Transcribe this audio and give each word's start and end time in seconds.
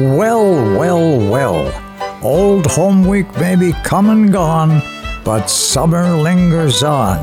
Well, 0.00 0.78
well, 0.78 1.30
well. 1.30 2.24
Old 2.24 2.64
home 2.68 3.06
week 3.06 3.30
may 3.38 3.54
be 3.54 3.74
come 3.84 4.08
and 4.08 4.32
gone, 4.32 4.80
but 5.24 5.48
summer 5.48 6.16
lingers 6.16 6.82
on. 6.82 7.18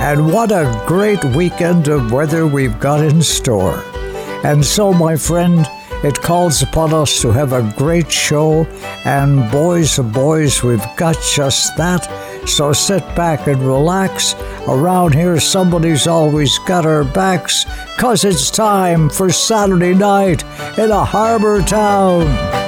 And 0.00 0.32
what 0.32 0.50
a 0.50 0.82
great 0.88 1.24
weekend 1.24 1.86
of 1.86 2.10
weather 2.10 2.44
we've 2.44 2.80
got 2.80 3.04
in 3.04 3.22
store. 3.22 3.84
And 4.42 4.64
so, 4.64 4.92
my 4.92 5.14
friend, 5.14 5.64
it 6.02 6.20
calls 6.20 6.62
upon 6.62 6.92
us 6.92 7.22
to 7.22 7.30
have 7.30 7.52
a 7.52 7.72
great 7.76 8.10
show, 8.10 8.64
and 9.04 9.48
boys, 9.52 9.96
oh 10.00 10.02
boys, 10.02 10.64
we've 10.64 10.84
got 10.96 11.16
just 11.32 11.76
that. 11.76 12.08
So 12.46 12.72
sit 12.72 13.02
back 13.14 13.48
and 13.48 13.60
relax. 13.60 14.34
Around 14.68 15.14
here, 15.14 15.38
somebody's 15.38 16.06
always 16.06 16.58
got 16.60 16.86
our 16.86 17.04
backs, 17.04 17.64
cause 17.98 18.24
it's 18.24 18.50
time 18.50 19.10
for 19.10 19.30
Saturday 19.30 19.94
night 19.94 20.42
in 20.78 20.90
a 20.90 21.04
harbor 21.04 21.60
town. 21.62 22.65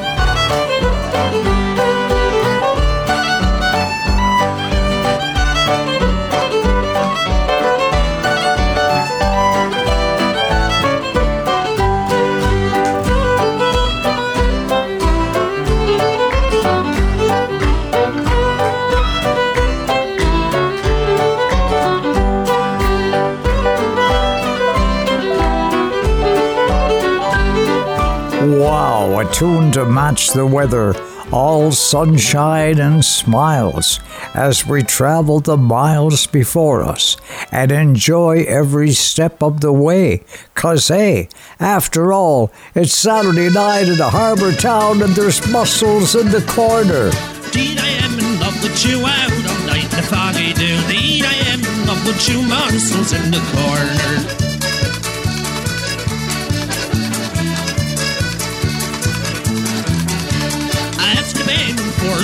Tune 29.39 29.71
to 29.71 29.85
match 29.85 30.33
the 30.33 30.45
weather, 30.45 30.93
all 31.31 31.71
sunshine 31.71 32.81
and 32.81 33.05
smiles 33.05 34.01
as 34.35 34.67
we 34.67 34.83
travel 34.83 35.39
the 35.39 35.57
miles 35.57 36.27
before 36.27 36.83
us 36.83 37.17
and 37.53 37.71
enjoy 37.71 38.43
every 38.49 38.91
step 38.91 39.41
of 39.41 39.61
the 39.61 39.73
way. 39.73 40.25
Cause 40.57 40.89
hey, 40.89 41.29
after 41.61 42.13
all, 42.13 42.51
it's 42.75 42.93
Saturday 42.93 43.49
night 43.49 43.89
in 43.89 44.01
a 44.01 44.11
harbor 44.11 44.51
town 44.51 45.03
and 45.03 45.13
there's 45.13 45.47
mussels 45.53 46.17
in 46.17 46.33
the 46.33 46.45
corner. 46.49 47.13
Indeed, 47.47 47.79
I 47.79 47.91
am 48.03 48.19
in 48.19 48.41
love 48.41 48.61
with 48.61 48.85
you 48.85 49.07
out 49.07 49.31
all 49.31 49.67
night 49.69 49.89
the 49.93 50.03
foggy 50.03 50.53
dew. 50.53 50.65
Indeed, 50.65 51.25
I 51.25 51.35
am 51.53 51.61
in 51.61 51.87
love 51.87 52.05
with 52.05 52.29
you, 52.29 52.43
mussels 52.43 53.13
in 53.13 53.31
the 53.31 53.39
corner. 53.55 54.48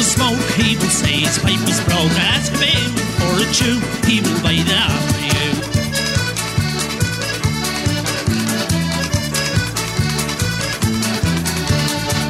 For 0.04 0.10
smoke, 0.10 0.40
he 0.56 0.76
will 0.76 0.88
say 0.88 1.20
his 1.20 1.38
pipe 1.38 1.68
is 1.68 1.80
broke. 1.84 2.12
Ask 2.32 2.52
him 2.52 2.90
for 3.18 3.40
a 3.40 3.46
chew, 3.52 3.80
he 4.06 4.20
will 4.20 4.40
buy 4.42 4.56
that 4.68 4.90
for 5.08 5.20
you. 5.24 5.50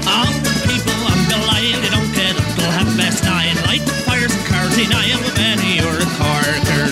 All 0.06 0.32
the 0.46 0.54
people 0.66 0.98
the 1.30 1.38
line, 1.50 1.78
they 1.82 1.90
don't 1.90 2.12
get 2.14 2.36
up 2.36 2.46
till 2.54 2.70
half 2.70 2.90
past 2.96 3.24
nine. 3.24 3.56
Light 3.66 3.84
the 3.84 3.94
fires 4.06 4.34
and 4.34 4.46
cars 4.46 4.78
am 4.78 5.22
a 5.24 5.34
Benny 5.34 5.80
or 5.80 5.96
a 5.98 6.08
Corker. 6.18 6.86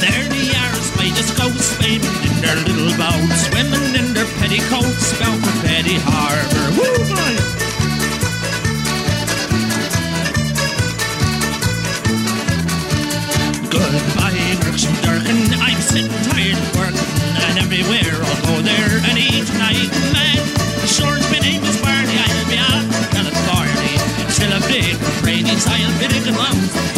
There 0.00 0.26
they 0.28 0.46
are, 0.56 0.74
as 0.80 0.90
white 0.96 1.18
as 1.18 1.30
ghosts, 1.36 1.76
in 1.84 2.00
their 2.40 2.56
little 2.56 2.96
boats, 2.96 3.49
swimming 4.60 4.84
in 4.84 4.92
their 4.92 5.36
for 5.40 5.54
Petty 5.64 5.96
Harbour. 6.02 6.66
Woo, 6.76 6.90
boy! 7.08 7.34
Goodbye, 13.70 14.56
Brooks 14.60 14.84
and. 15.02 15.54
I'm 15.60 15.80
sitting 15.80 16.10
tired 16.28 16.58
of 16.58 16.76
working, 16.76 17.10
and 17.48 17.58
everywhere 17.58 18.16
I'll 18.20 18.42
go 18.44 18.62
there 18.62 19.00
and 19.08 19.16
eat 19.16 19.48
night 19.56 19.90
man. 20.12 20.42
Sure 20.86 21.16
as 21.16 21.26
my 21.30 21.38
name 21.38 21.62
is 21.64 21.80
Barney, 21.80 22.16
I'll 22.18 22.48
be 22.50 22.58
out 22.58 22.84
in 22.84 23.04
California. 23.14 23.98
Still 24.28 24.52
a 24.52 24.60
big 24.68 24.96
rainy, 25.24 25.56
I'll 25.56 25.98
be 25.98 26.08
digging 26.08 26.36
lungs 26.36 26.89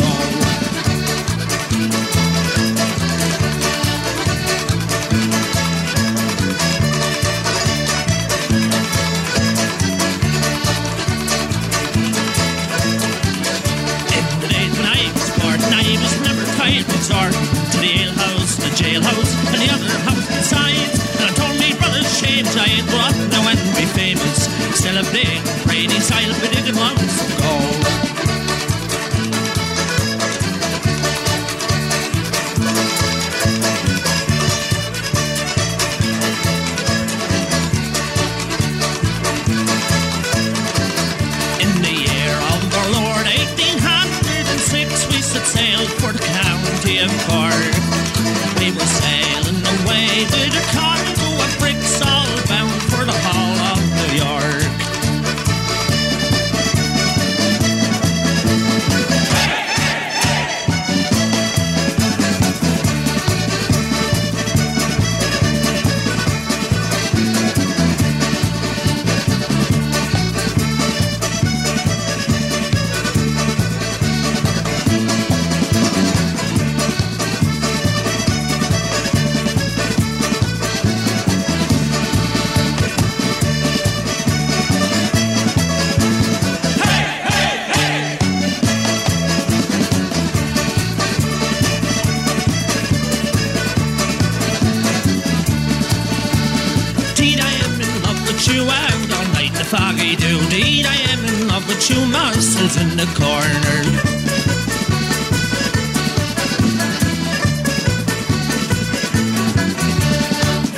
with 101.67 101.91
you, 101.91 102.07
mussels 102.07 102.77
in 102.77 102.97
the 102.97 103.07
corner. 103.19 103.83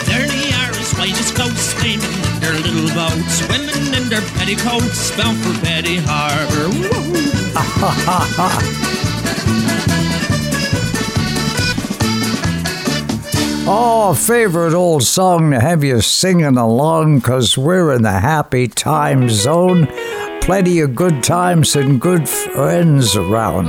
There 0.06 0.26
they 0.26 0.52
are, 0.52 0.70
as 0.70 0.92
white 0.94 1.18
as 1.18 1.32
ghosts, 1.32 1.74
swimming 1.74 2.00
in 2.00 2.40
their 2.40 2.54
little 2.54 2.88
boats, 2.94 3.38
swimming 3.44 3.94
in 3.94 4.08
their 4.08 4.22
petticoats, 4.36 5.10
bound 5.16 5.38
for 5.38 5.54
Petty 5.64 5.96
Harbour. 5.98 6.68
Woo! 6.70 8.70
Oh, 13.66 14.12
favorite 14.12 14.74
old 14.74 15.04
song 15.04 15.50
to 15.52 15.58
have 15.58 15.82
you 15.82 16.02
singing 16.02 16.58
along 16.58 17.20
because 17.20 17.56
we're 17.56 17.94
in 17.94 18.02
the 18.02 18.12
happy 18.12 18.68
time 18.68 19.30
zone. 19.30 19.88
Plenty 20.44 20.80
of 20.80 20.94
good 20.94 21.24
times 21.24 21.74
and 21.74 21.98
good 21.98 22.28
friends 22.28 23.16
around 23.16 23.68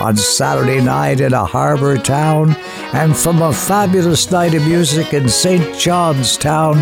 on 0.00 0.16
Saturday 0.16 0.80
night 0.80 1.20
in 1.20 1.32
a 1.32 1.44
harbor 1.44 1.98
town. 1.98 2.54
And 2.92 3.16
from 3.16 3.42
a 3.42 3.52
fabulous 3.52 4.30
night 4.30 4.54
of 4.54 4.64
music 4.64 5.14
in 5.14 5.28
St. 5.28 5.76
John's 5.76 6.36
Town, 6.36 6.76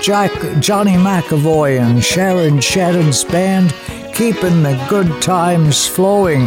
Jack, 0.00 0.30
Johnny 0.60 0.92
McEvoy 0.92 1.80
and 1.80 2.04
Sharon 2.04 2.60
Shannon's 2.60 3.24
band 3.24 3.74
keeping 4.14 4.62
the 4.62 4.80
good 4.88 5.20
times 5.20 5.88
flowing. 5.88 6.42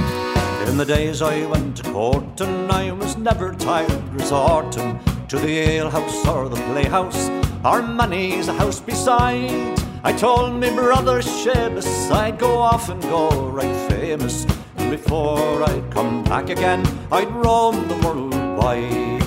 In 0.68 0.78
the 0.78 0.86
days 0.86 1.22
I 1.22 1.46
went 1.48 1.76
to 1.78 1.92
court 1.92 2.40
and 2.40 2.72
I 2.72 2.94
was 2.94 3.18
never 3.18 3.54
tired 3.56 4.14
resorting 4.14 5.02
to 5.28 5.38
the 5.38 5.60
alehouse 5.60 6.26
or 6.26 6.48
the 6.48 6.56
playhouse, 6.72 7.28
or 7.66 7.82
money's 7.82 8.48
a 8.48 8.54
house 8.54 8.80
beside. 8.80 9.87
I 10.04 10.14
told 10.14 10.60
me 10.60 10.70
brother 10.70 11.22
Seamus 11.22 12.12
I'd 12.12 12.38
go 12.38 12.58
off 12.58 12.90
and 12.90 13.02
go 13.04 13.30
right 13.50 13.76
famous. 13.90 14.46
And 14.78 14.92
before 14.92 15.64
I'd 15.64 15.92
come 15.92 16.24
back 16.24 16.50
again, 16.50 16.86
I'd 17.12 17.32
roam 17.32 17.88
the 17.88 17.96
world 18.06 18.34
wide. 18.58 19.22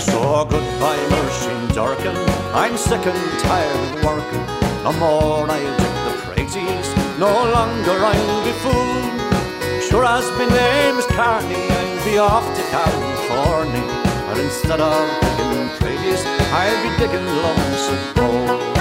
So 0.00 0.44
goodbye, 0.44 1.04
Muirsheen 1.12 1.74
Durkin. 1.74 2.16
I'm 2.54 2.76
sick 2.76 3.04
and 3.06 3.40
tired 3.40 3.96
of 3.96 4.04
working. 4.04 4.44
No 4.84 4.92
more 4.94 5.50
I'll 5.50 5.76
take 5.78 5.98
the 6.06 6.14
praises, 6.26 7.18
no 7.18 7.30
longer 7.30 7.92
I'll 7.92 8.44
be 8.44 8.52
fooled. 8.64 9.82
Sure 9.82 10.04
as 10.04 10.28
my 10.38 10.48
name 10.48 10.96
is 10.98 11.06
Carney, 11.06 11.54
I'll 11.54 12.04
be 12.04 12.18
off 12.18 12.46
to 12.56 12.62
California. 12.70 14.02
And 14.30 14.40
instead 14.40 14.80
of 14.80 15.20
digging 15.36 15.68
praises, 15.78 16.24
I'll 16.52 16.82
be 16.82 16.96
digging 16.98 17.26
lumps 17.26 17.88
of 17.90 18.14
gold. 18.16 18.71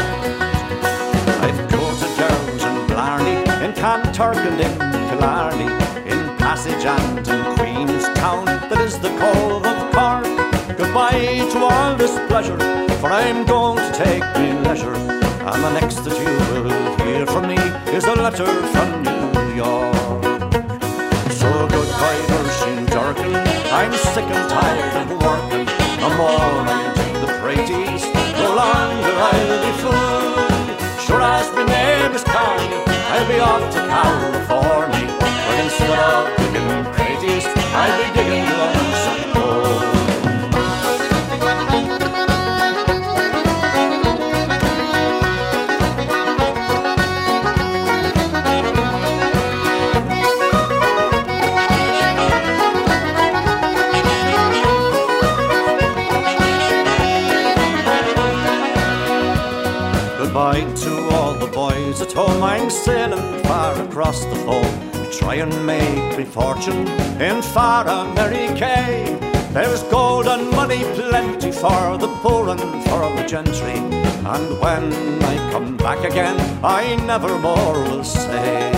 In 4.12 4.18
Killarney, 4.20 5.72
in 6.06 6.38
Passage 6.38 6.84
and 6.84 7.28
in 7.28 7.56
Queenstown, 7.56 8.44
that 8.46 8.80
is 8.82 9.00
the 9.00 9.08
Cove 9.08 9.66
of 9.66 9.80
Cork. 9.96 10.78
Goodbye 10.78 11.48
to 11.54 11.60
all 11.60 11.96
this 11.96 12.12
pleasure, 12.28 12.60
for 13.00 13.10
I'm 13.10 13.46
going 13.46 13.78
to 13.78 13.92
take 13.98 14.22
me 14.36 14.52
leisure. 14.68 14.94
And 14.94 15.64
the 15.64 15.80
next 15.80 16.04
that 16.04 16.16
you 16.20 16.62
will 16.62 16.98
hear 17.06 17.26
from 17.26 17.48
me 17.48 17.56
is 17.96 18.04
a 18.04 18.16
letter 18.16 18.46
from 18.74 19.02
New 19.02 19.56
York. 19.56 19.96
So 21.32 21.50
goodbye, 21.72 22.22
Muirsheen 22.30 22.86
Durkin. 22.92 23.34
I'm 23.72 23.94
sick 23.94 24.26
and 24.26 24.50
tired 24.50 24.96
of 25.02 25.10
working. 25.24 25.66
More 26.18 26.68
I'll 26.68 27.24
the 27.26 27.32
praties, 27.40 28.04
no 28.36 28.56
longer 28.56 29.14
I'll 29.32 29.66
be 29.66 29.72
fooled. 29.82 30.21
I'll 33.22 33.28
be 33.28 33.40
off 33.40 33.72
to 33.74 33.80
California. 33.82 35.06
But 35.20 35.60
instead 35.64 36.00
of 36.10 36.36
digging 36.38 36.86
praties, 36.92 37.46
I'll 37.72 37.96
be 38.02 38.08
digging 38.18 38.46
lumps 38.58 38.91
at 62.12 62.18
home. 62.18 62.44
I'm 62.44 62.70
sailing 62.70 63.44
far 63.44 63.80
across 63.82 64.24
the 64.26 64.36
foam 64.36 64.92
to 64.92 65.12
try 65.12 65.36
and 65.36 65.66
make 65.66 66.18
me 66.18 66.26
fortune 66.26 66.88
in 67.22 67.42
far 67.42 67.88
America. 67.88 68.76
There's 69.54 69.84
gold 69.84 70.28
and 70.28 70.50
money 70.52 70.84
plenty 70.96 71.52
for 71.52 71.98
the 71.98 72.08
poor 72.22 72.50
and 72.50 72.62
for 72.86 73.04
the 73.16 73.26
gentry. 73.28 73.78
And 74.34 74.60
when 74.60 74.94
I 75.24 75.52
come 75.52 75.78
back 75.78 76.04
again, 76.06 76.38
I 76.64 76.96
never 77.06 77.38
more 77.38 77.74
will 77.74 78.04
say. 78.04 78.72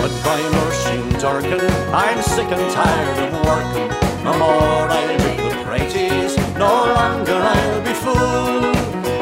Goodbye, 0.00 0.46
Muirsheen 0.54 1.20
Durkin. 1.20 1.70
I'm 1.94 2.22
sick 2.22 2.50
and 2.50 2.70
tired 2.72 3.18
of 3.18 3.46
working. 3.46 3.88
No 4.24 4.38
more 4.38 4.88
I'll 4.98 5.18
be 5.18 5.48
the 5.48 5.56
praties, 5.64 6.36
no 6.58 6.72
longer 6.98 7.38
I'll 7.56 7.82
be 7.82 7.94
fooled. 7.94 8.76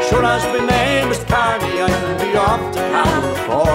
Sure 0.08 0.24
as 0.24 0.44
my 0.52 0.66
name 0.66 0.79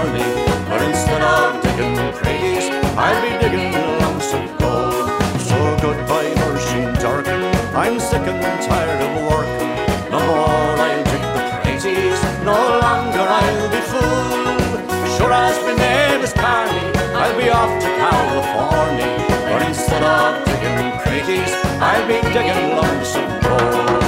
California. 0.05 0.65
But 0.69 0.81
instead 0.83 1.21
of 1.21 1.61
digging 1.63 1.95
praties, 2.13 2.69
I'll 2.97 3.21
be 3.21 3.31
digging 3.41 3.71
lumps 3.99 4.33
of 4.33 4.45
gold. 4.59 5.09
So 5.39 5.57
goodbye, 5.81 6.33
Muirsheen 6.35 6.99
Durkin. 6.99 7.41
I'm 7.75 7.99
sick 7.99 8.21
and 8.21 8.61
tired 8.61 9.01
of 9.01 9.29
working. 9.29 9.75
No 10.11 10.19
more 10.19 10.75
I'll 10.85 11.03
dig 11.03 11.25
the 11.35 11.43
praties, 11.61 12.19
no 12.43 12.57
longer 12.83 13.25
I'll 13.39 13.69
be 13.69 13.81
fooled. 13.91 14.81
Sure 15.17 15.33
as 15.33 15.57
my 15.65 15.75
name 15.75 16.21
is 16.21 16.33
Carney, 16.33 16.79
I'll 17.15 17.37
be 17.37 17.49
off 17.49 17.73
to 17.81 17.89
California. 18.03 19.09
But 19.49 19.61
instead 19.67 20.03
of 20.03 20.45
digging 20.45 20.91
praties, 21.01 21.51
I'll 21.79 22.07
be 22.07 22.21
digging 22.33 22.75
lumps 22.77 23.15
of 23.15 23.43
gold. 23.43 24.04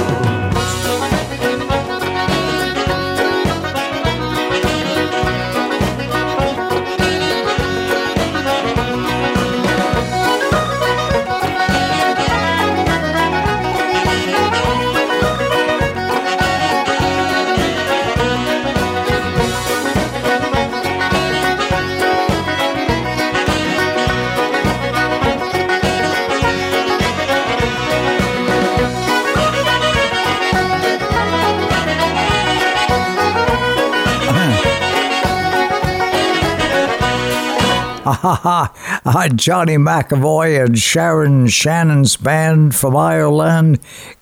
Johnny 39.36 39.76
McEvoy 39.76 40.64
and 40.64 40.78
Sharon 40.78 41.48
Shannon's 41.48 42.16
band 42.16 42.74
from 42.74 42.96
Ireland, 42.96 43.78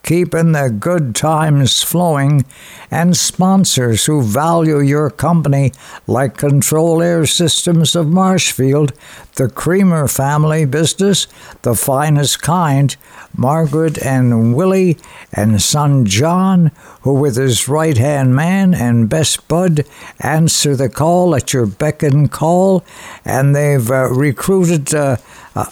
keeping 0.06 0.52
the 0.52 0.70
good 0.70 1.14
times 1.14 1.82
flowing, 1.82 2.46
and 2.90 3.16
sponsors 3.16 4.06
who 4.06 4.22
value 4.22 4.80
your 4.80 5.10
company, 5.10 5.72
like 6.06 6.38
Control 6.38 7.02
Air 7.02 7.26
Systems 7.26 7.96
of 7.96 8.06
Marshfield, 8.06 8.92
the 9.34 9.48
Creamer 9.48 10.06
family 10.08 10.64
business, 10.64 11.26
the 11.62 11.74
finest 11.74 12.40
kind, 12.40 12.96
Margaret 13.36 13.98
and 13.98 14.54
Willie 14.54 14.96
and 15.32 15.60
son 15.60 16.06
John, 16.06 16.70
who 17.02 17.14
with 17.14 17.36
his 17.36 17.68
right 17.68 17.98
hand 17.98 18.34
man 18.34 18.74
and 18.74 19.08
best 19.08 19.46
bud 19.48 19.84
answer 20.20 20.76
the 20.76 20.88
call 20.88 21.34
at 21.34 21.52
your 21.52 21.66
beck 21.66 22.02
and 22.04 22.30
call, 22.30 22.84
and 23.24 23.54
they've 23.54 23.90
uh, 23.90 24.08
recruited 24.10 24.94
uh, 24.94 25.16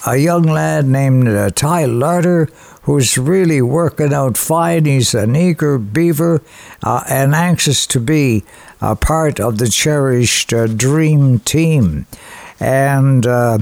a, 0.06 0.16
young 0.16 0.44
lad 0.44 0.86
named 0.86 1.28
uh, 1.28 1.50
Ty 1.50 1.84
Larder. 1.84 2.48
Who's 2.82 3.16
really 3.16 3.62
working 3.62 4.12
out 4.12 4.36
fine? 4.36 4.84
He's 4.84 5.14
an 5.14 5.36
eager 5.36 5.78
beaver 5.78 6.42
uh, 6.82 7.04
and 7.08 7.34
anxious 7.34 7.86
to 7.88 8.00
be 8.00 8.44
a 8.80 8.96
part 8.96 9.40
of 9.40 9.58
the 9.58 9.68
cherished 9.68 10.52
uh, 10.52 10.66
dream 10.66 11.38
team. 11.40 12.06
And 12.60 13.26
uh, 13.26 13.58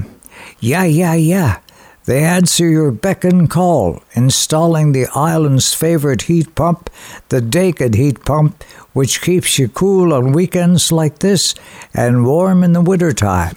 yeah, 0.59 0.83
yeah, 0.83 1.13
yeah. 1.13 1.59
They 2.05 2.23
answer 2.23 2.67
your 2.67 2.91
beck 2.91 3.23
and 3.23 3.49
call, 3.49 4.03
installing 4.13 4.91
the 4.91 5.07
island's 5.15 5.73
favorite 5.73 6.23
heat 6.23 6.53
pump, 6.53 6.89
the 7.29 7.41
Daikin 7.41 7.95
heat 7.95 8.25
pump, 8.25 8.61
which 8.91 9.21
keeps 9.21 9.57
you 9.57 9.69
cool 9.69 10.13
on 10.13 10.33
weekends 10.33 10.91
like 10.91 11.19
this 11.19 11.55
and 11.93 12.25
warm 12.25 12.61
in 12.61 12.73
the 12.73 12.81
wintertime. 12.81 13.55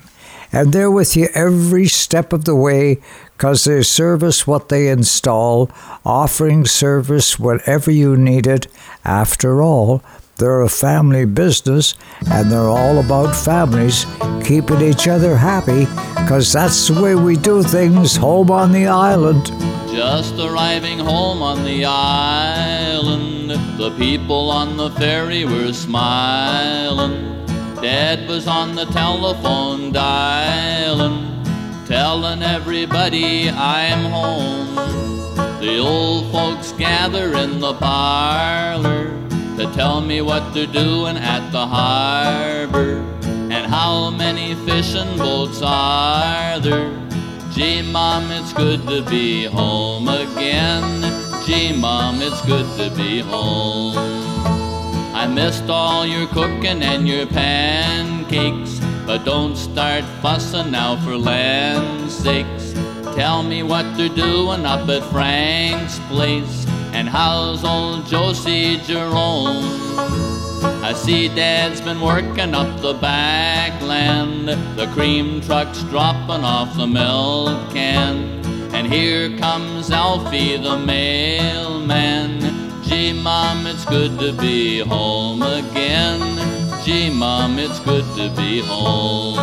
And 0.56 0.72
they're 0.72 0.90
with 0.90 1.18
you 1.18 1.28
every 1.34 1.86
step 1.86 2.32
of 2.32 2.46
the 2.46 2.54
way 2.56 3.02
because 3.32 3.64
they 3.64 3.82
service 3.82 4.46
what 4.46 4.70
they 4.70 4.88
install, 4.88 5.70
offering 6.02 6.64
service 6.64 7.38
whenever 7.38 7.90
you 7.90 8.16
need 8.16 8.46
it. 8.46 8.66
After 9.04 9.60
all, 9.60 10.02
they're 10.38 10.62
a 10.62 10.70
family 10.70 11.26
business 11.26 11.94
and 12.30 12.50
they're 12.50 12.70
all 12.70 12.98
about 13.00 13.36
families 13.36 14.06
keeping 14.42 14.80
each 14.80 15.06
other 15.06 15.36
happy 15.36 15.84
because 16.22 16.54
that's 16.54 16.88
the 16.88 17.02
way 17.02 17.14
we 17.14 17.36
do 17.36 17.62
things 17.62 18.16
home 18.16 18.50
on 18.50 18.72
the 18.72 18.86
island. 18.86 19.44
Just 19.90 20.38
arriving 20.38 20.98
home 20.98 21.42
on 21.42 21.64
the 21.64 21.84
island, 21.84 23.50
the 23.78 23.94
people 23.98 24.50
on 24.50 24.78
the 24.78 24.90
ferry 24.92 25.44
were 25.44 25.74
smiling. 25.74 27.45
Dad 27.86 28.26
was 28.26 28.48
on 28.48 28.74
the 28.74 28.86
telephone 28.86 29.92
dialing, 29.92 31.44
telling 31.86 32.42
everybody 32.42 33.48
I'm 33.48 34.10
home. 34.10 34.74
The 35.60 35.78
old 35.78 36.32
folks 36.32 36.72
gather 36.72 37.36
in 37.36 37.60
the 37.60 37.74
parlor 37.74 39.04
to 39.56 39.72
tell 39.72 40.00
me 40.00 40.20
what 40.20 40.52
they're 40.52 40.66
doing 40.66 41.16
at 41.16 41.48
the 41.52 41.64
harbor 41.64 43.04
and 43.22 43.72
how 43.72 44.10
many 44.10 44.56
fishing 44.66 45.16
boats 45.16 45.62
are 45.62 46.58
there. 46.58 46.90
Gee, 47.52 47.82
Mom, 47.82 48.32
it's 48.32 48.52
good 48.52 48.84
to 48.88 49.02
be 49.08 49.44
home 49.44 50.08
again. 50.08 51.04
Gee, 51.46 51.72
Mom, 51.72 52.20
it's 52.20 52.44
good 52.46 52.66
to 52.78 52.90
be 52.96 53.20
home. 53.20 54.25
I 55.16 55.26
missed 55.26 55.70
all 55.70 56.04
your 56.04 56.26
cooking 56.26 56.82
and 56.82 57.08
your 57.08 57.24
pancakes, 57.24 58.78
but 59.06 59.24
don't 59.24 59.56
start 59.56 60.04
fussing 60.20 60.70
now 60.70 61.02
for 61.02 61.16
land's 61.16 62.14
sakes. 62.14 62.74
Tell 63.16 63.42
me 63.42 63.62
what 63.62 63.96
they're 63.96 64.10
doing 64.10 64.66
up 64.66 64.86
at 64.90 65.02
Frank's 65.04 65.98
place, 66.00 66.66
and 66.92 67.08
how's 67.08 67.64
old 67.64 68.04
Josie 68.04 68.76
Jerome? 68.84 69.64
I 70.84 70.92
see 70.92 71.28
Dad's 71.28 71.80
been 71.80 72.02
working 72.02 72.54
up 72.54 72.82
the 72.82 72.92
back 72.92 73.80
land. 73.80 74.48
the 74.76 74.86
cream 74.92 75.40
truck's 75.40 75.82
dropping 75.84 76.44
off 76.44 76.76
the 76.76 76.86
milk 76.86 77.72
can. 77.72 78.44
And 78.74 78.86
here 78.86 79.34
comes 79.38 79.90
Alfie 79.90 80.58
the 80.58 80.76
mailman. 80.76 82.65
Gee, 82.86 83.12
Mom, 83.12 83.66
it's 83.66 83.84
good 83.84 84.16
to 84.20 84.32
be 84.32 84.78
home 84.78 85.42
again. 85.42 86.20
Gee, 86.84 87.10
Mom, 87.10 87.58
it's 87.58 87.80
good 87.80 88.04
to 88.16 88.30
be 88.36 88.60
home. 88.60 89.38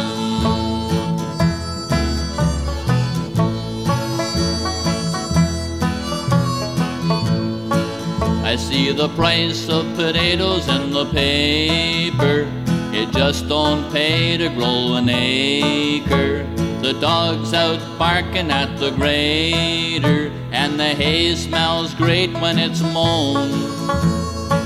I 8.45 8.55
see 8.55 8.93
the 8.93 9.09
price 9.09 9.67
of 9.67 9.93
potatoes 9.95 10.69
in 10.69 10.91
the 10.91 11.05
paper. 11.07 12.47
It 12.93 13.11
just 13.11 13.49
don't 13.49 13.91
pay 13.91 14.37
to 14.37 14.47
grow 14.47 14.93
an 14.95 15.09
acre. 15.09 16.47
The 16.83 16.91
dog's 16.99 17.53
out 17.53 17.79
barking 17.97 18.51
at 18.51 18.77
the 18.77 18.91
grader, 18.91 20.29
and 20.51 20.77
the 20.77 20.89
hay 20.89 21.33
smells 21.33 21.93
great 21.93 22.33
when 22.33 22.59
it's 22.59 22.81
mown. 22.81 23.51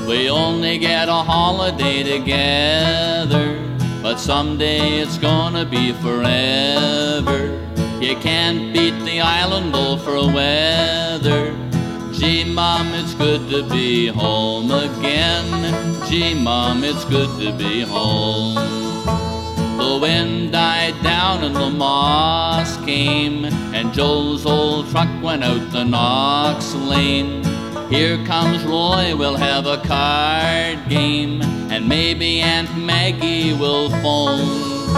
We 0.07 0.27
only 0.27 0.79
get 0.79 1.09
a 1.09 1.21
holiday 1.33 2.01
together, 2.01 3.63
but 4.01 4.17
someday 4.17 4.97
it's 4.97 5.19
gonna 5.19 5.63
be 5.63 5.93
forever. 5.93 7.39
You 8.01 8.15
can't 8.15 8.73
beat 8.73 8.97
the 9.05 9.21
island 9.21 9.75
over 9.75 10.15
weather. 10.33 11.55
Gee, 12.13 12.45
Mom, 12.45 12.95
it's 12.95 13.13
good 13.13 13.47
to 13.51 13.61
be 13.69 14.07
home 14.07 14.71
again. 14.71 15.95
Gee, 16.09 16.33
Mom, 16.33 16.83
it's 16.83 17.05
good 17.05 17.29
to 17.39 17.51
be 17.51 17.81
home. 17.81 18.55
The 19.77 19.99
wind 20.01 20.53
down 20.53 20.76
and 21.47 21.55
the 21.55 21.69
moss 21.69 22.75
came, 22.83 23.45
and 23.45 23.93
Joe's 23.93 24.45
old 24.45 24.89
truck 24.89 25.07
went 25.23 25.45
out 25.45 25.71
the 25.71 25.85
Knox 25.85 26.75
Lane. 26.75 27.41
Here 27.89 28.17
comes 28.25 28.65
Roy, 28.65 29.15
we'll 29.15 29.37
have 29.37 29.65
a 29.65 29.77
card 29.77 30.89
game, 30.89 31.41
and 31.71 31.87
maybe 31.87 32.41
Aunt 32.41 32.77
Maggie 32.77 33.53
will 33.53 33.89
phone. 34.01 34.91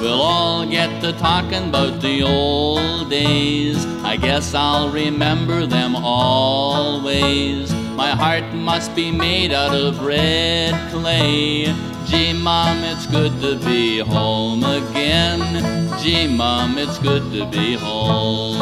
We'll 0.00 0.20
all 0.20 0.66
get 0.66 1.00
to 1.02 1.12
talking 1.12 1.68
about 1.68 2.00
the 2.00 2.24
old 2.24 3.08
days. 3.08 3.86
I 4.02 4.16
guess 4.16 4.54
I'll 4.54 4.90
remember 4.90 5.66
them 5.66 5.94
always. 5.94 7.72
My 7.94 8.10
heart 8.10 8.52
must 8.54 8.92
be 8.96 9.12
made 9.12 9.52
out 9.52 9.72
of 9.72 10.04
red 10.04 10.74
clay. 10.90 11.72
Gee, 12.06 12.32
Mom, 12.32 12.84
it's 12.84 13.04
good 13.06 13.40
to 13.40 13.56
be 13.66 13.98
home 13.98 14.62
again. 14.62 15.98
Gee, 15.98 16.28
Mom, 16.28 16.78
it's 16.78 17.00
good 17.00 17.32
to 17.32 17.44
be 17.46 17.74
home. 17.74 18.60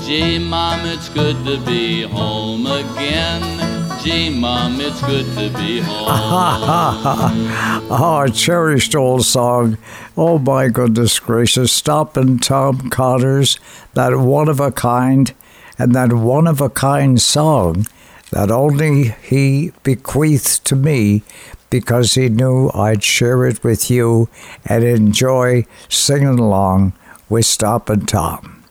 Gee, 0.00 0.40
Mom, 0.40 0.80
it's 0.86 1.08
good 1.08 1.36
to 1.44 1.58
be 1.64 2.02
home 2.02 2.66
again. 2.66 4.00
Gee, 4.02 4.28
Mom, 4.30 4.80
it's 4.80 5.00
good 5.02 5.24
to 5.36 5.56
be 5.56 5.78
home. 5.86 6.06
Ah, 6.08 7.80
oh, 7.90 8.22
a 8.22 8.30
cherished 8.30 8.96
old 8.96 9.24
song. 9.24 9.78
Oh, 10.16 10.40
my 10.40 10.66
goodness 10.68 11.20
gracious. 11.20 11.72
Stompin' 11.72 12.40
Tom 12.40 12.90
Connors, 12.90 13.60
that 13.94 14.16
one 14.18 14.48
of 14.48 14.58
a 14.58 14.72
kind, 14.72 15.32
and 15.78 15.94
that 15.94 16.12
one 16.12 16.48
of 16.48 16.60
a 16.60 16.70
kind 16.70 17.22
song 17.22 17.86
that 18.30 18.50
only 18.50 19.14
he 19.22 19.70
bequeathed 19.84 20.64
to 20.64 20.74
me 20.74 21.22
because 21.70 22.14
he 22.14 22.28
knew 22.28 22.70
I'd 22.74 23.02
share 23.02 23.44
it 23.46 23.62
with 23.64 23.90
you 23.90 24.28
and 24.64 24.84
enjoy 24.84 25.66
singing 25.88 26.38
along 26.38 26.92
with 27.28 27.46
Stompin' 27.46 28.06
Tom. 28.06 28.64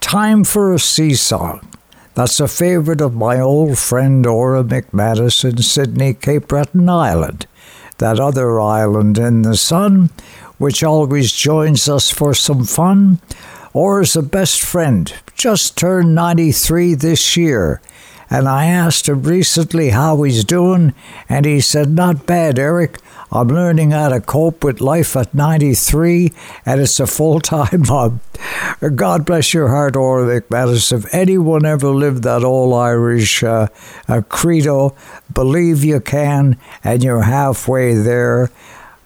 Time 0.00 0.44
for 0.44 0.72
a 0.72 0.78
sea 0.78 1.14
song. 1.14 1.66
That's 2.14 2.40
a 2.40 2.48
favourite 2.48 3.00
of 3.00 3.14
my 3.14 3.40
old 3.40 3.78
friend 3.78 4.26
Ora 4.26 4.64
McManus 4.64 5.44
in 5.48 5.62
Sydney, 5.62 6.14
Cape 6.14 6.48
Breton 6.48 6.88
Island, 6.88 7.46
that 7.98 8.18
other 8.18 8.60
island 8.60 9.16
in 9.16 9.42
the 9.42 9.56
sun, 9.56 10.10
which 10.58 10.82
always 10.82 11.32
joins 11.32 11.88
us 11.88 12.10
for 12.10 12.34
some 12.34 12.64
fun. 12.64 13.20
Ora's 13.72 14.16
a 14.16 14.22
best 14.22 14.60
friend, 14.60 15.12
just 15.36 15.78
turned 15.78 16.14
93 16.14 16.94
this 16.94 17.36
year, 17.36 17.80
and 18.30 18.48
I 18.48 18.66
asked 18.66 19.08
him 19.08 19.22
recently 19.24 19.90
how 19.90 20.22
he's 20.22 20.44
doing, 20.44 20.94
and 21.28 21.44
he 21.44 21.60
said, 21.60 21.90
Not 21.90 22.26
bad, 22.26 22.58
Eric. 22.58 22.98
I'm 23.32 23.48
learning 23.48 23.92
how 23.92 24.08
to 24.08 24.20
cope 24.20 24.64
with 24.64 24.80
life 24.80 25.16
at 25.16 25.34
93, 25.34 26.32
and 26.66 26.80
it's 26.80 26.98
a 26.98 27.06
full 27.06 27.40
time 27.40 27.82
job. 27.84 28.20
God 28.94 29.24
bless 29.24 29.52
your 29.52 29.68
heart, 29.68 29.96
Ora 29.96 30.40
McManus. 30.40 30.92
If 30.92 31.12
anyone 31.14 31.64
ever 31.64 31.88
lived 31.88 32.22
that 32.22 32.42
old 32.42 32.74
Irish 32.74 33.42
uh, 33.42 33.68
uh, 34.08 34.22
credo, 34.28 34.96
believe 35.32 35.84
you 35.84 36.00
can, 36.00 36.56
and 36.82 37.04
you're 37.04 37.22
halfway 37.22 37.94
there. 37.94 38.50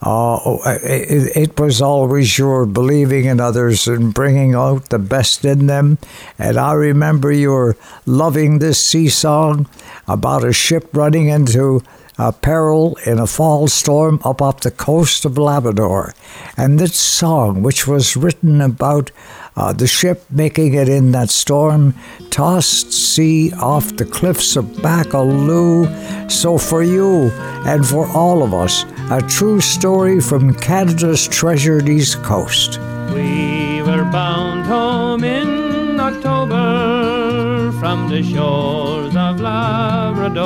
Uh, 0.05 0.59
it, 0.83 1.35
it, 1.35 1.59
was 1.59 1.81
always 1.81 2.37
your 2.37 2.67
believing 2.67 3.25
in 3.25 3.41
others 3.41 3.89
and 3.89 4.13
bringing 4.13 4.55
out 4.55 4.91
the 4.91 4.99
best 4.99 5.47
in 5.47 5.67
them. 5.67 5.97
And 6.39 6.59
I 6.59 6.75
remember 6.75 7.33
your 7.33 7.75
loving 8.05 8.59
this 8.59 8.79
sea 8.79 9.09
song 9.09 9.67
about 10.07 10.45
a 10.45 10.53
ship 10.53 10.91
running 10.93 11.29
into 11.29 11.83
a 12.19 12.33
peril 12.33 12.99
in 13.07 13.19
a 13.19 13.27
fall 13.27 13.67
storm 13.67 14.21
up 14.25 14.43
off 14.43 14.61
the 14.61 14.71
coast 14.71 15.25
of 15.25 15.39
Labrador. 15.39 16.15
And 16.55 16.79
this 16.79 16.97
song, 16.97 17.63
which 17.63 17.87
was 17.87 18.15
written 18.15 18.61
about 18.61 19.11
uh, 19.57 19.73
the 19.73 19.87
ship 19.87 20.25
making 20.31 20.75
it 20.75 20.89
in 20.89 21.13
that 21.13 21.31
storm, 21.31 21.95
tossed 22.29 22.93
sea 22.93 23.53
off 23.55 23.97
the 23.97 24.05
cliffs 24.05 24.55
of 24.55 24.67
Baccalieu. 24.83 25.89
So, 26.29 26.59
for 26.59 26.83
you 26.83 27.31
and 27.65 27.87
for 27.87 28.07
all 28.09 28.43
of 28.43 28.53
us, 28.53 28.85
a 29.11 29.21
true 29.21 29.61
story 29.61 30.19
from 30.19 30.55
Canada's 30.55 31.29
treasured 31.29 31.89
East 31.91 32.23
Coast. 32.23 32.79
We 33.13 33.83
were 33.83 34.05
bound 34.05 34.65
home 34.65 35.23
in 35.25 36.01
October 36.01 37.71
from 37.79 38.09
the 38.09 38.23
shores 38.23 39.15
of 39.15 39.41
Labrador 39.41 40.45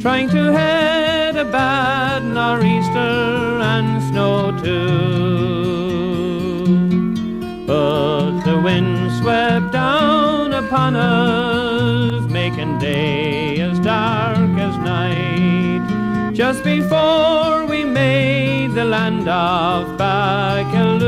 trying 0.00 0.30
to 0.30 0.52
head 0.52 1.36
a 1.36 1.44
bad 1.44 2.24
nor'easter 2.24 3.60
and 3.60 4.02
snow 4.04 4.50
too. 4.62 5.42
But 7.66 8.40
the 8.40 8.58
wind 8.58 9.12
swept 9.20 9.72
down 9.72 10.54
upon 10.54 10.96
us, 10.96 12.24
making 12.30 12.78
day 12.78 13.41
Just 16.52 16.64
before 16.64 17.64
we 17.64 17.82
made 17.82 18.74
the 18.74 18.84
land 18.84 19.26
of 19.26 19.96
Baccalieu. 19.96 21.00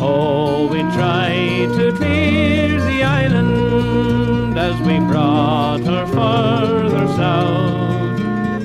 Oh, 0.00 0.68
we 0.68 0.82
tried 0.94 1.70
to 1.74 1.92
clear 1.96 2.80
the 2.80 3.02
island 3.02 4.56
as 4.56 4.80
we 4.86 5.00
brought 5.10 5.80
her 5.80 6.06
further 6.06 7.08
south. 7.16 8.20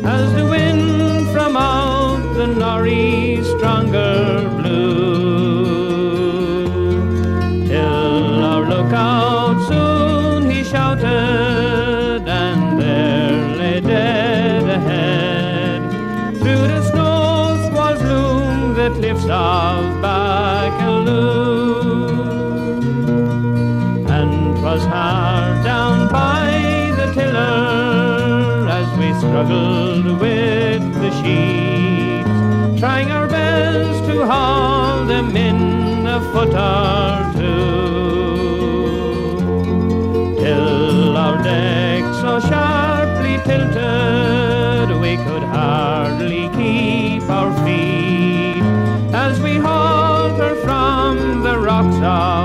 As 0.06 0.32
the 0.36 0.46
wind 0.46 1.32
from 1.32 1.58
out 1.58 2.22
the 2.36 2.46
nor'east 2.46 3.50
stronger 3.58 4.48
blew. 4.58 5.66
Till 7.66 8.44
our 8.44 8.64
lookout 8.64 9.58
soon 9.68 10.52
he 10.52 10.64
shouted, 10.64 11.51
of 19.42 19.84
Baccalieu, 20.04 21.22
and 24.18 24.34
'twas 24.58 24.84
hard 24.94 25.56
down 25.64 25.98
by 26.20 26.48
the 27.00 27.08
tiller 27.18 28.70
as 28.80 28.88
we 29.00 29.08
struggled 29.24 30.06
with 30.24 30.84
the 31.04 31.12
sheets, 31.20 32.36
trying 32.80 33.10
our 33.18 33.28
best 33.28 34.00
to 34.10 34.16
haul 34.32 35.06
them 35.06 35.36
in 35.36 35.60
a 36.16 36.20
footer. 36.32 37.11
Baccalieu. 52.02 52.41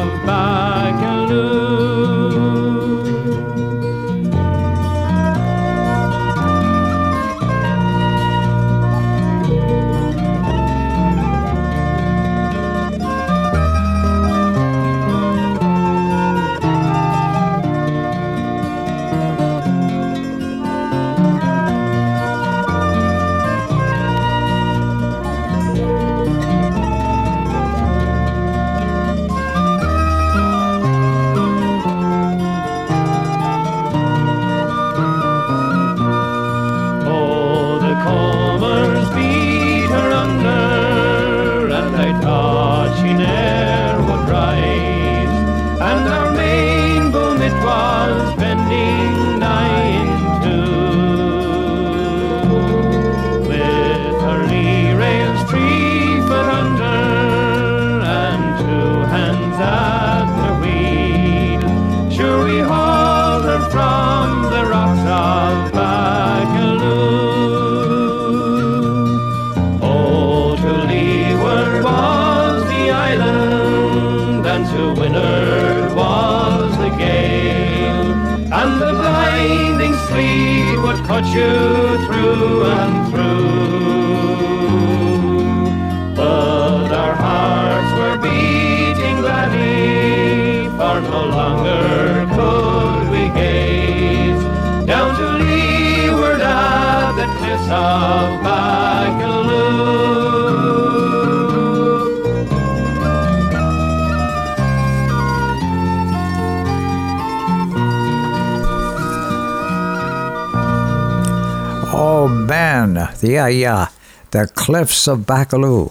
The 114.31 114.47
cliffs 114.47 115.07
of 115.07 115.27
Baccalieu. 115.27 115.91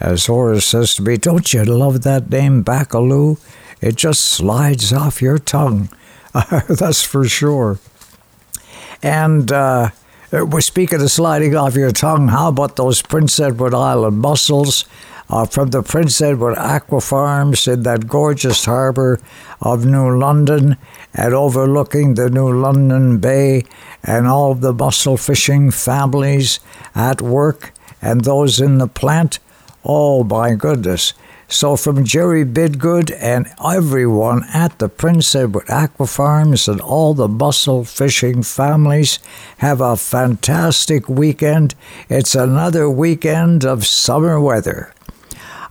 As 0.00 0.26
Horace 0.26 0.66
says 0.66 0.94
to 0.96 1.02
me, 1.02 1.16
don't 1.16 1.52
you 1.52 1.64
love 1.64 2.02
that 2.02 2.30
name, 2.30 2.62
Baccalieu? 2.62 3.36
It 3.80 3.96
just 3.96 4.24
slides 4.24 4.92
off 4.92 5.22
your 5.22 5.38
tongue. 5.38 5.88
That's 6.68 7.02
for 7.02 7.24
sure. 7.26 7.78
And 9.02 9.50
uh, 9.50 9.90
we're 10.32 10.60
speaking 10.60 11.00
of 11.00 11.10
sliding 11.10 11.54
off 11.56 11.74
your 11.74 11.90
tongue. 11.90 12.28
How 12.28 12.48
about 12.48 12.76
those 12.76 13.02
Prince 13.02 13.38
Edward 13.38 13.74
Island 13.74 14.18
mussels 14.18 14.84
uh, 15.28 15.46
from 15.46 15.68
the 15.68 15.82
Prince 15.82 16.20
Edward 16.20 16.56
Aqua 16.56 17.00
Farms 17.00 17.66
in 17.66 17.82
that 17.82 18.06
gorgeous 18.06 18.64
harbor 18.64 19.20
of 19.60 19.84
New 19.84 20.16
London 20.18 20.76
and 21.14 21.34
overlooking 21.34 22.14
the 22.14 22.30
New 22.30 22.52
London 22.52 23.18
Bay 23.18 23.64
and 24.02 24.26
all 24.26 24.54
the 24.54 24.72
mussel 24.72 25.16
fishing 25.16 25.70
families 25.70 26.60
at 26.94 27.20
work 27.20 27.72
and 28.00 28.24
those 28.24 28.60
in 28.60 28.78
the 28.78 28.88
plant? 28.88 29.38
Oh 29.84 30.24
my 30.24 30.54
goodness. 30.54 31.14
So, 31.48 31.76
from 31.76 32.06
Jerry 32.06 32.46
Bidgood 32.46 33.14
and 33.20 33.46
everyone 33.62 34.44
at 34.54 34.78
the 34.78 34.88
Prince 34.88 35.34
Edward 35.34 35.66
Aquafarms 35.66 36.66
and 36.66 36.80
all 36.80 37.12
the 37.12 37.28
mussel 37.28 37.84
fishing 37.84 38.42
families, 38.42 39.18
have 39.58 39.82
a 39.82 39.98
fantastic 39.98 41.10
weekend. 41.10 41.74
It's 42.08 42.34
another 42.34 42.88
weekend 42.88 43.66
of 43.66 43.86
summer 43.86 44.40
weather. 44.40 44.94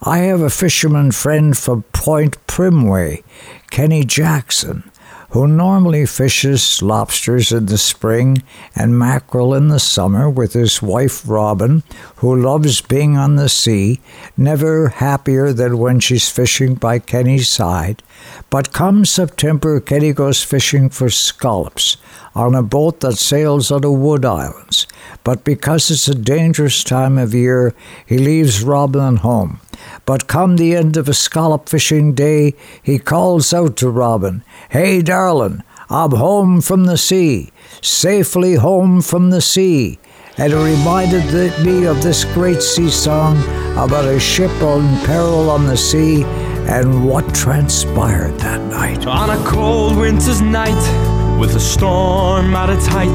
I 0.03 0.19
have 0.19 0.41
a 0.41 0.51
fisherman 0.51 1.11
friend 1.13 1.57
from 1.57 1.81
Point 1.93 2.37
Primway, 2.45 3.23
Kenny 3.71 4.03
Jackson, 4.03 4.90
who 5.31 5.47
normally 5.47 6.05
fishes 6.05 6.81
lobsters 6.81 7.51
in 7.51 7.65
the 7.67 7.77
spring 7.77 8.43
and 8.75 8.97
mackerel 8.97 9.53
in 9.53 9.69
the 9.69 9.79
summer 9.79 10.29
with 10.29 10.53
his 10.53 10.81
wife 10.81 11.27
Robin, 11.27 11.83
who 12.17 12.35
loves 12.35 12.81
being 12.81 13.17
on 13.17 13.37
the 13.37 13.49
sea, 13.49 13.99
never 14.35 14.89
happier 14.89 15.53
than 15.53 15.77
when 15.77 15.99
she's 15.99 16.29
fishing 16.29 16.75
by 16.75 16.99
Kenny's 16.99 17.47
side. 17.47 18.03
But 18.49 18.73
come 18.73 19.05
September, 19.05 19.79
Kenny 19.79 20.11
goes 20.11 20.43
fishing 20.43 20.89
for 20.89 21.09
scallops 21.09 21.97
on 22.35 22.53
a 22.53 22.61
boat 22.61 22.99
that 22.99 23.17
sails 23.17 23.71
on 23.71 23.81
the 23.81 23.91
Wood 23.91 24.25
Islands. 24.25 24.85
But 25.23 25.43
because 25.43 25.89
it's 25.89 26.07
a 26.07 26.15
dangerous 26.15 26.83
time 26.83 27.17
of 27.17 27.33
year, 27.33 27.73
he 28.05 28.17
leaves 28.17 28.63
Robin 28.63 29.17
home. 29.17 29.59
But 30.05 30.27
come 30.27 30.57
the 30.57 30.75
end 30.75 30.97
of 30.97 31.07
a 31.07 31.13
scallop 31.13 31.69
fishing 31.69 32.13
day, 32.13 32.53
he 32.81 32.99
calls 32.99 33.53
out 33.53 33.75
to 33.77 33.89
Robin, 33.89 34.43
Hey, 34.69 35.01
darling, 35.01 35.63
I'm 35.89 36.11
home 36.11 36.61
from 36.61 36.85
the 36.85 36.97
sea, 36.97 37.51
safely 37.81 38.55
home 38.55 39.01
from 39.01 39.29
the 39.29 39.41
sea. 39.41 39.99
And 40.37 40.53
it 40.53 40.57
reminded 40.57 41.65
me 41.65 41.85
of 41.85 42.01
this 42.01 42.23
great 42.23 42.61
sea 42.61 42.89
song 42.89 43.37
about 43.73 44.05
a 44.05 44.19
ship 44.19 44.51
on 44.61 45.05
peril 45.05 45.49
on 45.49 45.67
the 45.67 45.75
sea 45.75 46.23
and 46.23 47.05
what 47.05 47.35
transpired 47.35 48.39
that 48.39 48.61
night. 48.69 49.05
On 49.05 49.29
a 49.29 49.45
cold 49.45 49.97
winter's 49.97 50.41
night, 50.41 51.39
with 51.39 51.55
a 51.55 51.59
storm 51.59 52.55
at 52.55 52.69
its 52.69 52.87
height, 52.87 53.09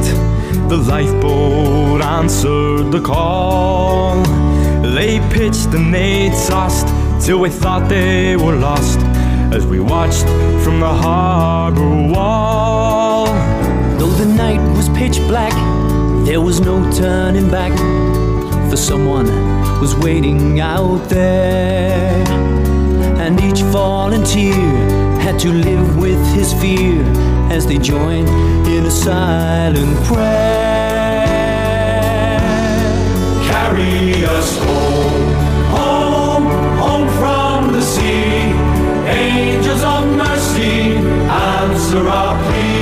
the 0.69 0.77
lifeboat 0.77 2.03
answered 2.03 2.93
the 2.93 3.01
call. 3.01 4.46
They 4.94 5.20
pitched 5.31 5.75
and 5.75 5.92
they 5.92 6.31
tossed 6.49 6.87
till 7.25 7.40
we 7.40 7.51
thought 7.51 7.88
they 7.88 8.37
were 8.37 8.57
lost 8.57 8.99
as 9.55 9.66
we 9.66 9.81
watched 9.81 10.27
from 10.64 10.81
the 10.81 10.88
harbor 10.88 12.12
wall. 12.12 13.27
Though 13.99 14.14
the 14.22 14.27
night 14.27 14.61
was 14.77 14.88
pitch 14.90 15.18
black, 15.29 15.55
there 16.27 16.40
was 16.40 16.61
no 16.61 16.90
turning 16.92 17.51
back. 17.51 17.72
For 18.70 18.77
someone 18.77 19.27
was 19.81 19.94
waiting 19.96 20.61
out 20.61 21.09
there. 21.09 22.25
And 23.18 23.40
each 23.40 23.62
volunteer 23.62 24.55
had 25.20 25.38
to 25.40 25.53
live 25.53 25.96
with 25.99 26.20
his 26.35 26.53
fear 26.55 27.03
as 27.51 27.66
they 27.66 27.79
joined 27.79 28.29
in 28.66 28.87
a 28.87 28.90
silent 28.90 29.96
prayer. 30.07 30.76
Carry 33.77 34.25
us 34.25 34.59
home, 34.59 35.35
home, 35.69 36.47
home 36.79 37.09
from 37.19 37.73
the 37.75 37.83
sea. 37.83 38.55
Angels 39.07 39.83
of 39.83 40.17
mercy, 40.17 40.97
answer 41.29 42.09
our 42.09 42.43
plea. 42.45 42.76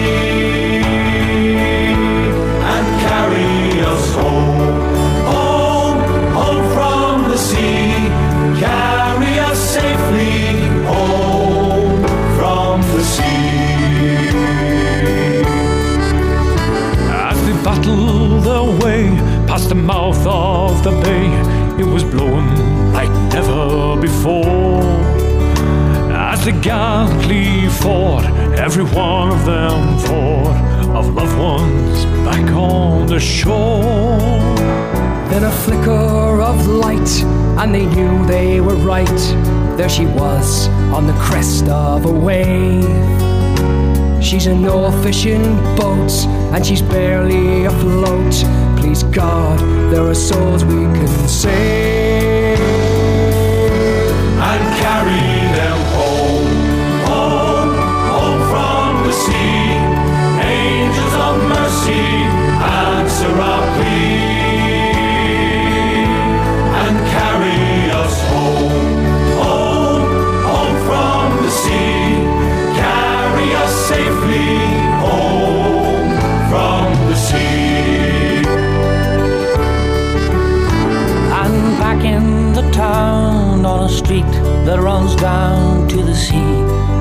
Past 19.65 19.69
the 19.69 19.83
mouth 19.83 20.27
of 20.27 20.85
the 20.85 20.91
bay, 20.91 21.27
it 21.81 21.87
was 21.87 22.05
blowing 22.05 22.47
like 22.93 23.11
never 23.33 24.01
before. 24.01 24.83
As 26.13 26.45
they 26.45 26.53
gallantly 26.61 27.69
fought, 27.69 28.25
every 28.59 28.85
one 28.85 29.31
of 29.31 29.45
them 29.47 29.99
fought, 29.99 30.57
of 30.95 31.15
loved 31.15 31.39
ones 31.39 32.05
back 32.27 32.51
on 32.53 33.07
the 33.07 33.19
shore. 33.19 34.19
Then 35.31 35.45
a 35.45 35.53
flicker 35.65 36.41
of 36.43 36.67
light, 36.67 37.23
and 37.59 37.75
they 37.75 37.87
knew 37.87 38.27
they 38.27 38.61
were 38.61 38.77
right. 38.77 39.23
There 39.79 39.89
she 39.89 40.07
was 40.07 40.69
on 40.93 41.07
the 41.07 41.15
crest 41.15 41.69
of 41.69 42.05
a 42.05 42.13
wave. 42.13 42.85
She's 44.23 44.47
in 44.47 44.63
no 44.63 44.91
fishing 45.03 45.57
boat, 45.77 46.13
and 46.53 46.65
she's 46.65 46.83
barely 46.83 47.65
afloat. 47.65 48.35
Please 48.95 49.03
God, 49.11 49.59
there 49.93 50.05
are 50.05 50.15
souls 50.15 50.65
we 50.65 50.75
can 50.75 51.27
save. 51.27 52.61
And 54.51 54.65
carry 54.79 55.27
them 55.59 55.79
home, 55.99 56.47
home, 57.11 57.75
home 58.15 58.41
from 58.53 58.91
the 59.05 59.13
sea. 59.13 59.67
Angels 60.47 61.15
of 61.27 61.35
mercy, 61.57 62.07
answer 62.63 63.35
our 63.51 63.65
plea. 63.75 64.15
And 66.83 66.97
carry 67.17 67.91
us 67.91 68.15
home, 68.31 68.79
home, 69.43 70.07
home 70.47 70.77
from 70.87 71.43
the 71.43 71.51
sea. 71.51 71.94
Town 83.05 83.67
on 83.67 83.81
a 83.85 83.93
street 84.01 84.35
that 84.67 84.79
runs 84.81 85.15
down 85.17 85.87
to 85.89 85.99
the 86.11 86.17
sea 86.27 86.55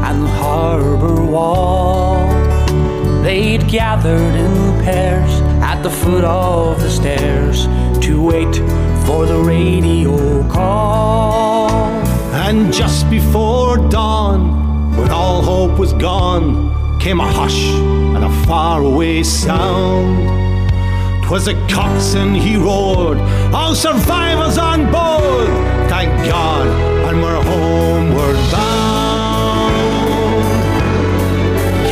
and 0.08 0.16
the 0.24 0.34
harbor 0.44 1.20
wall. 1.34 2.28
They'd 3.26 3.64
gathered 3.70 4.36
in 4.46 4.56
pairs 4.84 5.34
at 5.72 5.82
the 5.82 5.94
foot 6.02 6.26
of 6.26 6.82
the 6.84 6.90
stairs 7.00 7.58
to 8.06 8.12
wait 8.32 8.56
for 9.06 9.22
the 9.32 9.40
radio 9.56 10.16
call. 10.56 11.70
And 12.48 12.74
just 12.82 13.10
before 13.10 13.78
dawn, 14.00 14.42
when 14.98 15.10
all 15.10 15.42
hope 15.42 15.76
was 15.84 15.94
gone, 15.94 16.50
came 17.00 17.20
a 17.28 17.30
hush 17.40 17.62
and 18.16 18.24
a 18.32 18.34
faraway 18.48 19.24
sound. 19.24 20.44
'Twas 21.22 21.48
a 21.48 21.56
coxswain, 21.76 22.36
he 22.46 22.54
roared, 22.58 23.20
All 23.58 23.74
survivors 23.74 24.58
on 24.58 24.80
board! 24.92 25.83
Thank 26.04 26.28
God, 26.28 26.68
and 27.08 27.22
we're 27.24 27.42
homeward 27.42 28.36
bound. 28.52 29.74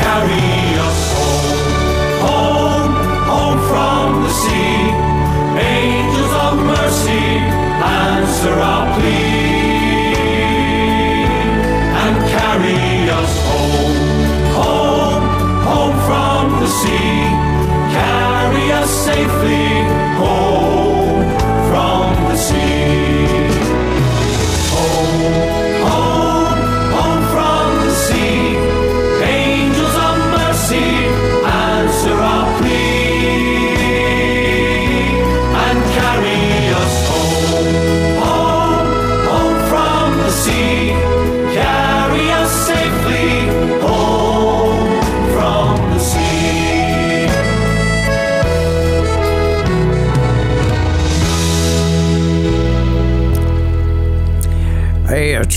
Carry 0.04 0.76
us 0.88 1.02
home, 1.15 2.19
home, 2.28 2.93
home 3.32 3.60
from 3.71 4.24
the 4.24 4.34
sea. 4.41 4.91
Angels 5.63 6.34
of 6.43 6.56
mercy, 6.60 7.24
answer 8.04 8.52
our 8.52 8.86
plea. 9.00 9.32
And 12.04 12.15
carry 12.36 13.10
us 13.21 13.34
home, 13.47 13.95
home, 14.60 15.24
home 15.71 15.97
from 16.08 16.60
the 16.60 16.67
sea. 16.67 17.15
Carry 17.95 18.74
us 18.74 18.89
safely 19.08 19.67
home 20.19 20.91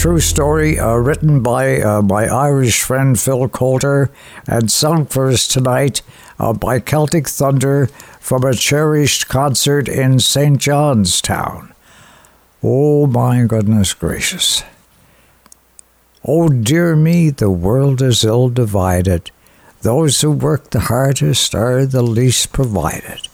true 0.04 0.20
story 0.20 0.78
uh, 0.78 0.92
written 0.96 1.42
by 1.42 1.80
uh, 1.80 2.02
my 2.02 2.26
Irish 2.26 2.82
friend 2.82 3.18
Phil 3.18 3.48
Coulter 3.48 4.10
and 4.46 4.70
sung 4.70 5.06
for 5.06 5.30
us 5.30 5.48
tonight 5.48 6.02
uh, 6.38 6.52
by 6.52 6.78
Celtic 6.78 7.26
Thunder 7.26 7.86
from 8.20 8.44
a 8.44 8.52
cherished 8.52 9.28
concert 9.28 9.88
in 9.88 10.20
St. 10.20 10.60
John's 10.60 11.22
Town. 11.22 11.72
Oh 12.62 13.06
my 13.06 13.44
goodness 13.44 13.94
gracious. 13.94 14.62
Oh 16.22 16.50
dear 16.50 16.94
me, 16.94 17.30
the 17.30 17.50
world 17.50 18.02
is 18.02 18.24
ill 18.24 18.50
divided. 18.50 19.30
Those 19.80 20.20
who 20.20 20.32
work 20.32 20.68
the 20.68 20.80
hardest 20.80 21.54
are 21.54 21.86
the 21.86 22.02
least 22.02 22.52
provided. 22.52 23.26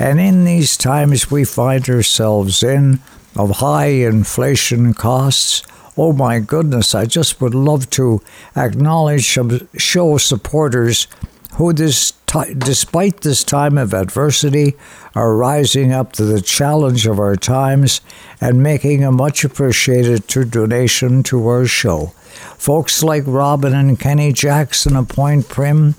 And 0.00 0.18
in 0.18 0.44
these 0.44 0.76
times 0.76 1.30
we 1.30 1.44
find 1.44 1.88
ourselves 1.88 2.64
in 2.64 2.98
of 3.36 3.58
high 3.58 3.90
inflation 4.02 4.92
costs. 4.92 5.62
Oh 5.98 6.12
my 6.12 6.40
goodness, 6.40 6.94
I 6.94 7.06
just 7.06 7.40
would 7.40 7.54
love 7.54 7.88
to 7.90 8.20
acknowledge 8.54 9.32
some 9.32 9.66
show 9.78 10.18
supporters 10.18 11.06
who 11.54 11.72
this 11.72 12.12
ti 12.26 12.52
despite 12.52 13.22
this 13.22 13.42
time 13.42 13.78
of 13.78 13.94
adversity 13.94 14.76
are 15.14 15.34
rising 15.34 15.92
up 15.92 16.12
to 16.12 16.24
the 16.24 16.42
challenge 16.42 17.06
of 17.06 17.18
our 17.18 17.34
times 17.34 18.02
and 18.42 18.62
making 18.62 19.04
a 19.04 19.10
much 19.10 19.42
appreciated 19.42 20.26
donation 20.50 21.22
to 21.22 21.46
our 21.48 21.64
show. 21.64 22.12
Folks 22.58 23.02
like 23.02 23.24
Robin 23.26 23.74
and 23.74 23.98
Kenny 23.98 24.34
Jackson 24.34 24.96
of 24.96 25.08
Point 25.08 25.48
Prim, 25.48 25.94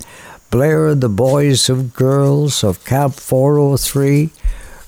Blair 0.52 0.94
the 0.94 1.08
Boys 1.08 1.68
of 1.68 1.92
Girls 1.92 2.62
of 2.62 2.84
Camp 2.84 3.14
403, 3.14 4.30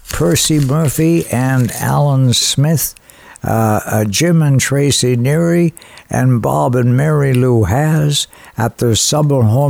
Percy 0.08 0.60
Murphy 0.60 1.26
and 1.32 1.72
Alan 1.72 2.32
Smith, 2.32 2.94
uh, 3.42 3.80
uh, 3.84 4.04
Jim 4.04 4.42
and 4.42 4.60
Tracy 4.60 5.16
Neary, 5.16 5.72
and 6.08 6.42
Bob 6.42 6.74
and 6.74 6.96
Mary 6.96 7.32
Lou 7.32 7.64
Has 7.64 8.26
at 8.56 8.78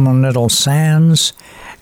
in 0.06 0.22
Little 0.22 0.48
Sands, 0.48 1.33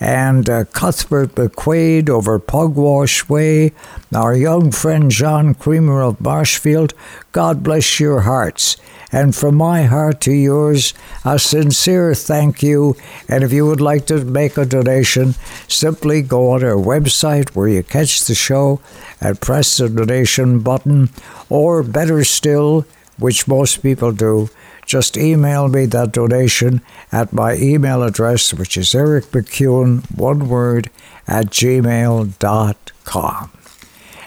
and 0.01 0.49
uh, 0.49 0.65
Cuthbert 0.65 1.35
McQuaid 1.35 2.09
over 2.09 2.39
Pugwash 2.39 3.29
Way, 3.29 3.73
our 4.15 4.35
young 4.35 4.71
friend 4.71 5.11
John 5.11 5.55
Creamer 5.55 6.03
of 6.03 6.21
Marshfield. 6.21 6.95
God 7.33 7.63
bless 7.63 7.99
your 7.99 8.21
hearts. 8.21 8.77
And 9.11 9.35
from 9.35 9.57
my 9.57 9.85
heart 9.85 10.21
to 10.23 10.33
yours, 10.33 10.93
a 11.25 11.39
sincere 11.39 12.15
thank 12.15 12.63
you. 12.63 12.95
And 13.29 13.43
if 13.43 13.53
you 13.53 13.65
would 13.67 13.81
like 13.81 14.07
to 14.07 14.25
make 14.25 14.59
a 14.59 14.67
donation, 14.67 15.35
simply 15.67 16.21
go 16.21 16.51
on 16.51 16.63
our 16.63 16.77
website 16.77 17.51
where 17.51 17.69
you 17.69 17.83
catch 17.83 18.27
the 18.27 18.35
show 18.35 18.81
and 19.21 19.41
press 19.41 19.79
the 19.79 19.89
donation 19.89 20.61
button, 20.61 21.09
or 21.49 21.83
better 21.83 22.23
still, 22.23 22.87
which 23.19 23.49
most 23.49 23.83
people 23.83 24.13
do, 24.13 24.51
just 24.89 25.17
email 25.17 25.69
me 25.69 25.87
that 25.87 26.13
donation 26.13 26.81
at 27.13 27.33
my 27.33 27.55
email 27.55 28.03
address, 28.03 28.53
which 28.53 28.77
is 28.77 28.95
Eric 28.95 29.27
MacEwen, 29.27 30.05
one 30.17 30.49
word, 30.49 30.91
at 31.29 31.51
gmail.com. 31.51 33.51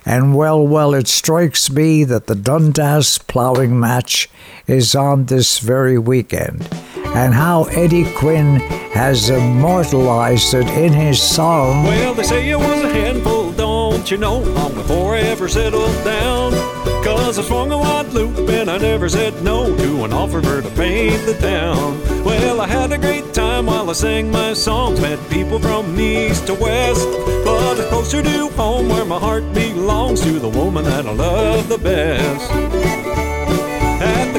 And 0.04 0.36
well, 0.36 0.65
well, 0.65 0.95
it 0.95 1.08
strikes 1.08 1.69
me 1.69 2.04
that 2.06 2.28
the 2.28 2.36
Dundas 2.36 3.19
ploughing 3.19 3.80
match 3.80 4.30
is 4.65 4.95
on 4.95 5.26
this 5.26 5.60
very 5.60 5.97
weekend, 5.97 6.67
and 7.08 7.34
how 7.34 7.65
Eddie 7.65 8.12
Quinn 8.15 8.56
has 8.93 9.30
immortalized 9.30 10.54
it 10.54 10.67
in 10.69 10.93
his 10.93 11.21
song. 11.21 11.84
Well, 11.84 12.15
they 12.15 12.24
say 12.24 12.50
it 12.50 12.58
was 12.58 12.84
a 12.84 12.89
handful, 12.89 13.52
don't 13.52 14.10
you 14.10 14.17
know, 14.17 14.39
long 14.39 14.74
before 14.74 15.15
I 15.15 15.19
ever 15.19 15.47
settled 15.47 16.04
down. 16.04 16.71
Cause 17.04 17.39
I 17.39 17.44
swung 17.44 17.72
a 17.72 17.78
wide 17.78 18.13
loop 18.13 18.38
and 18.50 18.70
I 18.70 18.78
never 18.78 19.10
said 19.10 19.41
no 19.44 19.76
to 19.76 20.04
an 20.04 20.13
offer 20.13 20.41
to 20.41 20.70
paint 20.72 21.26
the 21.26 21.38
town. 21.39 22.00
Well, 22.24 22.62
I 22.62 22.67
had 22.67 22.91
a 22.91 22.98
great 22.98 23.34
time 23.34 23.65
while 23.65 23.89
I 23.89 23.94
sang 23.94 24.32
my 24.32 24.54
songs, 24.54 25.00
met 25.02 25.20
people 25.30 25.60
from 25.60 26.00
east 26.00 26.48
to 26.48 26.54
west. 26.54 27.08
But 27.46 27.80
it's 27.80 27.89
closer 27.89 28.22
to 28.22 28.50
home 28.50 28.89
where 28.89 29.06
my 29.06 29.20
heart 29.20 29.54
belongs 29.54 30.22
to 30.22 30.39
the 30.39 30.50
woman 30.50 30.84
that 30.86 31.06
I 31.06 31.12
love 31.12 31.70
the 31.70 31.78
best. 31.78 32.52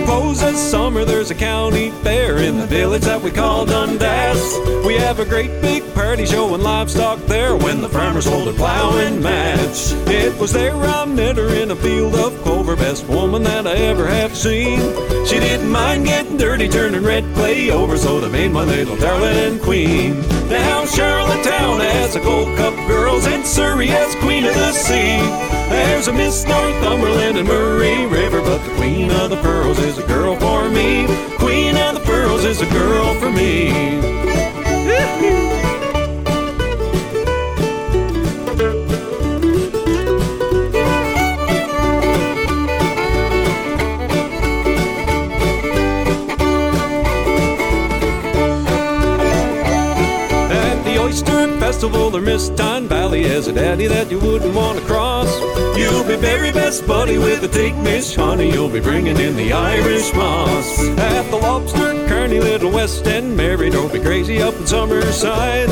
Close 0.04 0.70
summer, 0.70 1.04
there's 1.04 1.30
a 1.30 1.34
county 1.34 1.90
fair 2.02 2.38
in 2.38 2.58
the 2.58 2.66
village 2.66 3.02
that 3.02 3.20
we 3.20 3.30
call 3.30 3.66
Dundas. 3.66 4.58
We 4.86 4.94
have 4.94 5.20
a 5.20 5.24
great 5.24 5.60
big 5.60 5.82
party 5.94 6.26
showing 6.26 6.62
livestock 6.62 7.18
there 7.26 7.56
when 7.56 7.80
the 7.80 7.88
farmers 7.88 8.26
hold 8.26 8.48
a 8.48 8.52
plowing 8.52 9.22
match. 9.22 9.92
It 10.08 10.38
was 10.38 10.52
there 10.52 10.74
I 10.74 11.04
met 11.04 11.36
her 11.36 11.54
in 11.54 11.70
a 11.70 11.76
field 11.76 12.14
of 12.16 12.36
clover, 12.42 12.76
best 12.76 13.06
woman 13.06 13.42
that 13.44 13.66
I 13.66 13.74
ever 13.74 14.06
have 14.06 14.36
seen. 14.36 14.78
She 15.26 15.38
didn't 15.38 15.70
mind 15.70 16.06
getting 16.06 16.36
dirty, 16.36 16.68
turning 16.68 17.02
red 17.02 17.24
clay 17.34 17.70
over, 17.70 17.96
so 17.96 18.20
they 18.20 18.30
made 18.30 18.52
my 18.52 18.64
little 18.64 18.96
darling 18.96 19.60
queen. 19.60 20.20
Now 20.48 20.84
Charlottetown 20.86 21.80
has 21.80 22.16
a 22.16 22.20
gold 22.20 22.56
cup 22.56 22.74
girls 22.88 23.26
and 23.26 23.46
Souris 23.46 23.90
as 23.90 24.14
queen 24.16 24.44
of 24.44 24.54
the 24.54 24.72
sea. 24.72 25.61
There's 25.72 26.06
a 26.06 26.12
Miss 26.12 26.44
Northumberland 26.44 27.38
and 27.38 27.48
Murray 27.48 28.04
River, 28.04 28.42
but 28.42 28.58
the 28.58 28.74
Queen 28.74 29.10
of 29.10 29.30
the 29.30 29.36
Pearls 29.36 29.78
is 29.78 29.96
a 29.96 30.06
girl 30.06 30.36
for 30.36 30.68
me. 30.68 31.06
Queen 31.38 31.76
of 31.78 31.94
the 31.94 32.02
Pearls 32.04 32.44
is 32.44 32.60
a 32.60 32.66
girl 32.66 33.14
for 33.14 33.30
me. 33.30 33.72
Festival, 51.82 52.10
there 52.10 52.22
Miss 52.22 52.48
Tyne 52.50 52.86
Valley 52.86 53.24
has 53.24 53.48
a 53.48 53.52
daddy 53.52 53.88
that 53.88 54.08
you 54.08 54.20
wouldn't 54.20 54.54
want 54.54 54.78
to 54.78 54.84
cross. 54.84 55.28
You'll 55.76 56.04
be 56.04 56.14
very 56.14 56.52
best 56.52 56.86
buddy 56.86 57.18
with 57.18 57.40
the 57.40 57.48
take 57.48 57.74
Miss 57.74 58.14
Honey. 58.14 58.52
You'll 58.52 58.68
be 58.68 58.78
bringing 58.78 59.18
in 59.18 59.34
the 59.34 59.52
Irish 59.52 60.14
moss. 60.14 60.78
At 60.96 61.28
the 61.32 61.38
Lobster, 61.38 62.06
Kearney, 62.06 62.38
Little 62.38 62.70
West 62.70 63.04
End, 63.08 63.36
Mary, 63.36 63.68
don't 63.68 63.92
be 63.92 63.98
crazy 63.98 64.40
up 64.40 64.54
in 64.54 64.62
Summerside. 64.62 65.66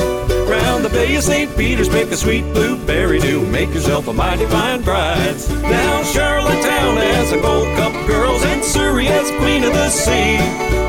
Round 0.51 0.85
the 0.85 0.89
Bay 0.89 1.15
of 1.15 1.23
St. 1.23 1.57
Peter's, 1.57 1.89
pick 1.89 2.09
a 2.09 2.17
sweet 2.17 2.43
blueberry. 2.55 3.21
Do 3.21 3.47
make 3.47 3.73
yourself 3.73 4.09
a 4.09 4.13
mighty 4.13 4.47
fine 4.47 4.83
bride. 4.83 5.37
Now 5.63 6.03
Charlottetown 6.03 6.97
has 6.97 7.31
a 7.31 7.41
gold 7.41 7.69
cup 7.77 7.93
girls, 8.09 8.43
and 8.43 8.65
Souris 8.65 9.07
has 9.07 9.31
Queen 9.39 9.63
of 9.63 9.73
the 9.73 9.89
Sea. 9.91 10.39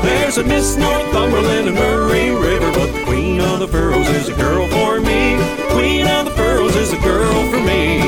There's 0.02 0.38
a 0.38 0.42
Miss 0.42 0.76
Northumberland 0.76 1.68
and 1.68 1.76
Murray 1.76 2.30
River, 2.30 2.72
of 3.42 3.60
the 3.60 3.66
Pearls 3.66 4.08
is 4.08 4.28
a 4.28 4.34
girl 4.34 4.66
for 4.68 5.00
me. 5.00 5.36
Queen 5.70 6.06
of 6.06 6.24
the 6.26 6.32
Pearls 6.34 6.74
is 6.76 6.92
a 6.92 7.00
girl 7.00 7.50
for 7.50 7.60
me. 7.60 7.98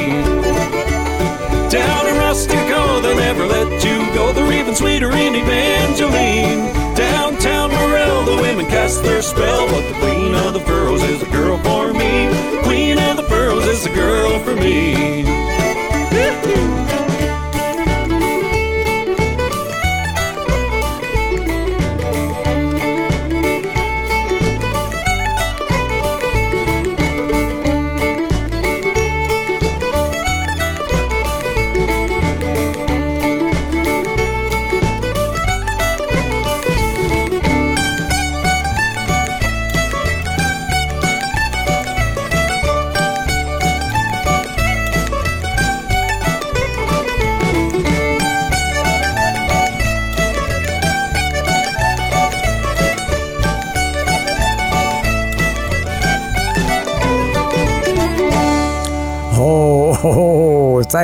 Down 1.71 2.07
in 2.07 2.15
Rustico, 2.17 3.03
they'll 3.03 3.17
never 3.17 3.47
let 3.47 3.85
you 3.85 3.99
go. 4.15 4.33
They're 4.33 4.53
even 4.53 4.75
sweeter 4.75 5.11
in 5.11 5.35
Evangeline. 5.35 6.73
Downtown 6.95 7.71
Morell, 7.71 8.25
the 8.25 8.43
women 8.43 8.67
cast 8.67 9.03
their 9.03 9.23
spell, 9.23 9.67
but 9.69 9.87
the 9.89 9.99
Queen 10.01 10.35
of 10.35 10.53
the 10.53 10.61
Pearls 10.61 11.03
is 11.03 11.23
a 11.23 11.31
girl 11.31 11.59
for 11.59 11.93
me. 11.93 12.29
Queen 12.63 12.99
of 12.99 13.17
the 13.17 13.25
Pearls 13.25 13.65
is 13.67 13.87
a 13.87 13.95
girl 13.95 14.39
for 14.41 14.55
me. 14.55 15.25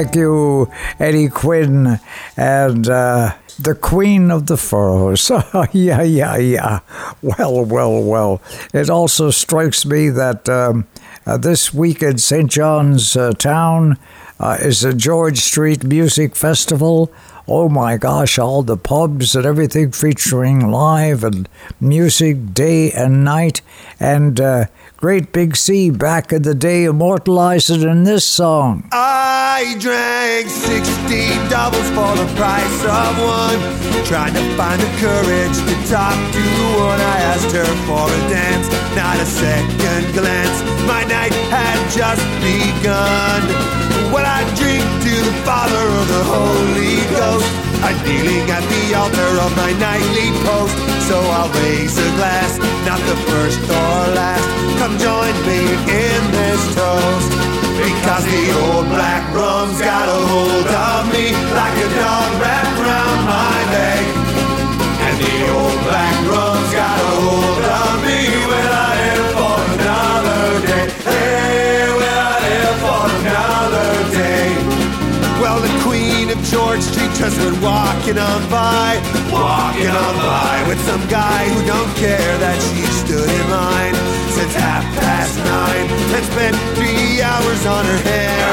Thank 0.02 0.16
you, 0.16 0.70
Eddie 0.98 1.28
Quinn, 1.28 2.00
and 2.34 2.88
uh, 2.88 3.34
the 3.58 3.74
Queen 3.74 4.30
of 4.30 4.46
the 4.46 4.56
Furrows. 4.56 5.28
yeah, 5.74 6.00
yeah, 6.02 6.36
yeah. 6.38 6.80
Well, 7.20 7.66
well, 7.66 8.02
well. 8.02 8.40
It 8.72 8.88
also 8.88 9.30
strikes 9.30 9.84
me 9.84 10.08
that 10.08 10.48
um, 10.48 10.86
uh, 11.26 11.36
this 11.36 11.74
week 11.74 12.02
in 12.02 12.16
St. 12.16 12.50
John's 12.50 13.14
uh, 13.14 13.32
Town 13.32 13.98
uh, 14.38 14.56
is 14.58 14.84
a 14.84 14.94
George 14.94 15.40
Street 15.40 15.84
Music 15.84 16.34
Festival. 16.34 17.12
Oh 17.46 17.68
my 17.68 17.98
gosh, 17.98 18.38
all 18.38 18.62
the 18.62 18.78
pubs 18.78 19.34
and 19.34 19.44
everything 19.44 19.92
featuring 19.92 20.70
live 20.70 21.24
and 21.24 21.46
music 21.78 22.54
day 22.54 22.90
and 22.92 23.22
night. 23.22 23.60
And 23.98 24.40
uh, 24.40 24.66
Great 25.00 25.32
Big 25.32 25.56
Sea 25.56 25.88
back 25.88 26.30
in 26.30 26.42
the 26.42 26.54
day 26.54 26.84
immortalized 26.84 27.70
it 27.70 27.82
in 27.82 28.04
this 28.04 28.22
song. 28.22 28.86
I 28.92 29.74
drank 29.80 30.50
60 30.50 31.48
doubles 31.48 31.88
for 31.96 32.12
the 32.20 32.28
price 32.36 32.80
of 32.84 33.16
one. 33.24 33.56
Trying 34.04 34.34
to 34.34 34.44
find 34.60 34.76
the 34.76 34.92
courage 35.00 35.56
to 35.56 35.74
talk 35.88 36.12
to 36.12 36.44
one 36.76 37.00
I 37.00 37.16
asked 37.32 37.48
her 37.56 37.64
for 37.88 38.04
a 38.12 38.20
dance. 38.28 38.68
Not 38.92 39.16
a 39.16 39.24
second 39.24 40.12
glance, 40.12 40.60
my 40.84 41.02
night 41.08 41.32
had 41.48 41.80
just 41.88 42.20
begun. 42.44 43.40
When 44.12 44.26
I 44.28 44.44
drink 44.52 44.84
to 44.84 45.14
the 45.16 45.36
Father 45.48 45.80
of 45.80 46.08
the 46.12 46.24
Holy 46.28 47.00
Ghost, 47.16 47.69
I'm 47.82 47.96
kneeling 48.04 48.50
at 48.50 48.64
the 48.72 48.94
altar 48.94 49.32
of 49.44 49.50
my 49.56 49.72
nightly 49.80 50.28
post. 50.44 50.76
So 51.08 51.16
I'll 51.18 51.52
raise 51.64 51.96
a 51.96 52.10
glass, 52.16 52.58
not 52.86 53.00
the 53.10 53.16
first 53.28 53.60
or 53.64 54.00
last. 54.14 54.46
Come 54.78 54.96
join 54.98 55.34
me 55.48 55.60
in 55.88 56.20
this 56.30 56.62
toast. 56.76 57.30
Because 57.80 58.24
the 58.28 58.46
old 58.60 58.86
black 58.92 59.24
rum's 59.32 59.80
got 59.80 60.06
a 60.08 60.20
hold 60.28 60.68
of 60.68 61.02
me 61.12 61.32
like 61.32 61.76
a 61.80 61.88
dog 61.96 62.30
wrapped 62.40 62.76
around 62.84 63.20
my 63.24 63.56
leg. 63.72 64.04
And 65.06 65.16
the 65.16 65.36
old 65.48 65.80
black 65.88 66.16
rum's 66.28 66.72
got 66.76 66.96
a 67.00 67.12
hold 67.24 67.64
of 67.64 67.94
me 68.04 68.20
when 68.50 68.68
I 68.68 68.90
live 69.00 69.28
for 69.32 69.56
another 69.80 70.44
day. 70.68 70.86
Hey, 71.08 71.88
when 71.96 72.14
I 72.28 72.34
live 72.44 72.76
for 72.84 73.02
another 73.18 73.90
day. 74.12 74.48
Well, 75.40 75.58
the 75.64 75.72
Of 76.30 76.38
George 76.46 76.78
Street 76.82 77.10
just 77.18 77.34
went 77.42 77.58
walking 77.58 78.14
on 78.14 78.40
by, 78.46 79.02
walking 79.34 79.90
on 79.90 80.14
by 80.22 80.62
with 80.70 80.78
some 80.86 81.02
guy 81.10 81.50
who 81.50 81.58
don't 81.66 81.90
care 81.98 82.34
that 82.38 82.54
she 82.70 82.86
stood 83.02 83.26
in 83.26 83.46
line 83.50 83.98
since 84.38 84.54
half 84.54 84.86
past 85.02 85.34
nine 85.42 85.90
and 85.90 86.22
spent 86.30 86.54
three 86.78 87.18
hours 87.18 87.66
on 87.66 87.82
her 87.82 88.00
hair. 88.06 88.46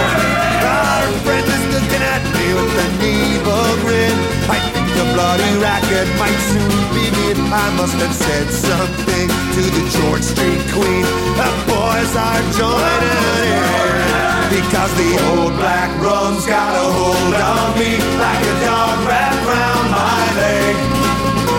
Our 0.66 1.06
friend 1.22 1.46
is 1.46 1.66
looking 1.70 2.02
at 2.02 2.26
me 2.34 2.46
with 2.58 2.74
an 2.82 2.94
evil 2.98 3.70
grin. 3.86 4.18
I 4.50 4.58
think 4.74 4.90
the 4.98 5.06
bloody 5.14 5.54
racket 5.62 6.10
might 6.18 6.42
soon 6.50 6.82
begin. 6.98 7.38
I 7.54 7.70
must 7.78 7.94
have 8.02 8.16
said 8.18 8.50
something 8.58 9.30
to 9.30 9.62
the 9.62 9.84
George 10.02 10.26
Street 10.26 10.66
Queen. 10.74 11.06
The 11.38 11.50
boys 11.70 12.12
are 12.18 12.42
joining 12.58 14.02
in. 14.02 14.07
Because 14.50 14.94
the 14.96 15.12
old 15.28 15.54
black 15.60 15.92
rum's 16.00 16.46
got 16.46 16.72
a 16.72 16.88
hold 16.88 17.36
on 17.36 17.78
me 17.78 18.00
like 18.16 18.44
a 18.48 18.56
dog 18.64 18.98
wrapped 19.04 19.44
round 19.44 19.88
my 19.92 20.24
leg. 20.40 20.76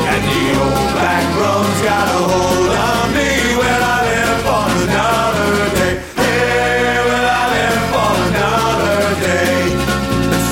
And 0.08 0.22
the 0.24 0.44
old 0.56 0.88
black 0.96 1.26
rum's 1.36 1.80
got 1.84 2.08
a 2.08 2.20
hold 2.32 2.72
on 2.72 3.06
me 3.12 3.30
when 3.60 3.80
I 3.92 3.98
live 4.08 4.38
for 4.40 4.64
another 4.88 5.52
day. 5.76 5.94
Hey, 6.16 6.96
when 7.04 7.24
I 7.28 7.44
live 7.52 7.82
for 7.92 8.10
another 8.24 9.04
day. 9.20 9.68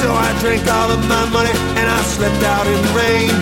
So 0.05 0.12
I 0.12 0.29
drank 0.44 0.68
all 0.68 0.90
of 0.92 1.01
my 1.09 1.25
money 1.33 1.57
and 1.81 1.88
I 1.88 2.01
slept 2.05 2.42
out 2.44 2.66
in 2.68 2.81
rain. 2.92 3.33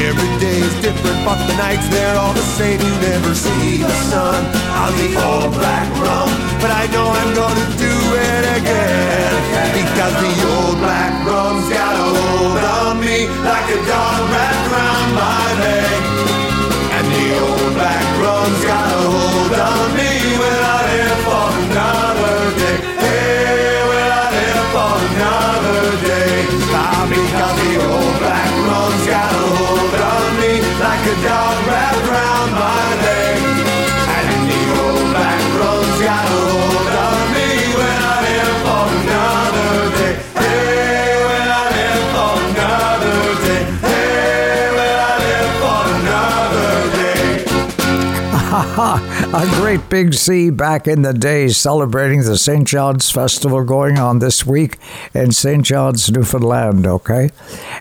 Every 0.00 0.32
day 0.40 0.64
is 0.64 0.79
but 1.24 1.38
the 1.46 1.56
nights 1.56 1.86
they're 1.88 2.16
all 2.16 2.32
the 2.32 2.46
same. 2.58 2.80
You 2.80 2.94
never 3.00 3.34
see 3.34 3.78
the 3.78 3.90
sun 4.10 4.40
on 4.82 4.92
the 5.00 5.10
old 5.28 5.52
black 5.54 5.88
rum, 6.02 6.28
but 6.62 6.70
I 6.70 6.86
know 6.92 7.06
I'm 7.20 7.32
gonna 7.34 7.68
do 7.76 7.94
it 8.30 8.44
again 8.58 9.32
because 9.78 10.14
the 10.24 10.34
old 10.54 10.76
black 10.78 11.14
rum's 11.26 11.68
got 11.68 11.94
a 11.94 12.06
hold 12.16 12.64
on 12.78 13.00
me 13.00 13.28
like 13.48 13.68
a 13.76 13.80
dog 13.90 14.20
wrapped 14.32 14.64
around 14.70 15.08
my 15.22 15.46
leg, 15.62 16.00
and 16.96 17.06
the 17.14 17.26
old 17.44 17.72
black 17.78 18.06
rum's 18.22 18.62
got 18.64 18.88
a 18.88 19.02
hold 19.14 19.54
on 19.70 19.86
me 19.98 20.10
when 20.40 20.58
I 20.74 20.80
live 20.90 21.20
for 21.26 21.48
another 21.64 22.38
day. 22.60 22.79
A 31.12 31.66
wrapped 31.66 32.06
around 32.06 32.50
my 32.52 32.86
leg. 33.02 33.42
And 34.16 34.42
the 34.50 34.62
old 34.82 35.10
rum's 35.58 35.98
got 36.06 36.24
a 36.24 36.30
hold 36.30 36.94
on 37.06 37.24
me 37.34 37.48
when 37.78 37.98
I 37.98 38.16
live 38.26 38.58
for 38.64 38.84
another 39.00 39.74
day. 39.98 40.14
Another 45.82 46.78
day. 46.96 47.44
a 49.32 49.46
Great 49.60 49.88
Big 49.88 50.12
Sea 50.12 50.50
back 50.50 50.88
in 50.88 51.02
the 51.02 51.12
day 51.12 51.46
celebrating 51.50 52.22
the 52.22 52.36
St. 52.36 52.66
John's 52.66 53.12
Festival 53.12 53.62
going 53.62 53.96
on 53.96 54.18
this 54.18 54.44
week 54.44 54.76
in 55.14 55.30
St. 55.30 55.64
John's, 55.64 56.10
Newfoundland, 56.10 56.84
okay? 56.84 57.30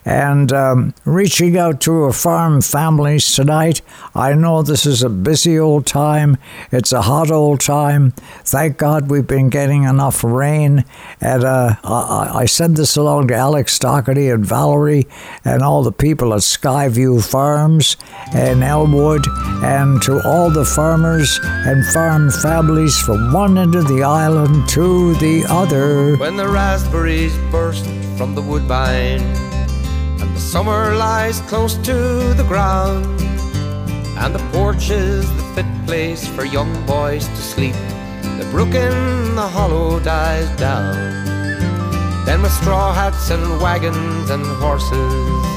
And 0.06 0.54
um, 0.54 0.94
reaching 1.06 1.58
out 1.58 1.82
to 1.82 2.04
our 2.04 2.14
farm 2.14 2.62
families 2.62 3.34
tonight. 3.34 3.82
I 4.14 4.34
know 4.36 4.62
this 4.62 4.86
is 4.86 5.02
a 5.02 5.10
busy 5.10 5.58
old 5.58 5.88
time, 5.88 6.38
it's 6.72 6.92
a 6.92 7.02
hot 7.02 7.32
old 7.32 7.62
time. 7.62 8.14
Thank 8.50 8.78
God 8.78 9.12
we've 9.12 9.28
been 9.28 9.50
getting 9.50 9.84
enough 9.84 10.24
rain. 10.24 10.84
And 11.22 11.44
uh, 11.44 11.76
I, 11.84 12.32
I 12.34 12.46
send 12.46 12.78
this 12.78 12.98
along 12.98 13.28
to 13.28 13.36
Alex 13.36 13.78
Doherty 13.78 14.28
and 14.30 14.44
Valerie 14.44 15.08
and 15.46 15.62
all 15.62 15.84
the 15.84 15.92
people 15.92 16.34
at 16.34 16.40
Skyview 16.40 17.24
Farms 17.24 17.96
and 18.34 18.64
Elwood 18.64 19.28
and 19.64 20.02
to 20.02 20.20
all 20.26 20.50
the 20.50 20.66
farmers 20.66 21.40
and 21.44 21.86
farm 21.94 22.32
families 22.32 22.98
from 22.98 23.32
one 23.32 23.56
end 23.56 23.76
of 23.76 23.88
the 23.88 24.02
island 24.02 24.68
to 24.70 25.14
the 25.18 25.46
other. 25.48 26.18
When 26.18 26.36
the 26.36 26.48
raspberries 26.48 27.38
burst 27.52 27.86
from 28.18 28.34
the 28.34 28.42
woodbine 28.42 29.22
and 29.22 30.36
the 30.36 30.40
summer 30.40 30.96
lies 30.96 31.40
close 31.42 31.76
to 31.76 32.34
the 32.34 32.46
ground 32.48 33.06
and 34.18 34.34
the 34.34 34.44
porch 34.52 34.90
is 34.90 35.32
the 35.38 35.44
fit 35.54 35.86
place 35.86 36.28
for 36.28 36.46
young 36.46 36.74
boys 36.88 37.28
to 37.28 37.36
sleep 37.36 37.76
the 38.40 38.46
brook 38.52 38.74
in 38.74 39.36
the 39.36 39.48
hollow 39.56 40.00
dies 40.00 40.50
down 40.58 40.96
then 42.26 42.42
with 42.42 42.52
straw 42.52 42.94
hats 42.94 43.30
and 43.30 43.62
wagons 43.62 44.30
and 44.30 44.46
horses 44.64 45.50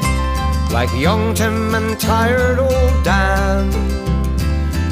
like 0.72 0.90
young 0.94 1.34
Tim 1.34 1.74
and 1.74 2.00
tired 2.00 2.58
old 2.58 3.04
Dan. 3.04 3.68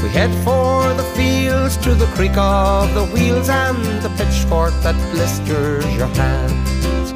We 0.03 0.09
head 0.11 0.31
for 0.45 0.93
the 0.93 1.03
fields 1.17 1.79
to 1.79 1.95
the 1.95 2.05
creak 2.17 2.37
of 2.37 2.93
the 2.93 3.07
wheels 3.07 3.49
and 3.49 3.79
the 4.03 4.11
pitchfork 4.19 4.75
that 4.83 4.95
blisters 5.13 5.87
your 5.97 6.09
hands. 6.09 7.13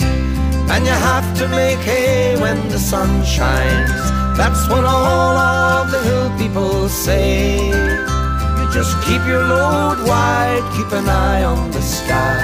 And 0.70 0.84
you 0.86 0.92
have 0.92 1.36
to 1.38 1.48
make 1.48 1.78
hay 1.80 2.40
when 2.40 2.56
the 2.68 2.78
sun 2.78 3.22
shines. 3.24 4.04
That's 4.38 4.66
what 4.70 4.84
all 4.84 5.36
of 5.36 5.90
the 5.90 6.02
hill 6.02 6.30
people 6.38 6.88
say. 6.88 8.13
Just 8.74 9.00
keep 9.04 9.24
your 9.24 9.44
load 9.44 10.04
wide, 10.04 10.68
keep 10.76 10.90
an 10.90 11.08
eye 11.08 11.44
on 11.44 11.70
the 11.70 11.80
sky. 11.80 12.42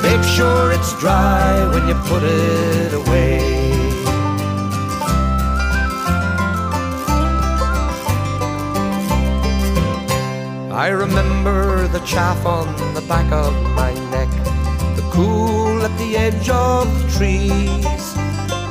Make 0.00 0.22
sure 0.22 0.70
it's 0.70 0.96
dry 1.00 1.68
when 1.72 1.88
you 1.88 1.94
put 2.06 2.22
it 2.22 2.92
away. 2.94 3.40
I 10.70 10.86
remember 10.90 11.88
the 11.88 11.98
chaff 12.06 12.46
on 12.46 12.68
the 12.94 13.04
back 13.08 13.32
of 13.32 13.52
my 13.74 13.92
neck, 14.12 14.30
the 14.94 15.02
cool 15.10 15.82
at 15.82 15.98
the 15.98 16.16
edge 16.16 16.48
of 16.48 16.86
the 17.02 17.18
trees. 17.18 18.14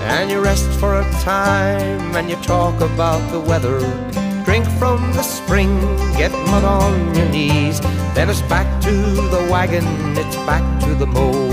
And 0.07 0.31
you 0.31 0.39
rest 0.39 0.69
for 0.79 1.01
a 1.01 1.03
time 1.23 2.15
and 2.15 2.29
you 2.29 2.37
talk 2.37 2.79
about 2.79 3.19
the 3.33 3.39
weather. 3.41 4.28
Drink 4.49 4.65
from 4.79 4.99
the 5.13 5.21
spring, 5.21 5.79
get 6.17 6.31
mud 6.49 6.63
on 6.63 7.13
your 7.13 7.29
knees. 7.29 7.79
Then 8.15 8.31
it's 8.31 8.41
back 8.41 8.81
to 8.81 8.91
the 8.91 9.47
wagon, 9.47 9.85
it's 10.17 10.37
back 10.37 10.65
to 10.85 10.95
the 10.95 11.05
mow. 11.05 11.51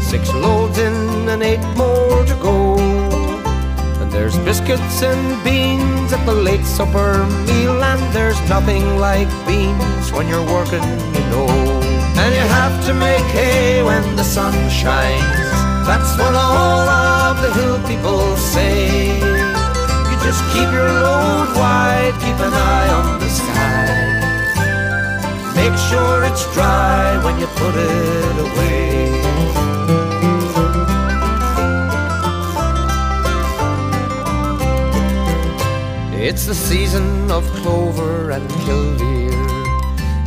Six 0.00 0.28
loads 0.34 0.76
in 0.76 1.28
and 1.28 1.40
eight 1.40 1.62
more 1.76 2.24
to 2.24 2.34
go. 2.42 2.78
And 4.00 4.10
there's 4.10 4.36
biscuits 4.38 5.04
and 5.04 5.22
beans 5.44 6.12
at 6.12 6.26
the 6.26 6.34
late 6.34 6.64
supper 6.64 7.24
meal, 7.46 7.80
and 7.80 8.02
there's 8.12 8.40
nothing 8.48 8.98
like 8.98 9.28
beans 9.46 10.10
when 10.10 10.26
you're 10.26 10.48
working, 10.58 10.82
you 11.14 11.24
know. 11.30 11.46
And 12.22 12.34
you 12.34 12.46
have 12.58 12.74
to 12.86 12.92
make 12.92 13.26
hay 13.38 13.84
when 13.84 14.16
the 14.16 14.24
sun 14.24 14.52
shines. 14.68 15.52
That's 15.86 16.18
what 16.18 16.34
all 16.34 16.88
of 16.88 17.40
the 17.40 17.52
hill 17.54 17.78
people 17.86 18.36
say. 18.36 19.31
Just 20.24 20.42
keep 20.52 20.70
your 20.70 20.88
load 20.88 21.48
wide, 21.56 22.14
keep 22.20 22.38
an 22.38 22.52
eye 22.52 22.88
on 22.88 23.18
the 23.18 23.28
sky. 23.28 24.22
Make 25.54 25.76
sure 25.90 26.24
it's 26.24 26.44
dry 26.54 27.22
when 27.24 27.38
you 27.38 27.46
put 27.46 27.74
it 27.74 28.36
away. 28.46 28.82
It's 36.28 36.46
the 36.46 36.54
season 36.54 37.30
of 37.30 37.44
clover 37.56 38.30
and 38.30 38.48
killdeer. 38.64 39.32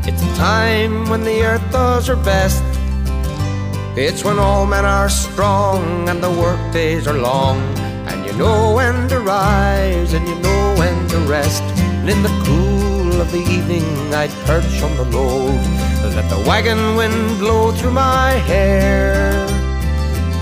It's 0.08 0.22
a 0.22 0.36
time 0.36 1.10
when 1.10 1.24
the 1.24 1.42
earth 1.44 1.72
does 1.72 2.08
her 2.08 2.16
best. 2.16 2.64
It's 3.98 4.24
when 4.24 4.38
all 4.38 4.66
men 4.66 4.86
are 4.86 5.10
strong 5.10 6.10
and 6.10 6.22
the 6.22 6.30
work 6.30 6.60
days 6.74 7.08
are 7.08 7.18
long. 7.18 7.75
You 8.36 8.42
know 8.42 8.74
when 8.74 9.08
to 9.08 9.22
rise 9.22 10.12
and 10.12 10.28
you 10.28 10.36
know 10.36 10.76
when 10.78 11.08
to 11.08 11.20
rest. 11.20 11.64
And 11.80 12.10
in 12.10 12.22
the 12.22 12.44
cool 12.44 13.22
of 13.22 13.32
the 13.32 13.40
evening, 13.40 13.86
I'd 14.14 14.30
perch 14.44 14.82
on 14.84 14.94
the 14.98 15.06
load. 15.06 15.56
Let 16.14 16.30
the 16.30 16.44
wagon 16.46 16.98
wind 16.98 17.40
blow 17.40 17.72
through 17.72 17.92
my 17.92 18.32
hair. 18.32 19.48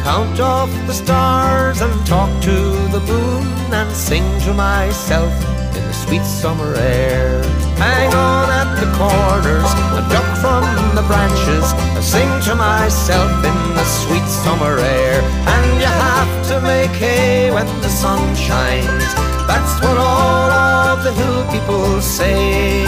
Count 0.02 0.40
off 0.40 0.72
the 0.88 0.94
stars 0.94 1.82
and 1.82 1.94
talk 2.08 2.32
to 2.42 2.58
the 2.90 3.00
moon 3.08 3.46
and 3.72 3.96
sing 3.96 4.26
to 4.42 4.56
myself 4.56 5.53
in 5.76 5.84
the 5.84 5.94
sweet 5.94 6.24
summer 6.24 6.76
air. 6.76 7.42
Hang 7.78 8.14
on 8.14 8.50
at 8.50 8.70
the 8.80 8.90
corners, 8.98 9.70
a 10.00 10.02
duck 10.14 10.30
from 10.44 10.64
the 10.96 11.04
branches, 11.08 11.66
I 11.98 12.02
sing 12.02 12.32
to 12.48 12.56
myself 12.56 13.32
in 13.44 13.60
the 13.74 13.86
sweet 13.86 14.28
summer 14.44 14.78
air. 14.78 15.22
And 15.56 15.66
you 15.82 15.90
have 16.08 16.34
to 16.50 16.62
make 16.62 16.92
hay 16.92 17.52
when 17.52 17.68
the 17.82 17.90
sun 17.90 18.22
shines. 18.36 19.08
That's 19.48 19.74
what 19.84 19.98
all 19.98 20.52
of 20.52 21.04
the 21.04 21.12
hill 21.12 21.44
people 21.52 22.02
say. 22.02 22.84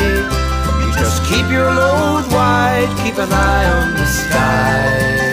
You 0.81 0.89
just 0.93 1.25
keep 1.25 1.47
your 1.49 1.71
load 1.73 2.25
wide, 2.31 2.89
keep 3.03 3.17
an 3.17 3.31
eye 3.31 3.67
on 3.77 3.93
the 3.95 4.05
sky. 4.05 5.25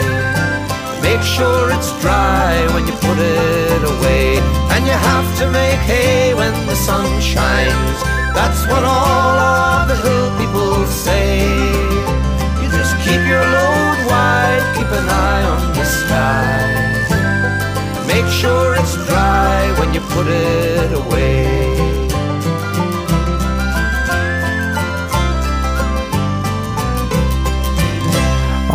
Make 1.01 1.21
sure 1.21 1.71
it's 1.71 1.91
dry 2.01 2.65
when 2.73 2.87
you 2.87 2.93
put 2.93 3.17
it 3.19 3.83
away. 3.83 4.62
And 4.73 4.87
you 4.87 4.97
have 5.11 5.29
to 5.39 5.45
make 5.51 5.79
hay 5.89 6.33
when 6.33 6.53
the 6.65 6.75
sun 6.75 7.05
shines. 7.21 7.99
That's 8.33 8.65
what 8.65 8.83
all 8.83 9.37
of 9.53 9.87
the 9.87 9.95
hill 10.05 10.29
people 10.41 10.87
say. 10.87 11.45
You 12.61 12.67
just 12.79 12.95
keep 13.05 13.21
your 13.33 13.45
load 13.57 13.97
wide, 14.09 14.63
keep 14.75 14.89
an 14.99 15.07
eye 15.07 15.43
on 15.53 15.61
the 15.77 15.85
sky. 15.85 16.57
Make 18.07 18.29
sure 18.41 18.75
it's 18.75 18.95
dry 19.05 19.61
when 19.79 19.93
you 19.93 20.01
put 20.15 20.27
it 20.27 20.91
away. 21.01 21.62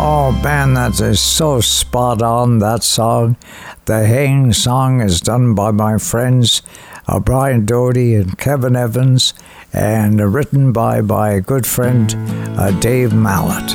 Oh 0.01 0.31
man, 0.31 0.75
that 0.75 1.01
is 1.01 1.19
so 1.19 1.59
spot 1.59 2.21
on, 2.21 2.59
that 2.59 2.83
song. 2.83 3.35
The 3.83 4.05
Haying 4.05 4.53
song 4.53 5.01
is 5.01 5.19
done 5.19 5.55
by 5.55 5.71
my 5.71 5.97
friends 5.97 6.61
uh, 7.05 7.19
Brian 7.19 7.65
Doherty 7.65 8.15
and 8.15 8.37
Kevin 8.37 8.77
Evans 8.77 9.33
and 9.73 10.21
uh, 10.21 10.25
written 10.25 10.71
by 10.71 11.01
my 11.01 11.41
good 11.41 11.67
friend 11.67 12.15
uh, 12.57 12.71
Dave 12.79 13.13
Mallett. 13.13 13.73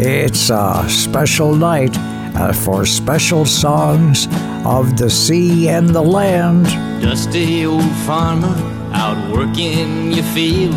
It's 0.00 0.50
a 0.50 0.84
special 0.88 1.54
night 1.54 1.96
uh, 2.34 2.52
for 2.52 2.84
special 2.84 3.44
songs 3.44 4.26
of 4.66 4.96
the 4.96 5.10
sea 5.10 5.68
and 5.68 5.90
the 5.90 6.02
land. 6.02 6.66
Dusty 7.00 7.66
old 7.66 7.92
farmer 8.04 8.52
out 8.94 9.32
working 9.32 10.10
your 10.10 10.24
field, 10.34 10.74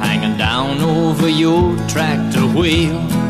hanging 0.00 0.38
down 0.38 0.80
over 0.80 1.28
your 1.28 1.76
tractor 1.88 2.46
wheel. 2.46 3.27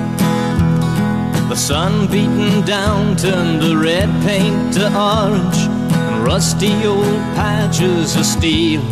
The 1.49 1.57
sun 1.57 2.07
beating 2.09 2.61
down 2.67 3.17
turned 3.17 3.63
the 3.63 3.75
red 3.75 4.11
paint 4.23 4.75
to 4.75 4.85
orange 4.87 5.57
and 5.57 6.23
rusty 6.23 6.85
old 6.85 7.23
patches 7.35 8.17
of 8.17 8.27
steel. 8.27 8.83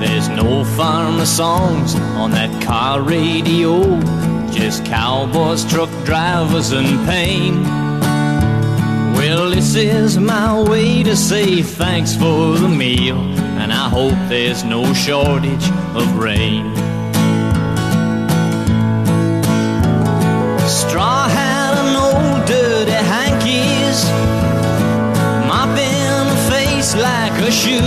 There's 0.00 0.28
no 0.28 0.64
farmer 0.76 1.24
songs 1.24 1.94
on 1.94 2.32
that 2.32 2.60
car 2.60 3.02
radio, 3.02 4.00
just 4.50 4.84
cowboys, 4.84 5.64
truck 5.64 5.90
drivers, 6.04 6.72
and 6.72 7.06
pain. 7.06 7.62
Well, 9.14 9.50
this 9.50 9.76
is 9.76 10.18
my 10.18 10.60
way 10.60 11.04
to 11.04 11.14
say 11.14 11.62
thanks 11.62 12.16
for 12.16 12.58
the 12.58 12.68
meal, 12.68 13.18
and 13.60 13.72
I 13.72 13.88
hope 13.88 14.18
there's 14.28 14.64
no 14.64 14.92
shortage 14.92 15.70
of 15.94 16.16
rain. 16.18 16.85
Hankies, 24.04 25.46
mopping 25.46 26.30
a 26.30 26.50
face 26.50 26.94
like 26.94 27.32
a 27.42 27.50
shoe. 27.50 27.80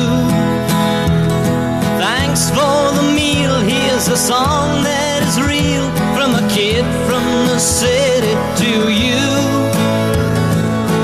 Thanks 2.00 2.50
for 2.50 2.94
the 2.96 3.12
meal 3.16 3.60
here's 3.62 4.08
a 4.08 4.18
song 4.18 4.84
that 4.84 5.22
is 5.24 5.40
real 5.42 5.90
from 6.16 6.36
a 6.36 6.48
kid 6.50 6.86
from 7.08 7.48
the 7.48 7.60
city 7.60 8.34
to 8.64 8.92
you. 8.92 9.20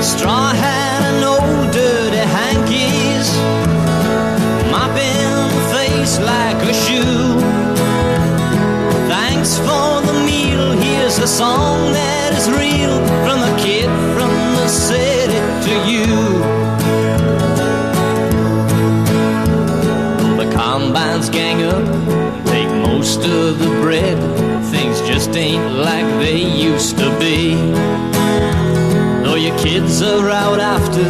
Straw 0.02 0.52
hat 0.52 0.75
a 11.26 11.28
song 11.28 11.92
that 11.92 12.30
is 12.38 12.48
real 12.48 12.94
from 13.26 13.42
a 13.42 13.52
kid 13.58 13.90
from 14.14 14.30
the 14.60 14.68
city 14.68 15.40
to 15.66 15.74
you. 15.90 16.06
The 20.38 20.48
combines 20.54 21.28
gang 21.28 21.64
up, 21.64 21.84
take 22.46 22.70
most 22.88 23.24
of 23.24 23.58
the 23.58 23.70
bread. 23.82 24.18
Things 24.70 25.00
just 25.00 25.30
ain't 25.34 25.74
like 25.74 26.06
they 26.20 26.38
used 26.38 26.96
to 26.98 27.08
be. 27.18 27.56
Though 29.24 29.40
your 29.46 29.58
kids 29.58 30.02
are 30.02 30.30
out 30.30 30.60
after 30.60 31.02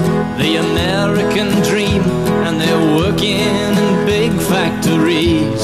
the 0.43 0.57
American 0.57 1.49
dream, 1.61 2.01
and 2.47 2.59
they're 2.59 2.87
working 2.97 3.37
in 3.37 4.07
big 4.07 4.33
factories. 4.53 5.63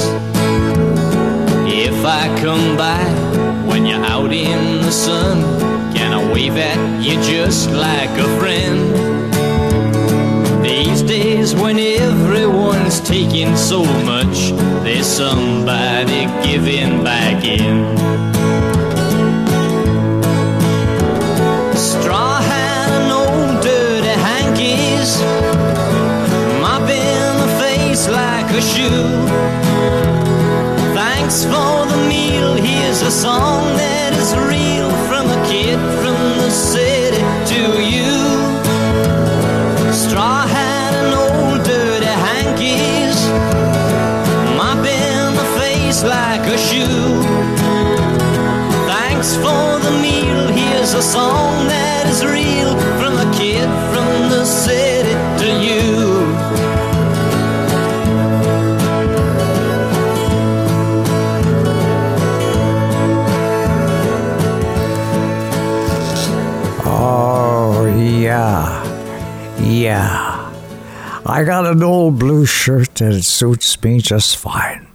If 1.65 2.05
I 2.05 2.27
come 2.39 2.77
you're 2.77 3.22
in 4.33 4.81
the 4.81 4.91
sun, 4.91 5.41
can 5.93 6.11
I 6.11 6.33
wave 6.33 6.57
at 6.57 7.03
you 7.03 7.21
just 7.21 7.69
like 7.69 8.09
a 8.17 8.39
friend? 8.39 8.93
These 10.63 11.03
days, 11.03 11.53
when 11.53 11.77
everyone's 11.77 12.99
taking 13.01 13.55
so 13.55 13.83
much, 14.03 14.51
there's 14.83 15.05
somebody 15.05 16.25
giving 16.45 17.03
back 17.03 17.43
in. 17.43 17.95
Straw 21.75 22.41
hat 22.41 22.89
and 22.97 23.11
old 23.11 23.63
dirty 23.63 24.15
hankies, 24.29 25.21
mopping 26.59 27.33
the 27.43 27.49
face 27.61 28.07
like 28.09 28.49
a 28.51 28.61
shoe. 28.61 29.09
Thanks 30.95 31.43
for 31.45 31.85
the 31.91 31.92
meal. 32.43 32.55
Here's 32.55 33.01
a 33.01 33.11
song 33.11 33.63
that 33.77 34.13
is 34.13 34.35
real 34.35 34.89
from 35.07 35.25
a 35.29 35.39
kid 35.47 35.79
from 36.01 36.19
the 36.43 36.51
city 36.51 37.21
to 37.53 37.61
you. 37.81 38.13
Straw 39.93 40.45
hat 40.47 40.93
and 41.01 41.13
old 41.23 41.63
dirty 41.63 42.13
hankies, 42.27 43.19
mopping 44.57 45.35
the 45.39 45.47
face 45.59 46.03
like 46.03 46.43
a 46.47 46.57
shoe. 46.57 47.21
Thanks 48.87 49.35
for 49.35 49.79
the 49.85 49.93
meal. 50.01 50.47
Here's 50.47 50.93
a 50.93 51.01
song 51.01 51.67
that 51.67 52.05
is 52.07 52.25
real 52.25 52.71
from 52.99 53.13
a 53.25 53.27
kid 53.37 53.67
Yeah. 69.83 70.49
I 71.25 71.43
got 71.43 71.65
an 71.65 71.83
old 71.83 72.17
blue 72.17 72.45
shirt 72.45 73.01
and 73.01 73.15
it 73.15 73.25
suits 73.25 73.83
me 73.83 73.99
just 73.99 74.37
fine. 74.37 74.87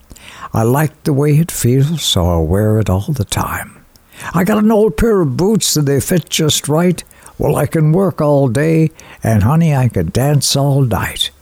I 0.54 0.62
like 0.62 1.02
the 1.02 1.12
way 1.12 1.32
it 1.32 1.52
feels, 1.52 2.02
so 2.02 2.24
I 2.24 2.38
wear 2.38 2.78
it 2.78 2.88
all 2.88 3.12
the 3.12 3.26
time. 3.26 3.84
I 4.32 4.44
got 4.44 4.64
an 4.64 4.72
old 4.72 4.96
pair 4.96 5.20
of 5.20 5.36
boots 5.36 5.76
and 5.76 5.86
they 5.86 6.00
fit 6.00 6.30
just 6.30 6.68
right. 6.68 7.04
Well, 7.36 7.56
I 7.56 7.66
can 7.66 7.92
work 7.92 8.22
all 8.22 8.48
day, 8.48 8.90
and 9.22 9.42
honey, 9.42 9.74
I 9.74 9.88
can 9.88 10.08
dance 10.08 10.56
all 10.56 10.80
night. 10.80 11.32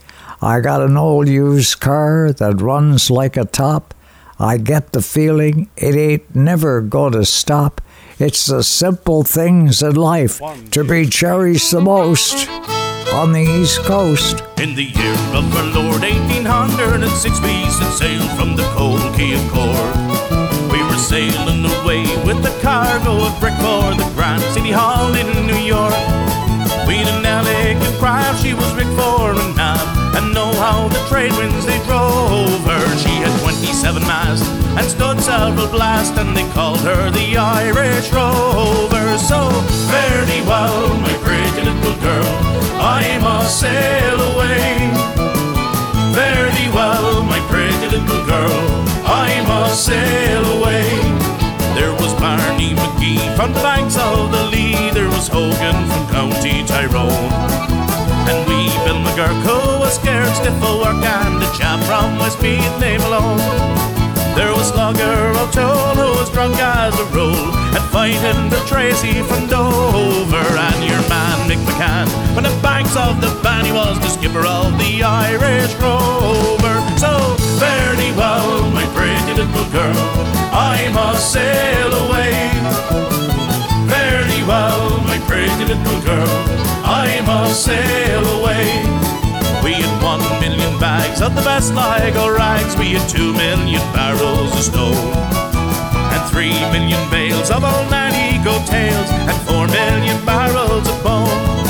I 0.41 0.59
got 0.59 0.81
an 0.81 0.97
old 0.97 1.29
used 1.29 1.79
car 1.79 2.33
that 2.33 2.61
runs 2.61 3.09
like 3.09 3.37
a 3.37 3.45
top. 3.45 3.93
I 4.37 4.57
get 4.57 4.91
the 4.91 5.01
feeling 5.01 5.69
it 5.77 5.95
ain't 5.95 6.35
never 6.35 6.81
gonna 6.81 7.23
stop. 7.23 7.79
It's 8.19 8.45
the 8.45 8.61
simple 8.61 9.23
things 9.23 9.81
in 9.81 9.95
life 9.95 10.41
to 10.71 10.83
be 10.83 11.07
cherished 11.07 11.71
the 11.71 11.79
most 11.79 12.49
on 13.17 13.31
the 13.31 13.41
East 13.41 13.81
Coast. 13.81 14.43
In 14.61 14.75
the 14.75 14.83
year 14.83 15.17
of 15.33 15.49
our 15.57 15.65
Lord 15.73 16.05
1806, 16.05 17.41
we 17.41 17.65
set 17.65 17.91
sail 17.97 18.21
from 18.37 18.55
the 18.55 18.61
cold 18.77 19.01
Quay 19.17 19.33
of 19.33 19.41
Cork. 19.49 19.97
We 20.69 20.77
were 20.85 21.01
sailing 21.01 21.65
away 21.65 22.05
with 22.29 22.45
a 22.45 22.53
cargo 22.61 23.25
of 23.25 23.33
brick 23.39 23.57
for 23.57 23.89
the 23.97 24.05
Grand 24.13 24.43
City 24.53 24.69
Hall 24.69 25.09
in 25.17 25.25
New 25.49 25.61
York. 25.65 25.97
We'd 26.85 27.09
an 27.09 27.25
elegant 27.25 27.97
craft, 27.97 28.43
she 28.43 28.53
was 28.53 28.69
rigged 28.75 28.93
for 28.93 29.33
a 29.33 29.47
nap, 29.57 29.81
and 30.13 30.31
know 30.31 30.53
how 30.61 30.87
the 30.87 31.01
trade 31.09 31.33
winds 31.41 31.65
they 31.65 31.81
drove 31.89 32.61
her. 32.69 32.85
She 33.01 33.13
had 33.25 33.33
27 33.79 34.07
masts 34.07 34.47
and 34.73 34.89
stood 34.89 35.19
several 35.21 35.67
blast, 35.67 36.17
and 36.17 36.35
they 36.35 36.41
called 36.53 36.79
her 36.79 37.11
the 37.11 37.37
Irish 37.37 38.11
Rover. 38.11 39.17
So, 39.19 39.49
fare 39.85 40.25
thee 40.25 40.41
well, 40.41 40.97
my 40.97 41.13
pretty 41.21 41.61
little 41.61 41.93
girl, 42.01 42.33
I 42.81 43.19
must 43.21 43.59
sail 43.59 44.17
away. 44.33 44.89
Fare 46.15 46.49
thee 46.57 46.73
well, 46.73 47.21
my 47.21 47.39
pretty 47.51 47.87
little 47.95 48.25
girl, 48.25 48.57
I 49.05 49.45
must 49.47 49.85
sail 49.85 50.43
away. 50.57 50.89
There 51.77 51.93
was 52.01 52.15
Barney 52.15 52.73
McGee 52.73 53.35
from 53.35 53.53
the 53.53 53.61
banks 53.61 53.95
of 53.95 54.31
the 54.31 54.43
Lee, 54.45 54.89
there 54.89 55.09
was 55.09 55.27
Hogan 55.27 55.77
from 55.85 56.07
County 56.09 56.65
Tyrone. 56.65 57.29
And 58.25 58.39
we 58.49 58.73
Bill 58.83 58.97
McGurk, 59.05 59.37
who 59.45 59.79
was 59.79 59.93
scared 59.93 60.33
stiff 60.35 60.63
of 60.63 60.79
work, 60.79 61.05
and 61.05 61.43
a 61.43 61.49
chap 61.55 61.76
from 61.87 62.19
West 62.19 62.41
Meath 62.41 62.79
named 62.81 63.01
Malone. 63.03 63.39
There 64.35 64.51
was 64.51 64.67
Slugger 64.67 65.31
O'Toole, 65.39 65.95
who 65.95 66.19
was 66.19 66.29
drunk 66.29 66.59
as 66.59 66.93
a 66.99 67.05
rule, 67.15 67.47
and 67.75 67.83
fighting 67.95 68.49
Bill 68.49 68.63
Tracy 68.67 69.23
from 69.23 69.47
Dover, 69.47 70.47
and 70.67 70.83
your 70.83 70.99
man 71.07 71.37
Mick 71.47 71.63
McCann. 71.63 72.07
When 72.35 72.43
the 72.43 72.55
banks 72.61 72.95
of 72.97 73.21
the 73.21 73.31
Banny 73.41 73.71
was 73.73 73.97
the 74.01 74.09
skipper 74.09 74.45
of 74.45 74.77
the 74.77 75.01
Irish 75.01 75.73
Rover. 75.75 76.75
So 76.99 77.11
fare 77.57 77.95
thee 77.95 78.11
well, 78.19 78.69
my 78.71 78.85
pretty 78.91 79.33
little 79.39 79.67
girl, 79.71 80.03
I 80.51 80.91
must 80.93 81.31
sail 81.31 81.91
away. 82.03 82.51
Thee 84.27 84.43
well, 84.43 84.99
my 85.07 85.19
pretty 85.25 85.63
little 85.63 86.01
girl, 86.01 86.33
I 86.83 87.23
must 87.25 87.63
sail 87.63 88.23
away. 88.39 89.26
We 89.67 89.73
had 89.73 90.01
one 90.01 90.23
million 90.39 90.79
bags 90.79 91.19
of 91.19 91.35
the 91.35 91.41
best 91.41 91.75
Sligo 91.75 92.31
rags. 92.31 92.77
We 92.77 92.95
had 92.95 93.03
two 93.09 93.33
million 93.33 93.83
barrels 93.91 94.55
of 94.55 94.63
stone. 94.63 94.95
And 94.95 96.23
three 96.31 96.55
million 96.71 97.03
bales 97.11 97.51
of 97.51 97.67
old 97.67 97.91
nanny 97.91 98.41
goat 98.47 98.63
tails. 98.65 99.11
And 99.11 99.35
four 99.43 99.67
million 99.67 100.23
barrels 100.23 100.87
of 100.87 100.95
bone. 101.03 101.67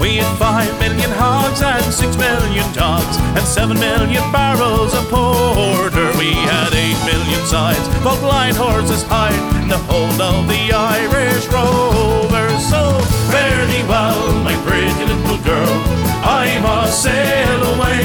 We 0.00 0.24
had 0.24 0.38
five 0.40 0.72
million 0.80 1.10
hogs 1.20 1.60
and 1.60 1.84
six 1.92 2.16
million 2.16 2.64
dogs. 2.72 3.20
And 3.36 3.44
seven 3.44 3.76
million 3.76 4.24
barrels 4.32 4.94
of 4.94 5.04
porter. 5.12 6.16
We 6.16 6.32
had 6.48 6.72
eight 6.72 6.96
million 7.04 7.44
sides. 7.44 7.84
Both 8.00 8.24
blind 8.24 8.56
horses 8.56 9.02
hide 9.04 9.36
in 9.60 9.68
the 9.68 9.76
hold 9.84 10.16
of 10.16 10.48
the 10.48 10.72
Irish 10.72 11.44
Rover. 11.52 12.48
So 12.56 12.80
fare 13.28 13.66
thee 13.68 13.84
well, 13.84 14.32
my 14.40 14.56
pretty 14.64 14.96
little 15.04 15.36
girl. 15.44 16.03
I 16.24 16.58
must 16.60 17.02
sail 17.02 17.60
away. 17.74 18.00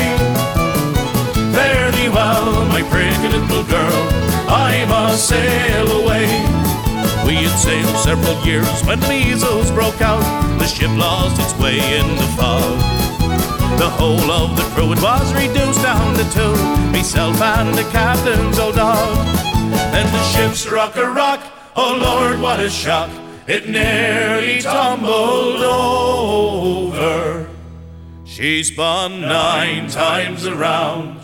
Fare 1.56 1.92
thee 1.92 2.10
well, 2.10 2.66
my 2.68 2.84
pretty 2.92 3.28
little 3.30 3.64
girl. 3.64 4.00
I 4.50 4.86
must 4.90 5.30
sail 5.30 5.88
away. 6.02 6.28
We 7.26 7.36
had 7.48 7.58
sailed 7.58 7.96
several 7.98 8.36
years 8.46 8.82
when 8.84 9.00
measles 9.08 9.72
broke 9.72 10.02
out. 10.02 10.24
The 10.60 10.68
ship 10.68 10.92
lost 10.98 11.40
its 11.40 11.58
way 11.62 11.80
in 11.80 12.08
the 12.18 12.28
fog. 12.36 12.80
The 13.80 13.90
whole 13.90 14.30
of 14.30 14.58
the 14.58 14.64
crew 14.74 14.92
it 14.92 15.02
was 15.02 15.34
reduced 15.34 15.82
down 15.82 16.16
to 16.18 16.24
two, 16.34 16.56
myself 16.92 17.42
and 17.42 17.74
the 17.74 17.84
captain's 17.92 18.60
old 18.60 18.76
dog. 18.76 19.16
Then 19.94 20.12
the 20.12 20.24
ship's 20.24 20.70
rock 20.70 20.98
a 20.98 21.10
rock. 21.10 21.42
Oh 21.76 21.96
Lord, 22.02 22.42
what 22.42 22.60
a 22.60 22.70
shock! 22.70 23.10
It 23.48 23.70
nearly 23.70 24.62
tumbled 24.62 25.62
over. 25.62 27.49
She 28.40 28.64
spun 28.64 29.20
nine 29.20 29.90
times 29.90 30.48
around, 30.48 31.20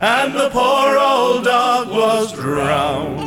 and 0.00 0.32
the 0.32 0.50
poor 0.50 0.96
old 0.96 1.42
dog 1.42 1.90
was 1.90 2.32
drowned. 2.32 3.18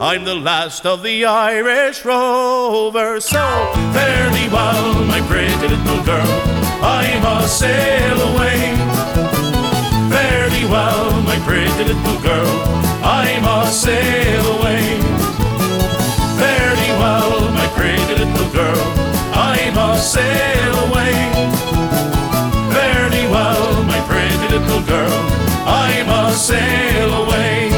I'm 0.00 0.22
the 0.22 0.36
last 0.36 0.86
of 0.86 1.02
the 1.02 1.24
Irish 1.24 2.04
rovers, 2.04 3.24
so 3.24 3.72
fare 3.92 4.30
thee 4.30 4.48
well, 4.52 5.04
my 5.06 5.20
pretty 5.22 5.52
little 5.56 6.04
girl. 6.04 6.30
I 6.80 7.18
must 7.24 7.58
sail 7.58 8.20
away. 8.30 8.76
Fare 10.08 10.48
thee 10.50 10.70
well, 10.70 11.10
my 11.22 11.40
pretty 11.40 11.72
little 11.82 12.22
girl. 12.22 12.54
I 13.02 13.36
must 13.42 13.82
sail 13.82 14.46
away. 14.60 15.00
Fare 16.38 16.76
thee 16.76 16.94
well, 17.02 17.50
my 17.50 17.66
pretty 17.74 17.98
little 18.14 18.52
girl, 18.52 18.84
I 19.34 19.72
must 19.74 20.12
sail 20.12 20.74
away. 20.88 21.55
Little 24.58 24.82
girl, 24.86 25.20
I 25.66 26.02
must 26.06 26.46
sail 26.46 27.12
away. 27.12 27.75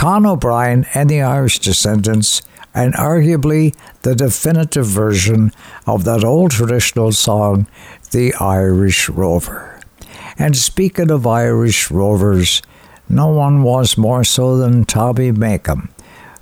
Con 0.00 0.24
O'Brien 0.24 0.86
and 0.94 1.10
the 1.10 1.20
Irish 1.20 1.58
Descendants, 1.58 2.40
and 2.72 2.94
arguably 2.94 3.76
the 4.00 4.14
definitive 4.14 4.86
version 4.86 5.52
of 5.86 6.04
that 6.04 6.24
old 6.24 6.52
traditional 6.52 7.12
song, 7.12 7.66
The 8.10 8.32
Irish 8.40 9.10
Rover. 9.10 9.78
And 10.38 10.56
speaking 10.56 11.10
of 11.10 11.26
Irish 11.26 11.90
rovers, 11.90 12.62
no 13.10 13.26
one 13.26 13.62
was 13.62 13.98
more 13.98 14.24
so 14.24 14.56
than 14.56 14.86
Tommy 14.86 15.32
Makem, 15.32 15.90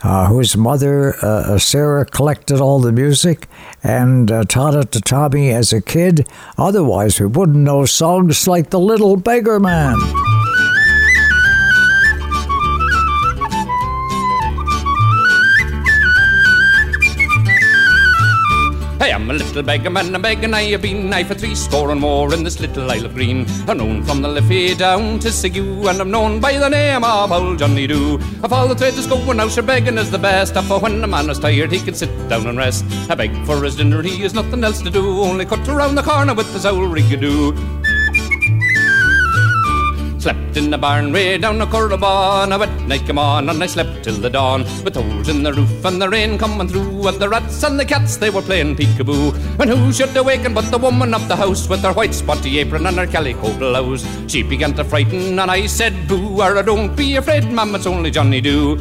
uh, 0.04 0.26
whose 0.26 0.56
mother, 0.56 1.16
uh, 1.20 1.58
Sarah, 1.58 2.04
collected 2.04 2.60
all 2.60 2.78
the 2.78 2.92
music 2.92 3.48
and 3.82 4.30
uh, 4.30 4.44
taught 4.44 4.76
it 4.76 4.92
to 4.92 5.00
Tommy 5.00 5.50
as 5.50 5.72
a 5.72 5.80
kid. 5.80 6.28
Otherwise, 6.56 7.18
we 7.18 7.26
wouldn't 7.26 7.58
know 7.58 7.86
songs 7.86 8.46
like 8.46 8.70
The 8.70 8.78
Little 8.78 9.16
Beggar 9.16 9.58
Man. 9.58 9.96
Am 19.18 19.30
a 19.30 19.34
little 19.34 19.62
beggar 19.62 19.90
man, 19.90 20.14
a 20.14 20.18
beggar 20.18 20.54
I 20.54 20.62
have 20.72 20.82
been 20.82 21.12
I 21.12 21.24
for 21.24 21.34
three 21.34 21.54
score 21.54 21.90
and 21.90 22.00
more 22.00 22.32
in 22.32 22.44
this 22.44 22.60
little 22.60 22.90
Isle 22.90 23.06
of 23.06 23.14
Green. 23.14 23.46
I'm 23.66 23.78
known 23.78 24.04
from 24.04 24.22
the 24.22 24.28
Liffey 24.28 24.76
down 24.76 25.18
to 25.20 25.28
Sigu, 25.28 25.90
and 25.90 26.00
I'm 26.00 26.10
known 26.10 26.40
by 26.40 26.56
the 26.56 26.68
name 26.68 27.02
of 27.02 27.32
old 27.32 27.58
Johnny 27.58 27.86
Doo. 27.86 28.20
Of 28.44 28.52
all 28.52 28.68
the 28.68 28.76
trades 28.76 29.06
going 29.06 29.40
out, 29.40 29.50
sure 29.50 29.64
begging 29.64 29.98
is 29.98 30.10
the 30.10 30.18
best. 30.18 30.54
For 30.54 30.78
when 30.78 31.02
a 31.02 31.06
man 31.06 31.30
is 31.30 31.38
tired, 31.40 31.72
he 31.72 31.80
can 31.80 31.94
sit 31.94 32.10
down 32.28 32.46
and 32.46 32.58
rest. 32.58 32.84
I 33.10 33.16
beg 33.16 33.34
for 33.44 33.62
his 33.64 33.76
dinner, 33.76 34.02
he 34.02 34.18
has 34.22 34.34
nothing 34.34 34.62
else 34.62 34.82
to 34.82 34.90
do, 34.90 35.04
only 35.22 35.46
cut 35.46 35.68
around 35.68 35.96
the 35.96 36.02
corner 36.02 36.34
with 36.34 36.52
his 36.52 36.66
old 36.66 36.92
rigadoo. 36.92 37.97
Slept 40.18 40.56
in 40.56 40.68
the 40.70 40.76
barn 40.76 41.12
way 41.12 41.38
down 41.38 41.58
the 41.58 41.66
Cordoban. 41.66 42.52
A 42.52 42.58
wet 42.58 42.80
night 42.88 43.06
came 43.06 43.18
on 43.18 43.48
and 43.48 43.62
I 43.62 43.66
slept 43.66 44.02
till 44.02 44.16
the 44.16 44.28
dawn. 44.28 44.64
With 44.82 44.96
holes 44.96 45.28
in 45.28 45.44
the 45.44 45.52
roof 45.52 45.84
and 45.84 46.02
the 46.02 46.08
rain 46.08 46.36
coming 46.36 46.66
through. 46.66 47.06
And 47.06 47.20
the 47.20 47.28
rats 47.28 47.62
and 47.62 47.78
the 47.78 47.84
cats 47.84 48.16
they 48.16 48.28
were 48.28 48.42
playing 48.42 48.74
peekaboo. 48.74 49.32
And 49.60 49.70
who 49.70 49.92
should 49.92 50.16
awaken 50.16 50.54
but 50.54 50.70
the 50.72 50.78
woman 50.78 51.14
of 51.14 51.28
the 51.28 51.36
house 51.36 51.68
with 51.68 51.82
her 51.82 51.92
white 51.92 52.14
spotty 52.14 52.58
apron 52.58 52.86
and 52.86 52.98
her 52.98 53.06
calico 53.06 53.56
blouse. 53.56 54.04
She 54.26 54.42
began 54.42 54.74
to 54.74 54.84
frighten 54.84 55.38
and 55.38 55.50
I 55.50 55.66
said 55.66 56.08
boo. 56.08 56.42
Or 56.42 56.62
don't 56.64 56.96
be 56.96 57.14
afraid, 57.14 57.48
ma'am, 57.52 57.76
it's 57.76 57.86
only 57.86 58.10
Johnny 58.10 58.40
Doo. 58.40 58.76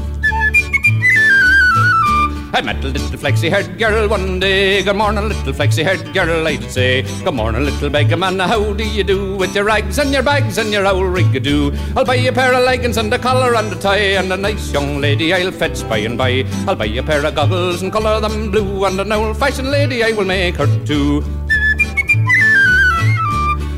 I 2.58 2.62
met 2.62 2.84
a 2.84 2.88
little 2.88 3.20
flexy 3.20 3.52
haired 3.52 3.78
girl 3.78 4.10
one 4.10 4.40
day. 4.40 4.82
Good 4.82 4.96
morning, 4.96 5.28
little 5.28 5.54
flexy 5.54 5.84
haired 5.84 6.12
girl, 6.12 6.48
I 6.48 6.56
did 6.56 6.72
say. 6.72 7.04
Good 7.24 7.36
morning, 7.36 7.66
little 7.66 7.92
beggar 7.92 8.18
man, 8.18 8.40
how 8.40 8.74
do 8.74 8.84
you 8.84 9.04
do? 9.04 9.36
With 9.36 9.54
your 9.54 9.66
rags 9.66 10.00
and 10.00 10.12
your 10.12 10.24
bags 10.24 10.58
and 10.58 10.72
your 10.72 10.88
old 10.88 11.04
rigadoo. 11.04 11.78
I'll 11.96 12.04
buy 12.04 12.16
you 12.16 12.30
a 12.30 12.34
pair 12.34 12.56
of 12.56 12.64
leggings 12.64 12.98
and 12.98 13.14
a 13.14 13.20
collar 13.20 13.54
and 13.54 13.72
a 13.72 13.76
tie. 13.76 14.18
And 14.18 14.34
a 14.34 14.38
nice 14.38 14.74
young 14.74 15.00
lady 15.00 15.36
I'll 15.36 15.52
fetch 15.52 15.88
by 15.88 15.98
and 15.98 16.18
by. 16.18 16.46
I'll 16.68 16.76
buy 16.76 16.86
you 16.86 17.02
a 17.02 17.04
pair 17.04 17.24
of 17.24 17.36
goggles 17.36 17.84
and 17.84 17.94
colour 17.94 18.20
them 18.20 18.50
blue. 18.50 18.86
And 18.86 19.00
an 19.00 19.12
old 19.12 19.38
fashioned 19.38 19.70
lady 19.70 20.04
I 20.04 20.14
will 20.14 20.26
make 20.26 20.56
her 20.56 20.66
too. 20.84 21.24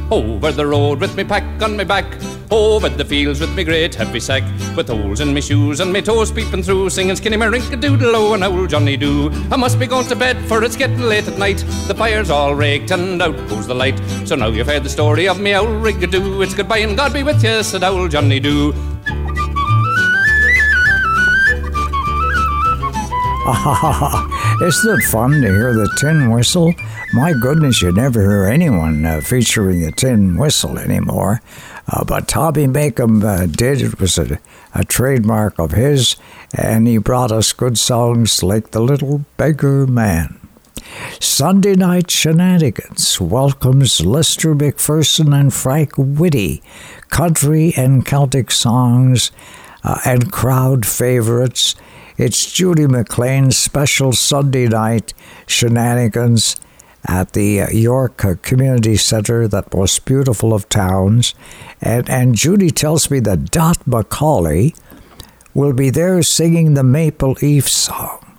Over 0.09 0.53
the 0.53 0.65
road 0.65 1.01
with 1.01 1.17
me 1.17 1.25
pack 1.25 1.61
on 1.61 1.75
my 1.75 1.83
back. 1.83 2.05
Over 2.51 2.89
the 2.89 3.05
fields 3.05 3.39
with 3.39 3.55
me 3.55 3.63
great 3.63 3.93
heavy 3.93 4.19
sack, 4.19 4.43
with 4.75 4.87
holes 4.87 5.19
in 5.19 5.33
me 5.33 5.41
shoes 5.41 5.81
and 5.81 5.93
me 5.93 6.01
toes 6.01 6.31
peeping 6.31 6.63
through, 6.63 6.89
singing 6.89 7.15
skinny 7.15 7.37
me 7.37 7.45
rink 7.45 7.71
a 7.71 7.75
doodle 7.75 8.15
oh 8.15 8.33
and 8.33 8.43
old 8.43 8.71
Johnny 8.71 8.97
do. 8.97 9.29
I 9.51 9.55
must 9.55 9.77
be 9.77 9.85
going 9.85 10.07
to 10.07 10.15
bed 10.15 10.35
for 10.47 10.63
it's 10.63 10.75
getting 10.75 11.01
late 11.01 11.27
at 11.27 11.37
night. 11.37 11.63
The 11.87 11.93
fire's 11.93 12.31
all 12.31 12.55
raked 12.55 12.89
and 12.89 13.21
out 13.21 13.37
goes 13.49 13.67
the 13.67 13.75
light. 13.75 13.99
So 14.25 14.35
now 14.35 14.47
you've 14.47 14.65
heard 14.65 14.83
the 14.83 14.89
story 14.89 15.27
of 15.27 15.39
me 15.39 15.55
old 15.55 15.83
rigadoo. 15.83 16.43
It's 16.43 16.55
goodbye 16.55 16.79
and 16.79 16.97
God 16.97 17.13
be 17.13 17.21
with 17.21 17.43
you, 17.43 17.61
said 17.61 17.83
old 17.83 18.09
Johnny 18.09 18.39
Doo. 18.39 18.73
Isn't 24.61 24.99
it 24.99 25.03
fun 25.05 25.41
to 25.41 25.47
hear 25.47 25.73
the 25.73 25.89
tin 25.99 26.31
whistle? 26.31 26.73
My 27.13 27.33
goodness, 27.33 27.81
you 27.81 27.91
never 27.91 28.21
hear 28.21 28.45
anyone 28.45 29.05
uh, 29.05 29.21
featuring 29.21 29.81
the 29.81 29.91
tin 29.91 30.35
whistle 30.35 30.77
anymore. 30.77 31.41
Uh, 31.91 32.03
but 32.03 32.27
Tommy 32.27 32.67
Makem 32.67 33.23
uh, 33.23 33.47
did. 33.47 33.81
It 33.81 33.99
was 33.99 34.17
a, 34.17 34.39
a 34.75 34.83
trademark 34.85 35.57
of 35.57 35.71
his, 35.71 36.17
and 36.55 36.87
he 36.87 36.97
brought 36.97 37.31
us 37.31 37.51
good 37.51 37.77
songs 37.77 38.43
like 38.43 38.71
The 38.71 38.81
Little 38.81 39.25
Beggar 39.37 39.87
Man. 39.87 40.39
Sunday 41.19 41.75
Night 41.75 42.11
Shenanigans 42.11 43.19
welcomes 43.19 44.05
Lester 44.05 44.55
McPherson 44.55 45.37
and 45.37 45.53
Frank 45.53 45.93
Whitty, 45.97 46.61
country 47.09 47.73
and 47.75 48.05
Celtic 48.05 48.51
songs 48.51 49.31
uh, 49.83 49.99
and 50.05 50.31
crowd 50.31 50.85
favorites. 50.85 51.75
It's 52.17 52.51
Judy 52.51 52.85
McLean's 52.85 53.57
special 53.57 54.13
Sunday 54.13 54.67
night 54.67 55.13
shenanigans 55.47 56.55
at 57.07 57.33
the 57.33 57.67
York 57.71 58.41
Community 58.41 58.97
Center, 58.97 59.47
that 59.47 59.73
most 59.73 60.05
beautiful 60.05 60.53
of 60.53 60.67
towns. 60.69 61.33
And, 61.81 62.09
and 62.09 62.35
Judy 62.35 62.69
tells 62.69 63.09
me 63.09 63.19
that 63.21 63.51
Dot 63.51 63.77
McCauley 63.85 64.75
will 65.53 65.73
be 65.73 65.89
there 65.89 66.21
singing 66.23 66.73
the 66.73 66.83
Maple 66.83 67.35
Leaf 67.41 67.67
song. 67.67 68.37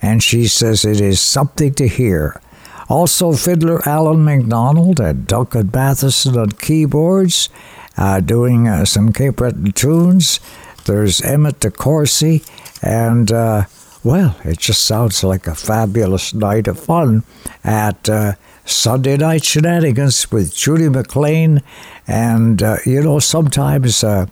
And 0.00 0.22
she 0.22 0.46
says 0.46 0.84
it 0.84 1.00
is 1.00 1.20
something 1.20 1.74
to 1.74 1.88
hear. 1.88 2.40
Also, 2.88 3.32
fiddler 3.34 3.86
Alan 3.86 4.24
McDonald 4.24 4.98
and 5.00 5.26
Duncan 5.26 5.70
Matheson 5.72 6.38
on 6.38 6.52
keyboards, 6.52 7.50
uh, 7.96 8.20
doing 8.20 8.66
uh, 8.66 8.84
some 8.84 9.12
Cape 9.12 9.36
Breton 9.36 9.72
tunes. 9.72 10.40
There's 10.86 11.20
Emmett 11.20 11.60
DeCourcy, 11.60 12.48
and 12.82 13.30
uh, 13.30 13.64
well, 14.08 14.34
it 14.42 14.58
just 14.58 14.86
sounds 14.86 15.22
like 15.22 15.46
a 15.46 15.54
fabulous 15.54 16.32
night 16.32 16.66
of 16.66 16.80
fun 16.80 17.24
at 17.62 18.08
uh, 18.08 18.32
Sunday 18.64 19.18
Night 19.18 19.44
Shenanigans 19.44 20.32
with 20.32 20.56
Judy 20.56 20.88
McLean. 20.88 21.60
And, 22.06 22.62
uh, 22.62 22.78
you 22.86 23.02
know, 23.02 23.18
sometimes 23.18 24.02
uh, 24.02 24.24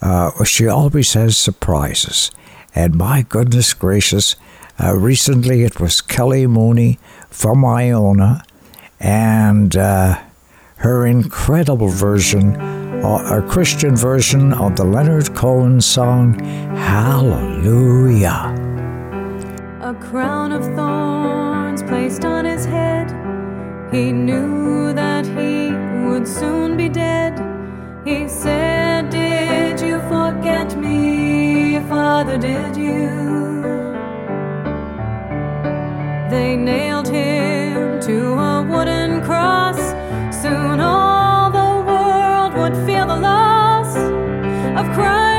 uh 0.00 0.44
she 0.44 0.68
always 0.68 1.14
has 1.14 1.36
surprises. 1.36 2.30
And 2.76 2.94
my 2.94 3.22
goodness 3.22 3.74
gracious, 3.74 4.36
uh, 4.80 4.94
recently 4.96 5.64
it 5.64 5.80
was 5.80 6.00
Kelly 6.00 6.46
Mooney 6.46 7.00
from 7.28 7.64
Iona 7.64 8.44
and 9.00 9.76
uh, 9.76 10.16
her 10.76 11.04
incredible 11.04 11.88
version, 11.88 12.54
a 12.54 13.44
Christian 13.48 13.96
version 13.96 14.52
of 14.52 14.76
the 14.76 14.84
Leonard 14.84 15.34
Cohen 15.34 15.80
song, 15.80 16.38
Hallelujah. 16.76 18.54
A 19.88 19.94
crown 19.94 20.52
of 20.52 20.64
thorns 20.76 21.82
placed 21.82 22.26
on 22.26 22.44
his 22.44 22.66
head. 22.66 23.08
He 23.90 24.12
knew 24.12 24.92
that 24.92 25.24
he 25.24 25.72
would 26.06 26.28
soon 26.28 26.76
be 26.76 26.90
dead. 26.90 27.32
He 28.04 28.28
said, 28.28 29.08
Did 29.08 29.80
you 29.80 29.98
forget 30.00 30.76
me, 30.76 31.80
Father? 31.88 32.36
Did 32.36 32.76
you? 32.76 33.62
They 36.28 36.54
nailed 36.54 37.08
him 37.08 37.98
to 38.00 38.34
a 38.34 38.62
wooden 38.70 39.22
cross. 39.22 39.78
Soon 40.42 40.80
all 40.80 41.50
the 41.50 41.72
world 41.90 42.52
would 42.58 42.76
feel 42.86 43.06
the 43.06 43.16
loss 43.16 43.96
of 43.96 44.84
Christ 44.94 45.37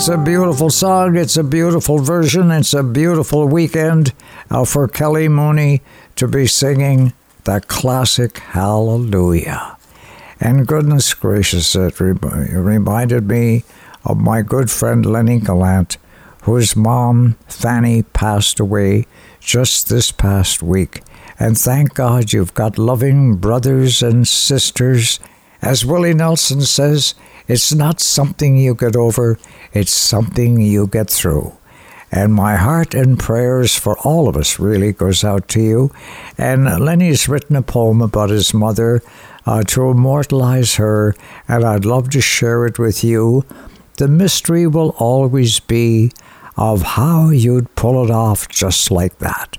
It's 0.00 0.08
a 0.08 0.16
beautiful 0.16 0.70
song. 0.70 1.14
It's 1.14 1.36
a 1.36 1.44
beautiful 1.44 1.98
version. 1.98 2.50
It's 2.50 2.72
a 2.72 2.82
beautiful 2.82 3.46
weekend 3.46 4.14
uh, 4.48 4.64
for 4.64 4.88
Kelly 4.88 5.28
Mooney 5.28 5.82
to 6.16 6.26
be 6.26 6.46
singing 6.46 7.12
the 7.44 7.60
classic 7.60 8.38
Hallelujah. 8.38 9.76
And 10.40 10.66
goodness 10.66 11.12
gracious, 11.12 11.74
it 11.74 12.00
re- 12.00 12.14
reminded 12.14 13.28
me 13.28 13.64
of 14.02 14.16
my 14.16 14.40
good 14.40 14.70
friend 14.70 15.04
Lenny 15.04 15.38
Gallant, 15.38 15.98
whose 16.44 16.74
mom, 16.74 17.36
Fanny, 17.46 18.02
passed 18.02 18.58
away 18.58 19.06
just 19.38 19.90
this 19.90 20.10
past 20.10 20.62
week. 20.62 21.02
And 21.38 21.58
thank 21.58 21.92
God 21.92 22.32
you've 22.32 22.54
got 22.54 22.78
loving 22.78 23.36
brothers 23.36 24.02
and 24.02 24.26
sisters. 24.26 25.20
As 25.60 25.84
Willie 25.84 26.14
Nelson 26.14 26.62
says, 26.62 27.14
it's 27.50 27.74
not 27.74 28.00
something 28.00 28.56
you 28.56 28.74
get 28.76 28.94
over, 28.94 29.36
it's 29.72 29.92
something 29.92 30.60
you 30.60 30.86
get 30.86 31.10
through. 31.10 31.56
And 32.12 32.34
my 32.34 32.56
heart 32.56 32.92
and 32.92 33.18
prayers 33.18 33.76
for 33.76 33.96
all 34.00 34.28
of 34.28 34.36
us 34.36 34.58
really 34.58 34.92
goes 34.92 35.22
out 35.22 35.46
to 35.48 35.60
you. 35.60 35.92
And 36.36 36.64
Lenny's 36.80 37.28
written 37.28 37.54
a 37.54 37.62
poem 37.62 38.02
about 38.02 38.30
his 38.30 38.52
mother 38.52 39.00
uh, 39.46 39.62
to 39.64 39.90
immortalize 39.90 40.74
her, 40.74 41.14
and 41.46 41.64
I'd 41.64 41.84
love 41.84 42.10
to 42.10 42.20
share 42.20 42.66
it 42.66 42.78
with 42.78 43.04
you. 43.04 43.44
The 43.96 44.08
mystery 44.08 44.66
will 44.66 44.90
always 44.98 45.60
be 45.60 46.10
of 46.56 46.82
how 46.82 47.30
you'd 47.30 47.74
pull 47.74 48.04
it 48.04 48.10
off 48.10 48.48
just 48.48 48.90
like 48.90 49.18
that. 49.18 49.56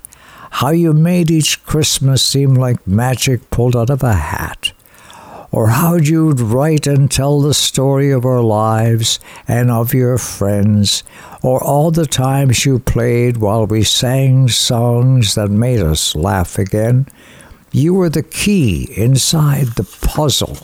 How 0.51 0.69
you 0.69 0.93
made 0.93 1.31
each 1.31 1.63
Christmas 1.65 2.21
seem 2.21 2.53
like 2.53 2.85
magic 2.85 3.49
pulled 3.49 3.75
out 3.75 3.89
of 3.89 4.03
a 4.03 4.13
hat. 4.13 4.40
Or 5.51 5.67
how 5.67 5.95
you'd 5.95 6.39
write 6.39 6.87
and 6.87 7.11
tell 7.11 7.41
the 7.41 7.53
story 7.53 8.09
of 8.09 8.25
our 8.25 8.41
lives 8.41 9.19
and 9.47 9.69
of 9.69 9.93
your 9.93 10.17
friends, 10.17 11.03
or 11.43 11.61
all 11.61 11.91
the 11.91 12.05
times 12.05 12.65
you 12.65 12.79
played 12.79 13.37
while 13.37 13.67
we 13.67 13.83
sang 13.83 14.47
songs 14.47 15.35
that 15.35 15.51
made 15.51 15.81
us 15.81 16.15
laugh 16.15 16.57
again. 16.57 17.07
You 17.73 17.93
were 17.93 18.09
the 18.09 18.23
key 18.23 18.91
inside 18.95 19.67
the 19.75 19.83
puzzle 19.83 20.57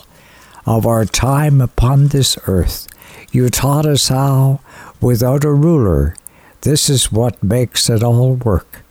of 0.65 0.85
our 0.85 1.05
time 1.05 1.61
upon 1.61 2.07
this 2.07 2.37
earth. 2.47 2.87
You 3.31 3.49
taught 3.49 3.85
us 3.85 4.07
how, 4.07 4.61
without 5.01 5.43
a 5.43 5.53
ruler, 5.53 6.15
this 6.61 6.89
is 6.89 7.11
what 7.11 7.43
makes 7.43 7.89
it 7.89 8.03
all 8.03 8.35
work. 8.35 8.83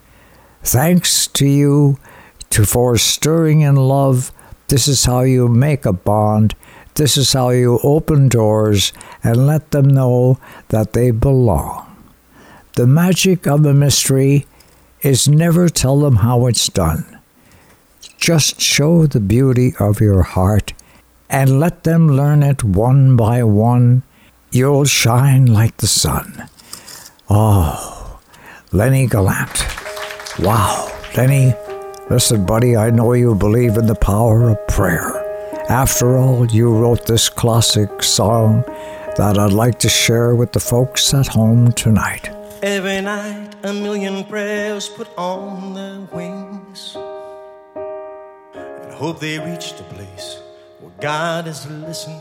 Thanks 0.63 1.27
to 1.29 1.47
you 1.47 1.99
to 2.51 2.65
for 2.65 2.97
stirring 2.97 3.61
in 3.61 3.77
love. 3.77 4.33
This 4.69 4.89
is 4.89 5.05
how 5.05 5.21
you 5.21 5.49
make 5.49 5.87
a 5.87 5.93
bond. 5.93 6.55
This 6.95 7.17
is 7.17 7.33
how 7.33 7.51
you 7.51 7.79
open 7.83 8.29
doors 8.29 8.93
and 9.23 9.47
let 9.47 9.71
them 9.71 9.87
know 9.87 10.39
that 10.69 10.93
they 10.93 11.11
belong. 11.11 11.85
The 12.75 12.87
magic 12.87 13.47
of 13.47 13.65
a 13.65 13.73
mystery 13.73 14.47
is 15.03 15.29
never 15.29 15.69
tell 15.69 16.01
them 16.01 16.17
how 16.17 16.47
it's 16.47 16.69
done. 16.69 17.19
Just 18.19 18.61
show 18.61 19.07
the 19.07 19.21
beauty 19.21 19.75
of 19.79 20.01
your 20.01 20.23
heart 20.23 20.73
and 21.29 21.61
let 21.61 21.85
them 21.85 22.09
learn 22.09 22.43
it 22.43 22.65
one 22.65 23.17
by 23.17 23.43
one. 23.45 24.03
You'll 24.51 24.85
shine 24.85 25.47
like 25.47 25.77
the 25.77 25.87
sun. 25.87 26.49
Oh, 27.29 28.21
Lenny 28.73 29.07
Gallant. 29.07 29.67
Wow, 30.39 30.91
Lenny, 31.17 31.55
listen, 32.11 32.45
buddy, 32.47 32.77
I 32.77 32.91
know 32.91 33.13
you 33.13 33.35
believe 33.35 33.77
in 33.77 33.87
the 33.87 33.95
power 33.95 34.51
of 34.51 34.67
prayer. 34.69 35.23
After 35.69 36.17
all, 36.17 36.47
you 36.47 36.73
wrote 36.73 37.07
this 37.07 37.29
classic 37.29 38.03
song 38.03 38.63
that 39.17 39.39
I'd 39.39 39.53
like 39.53 39.79
to 39.81 39.89
share 39.89 40.35
with 40.35 40.53
the 40.53 40.61
folks 40.61 41.13
at 41.15 41.27
home 41.27 41.73
tonight. 41.73 42.31
Every 42.63 43.01
night, 43.01 43.55
a 43.65 43.73
million 43.73 44.25
prayers 44.25 44.89
put 44.89 45.09
on 45.19 45.75
their 45.75 46.01
wings 46.17 46.97
and 48.55 48.93
hope 48.93 49.21
they 49.21 49.39
reach 49.39 49.75
the 49.75 49.83
place 49.85 50.41
where 50.81 50.93
God 51.01 51.47
is 51.49 51.69
listening. 51.69 52.21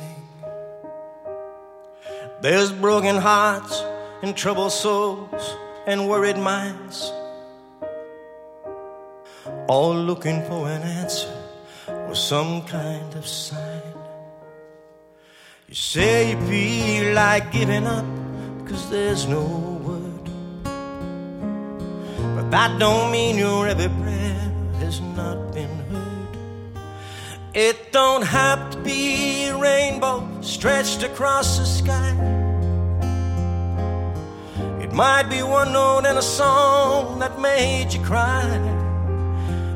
There's 2.42 2.72
broken 2.72 3.16
hearts 3.16 3.84
and 4.22 4.36
troubled 4.36 4.72
souls 4.72 5.56
and 5.88 6.10
worried 6.10 6.38
minds, 6.38 7.12
all 9.68 9.96
looking 9.96 10.44
for 10.44 10.70
an 10.70 10.84
answer 10.84 11.34
or 11.88 12.16
some 12.16 12.62
kind 12.64 13.14
of 13.16 13.26
sign. 13.26 13.82
You 15.68 15.76
say 15.76 16.32
you 16.32 16.48
feel 16.48 17.16
like 17.16 17.52
giving 17.52 17.88
up 17.88 18.06
because 18.60 18.90
there's 18.90 19.28
no 19.28 19.44
word, 19.84 20.26
but 22.36 22.52
that 22.52 22.78
don't 22.80 23.12
mean 23.12 23.38
your 23.38 23.68
every 23.68 23.90
prayer 24.04 24.52
has 24.80 25.02
not 25.02 25.54
been 25.54 25.76
heard. 25.90 26.78
It 27.56 27.92
don't 27.92 28.24
have 28.24 28.70
to 28.72 28.78
be 28.80 29.46
a 29.46 29.58
rainbow 29.58 30.42
stretched 30.42 31.02
across 31.02 31.58
the 31.58 31.66
sky. 31.66 32.12
It 34.84 34.94
might 34.94 35.28
be 35.30 35.42
one 35.42 35.74
note 35.74 36.06
in 36.06 36.18
a 36.18 36.22
song 36.22 37.18
that 37.20 37.40
made 37.40 37.92
you 37.92 38.04
cry. 38.04 38.85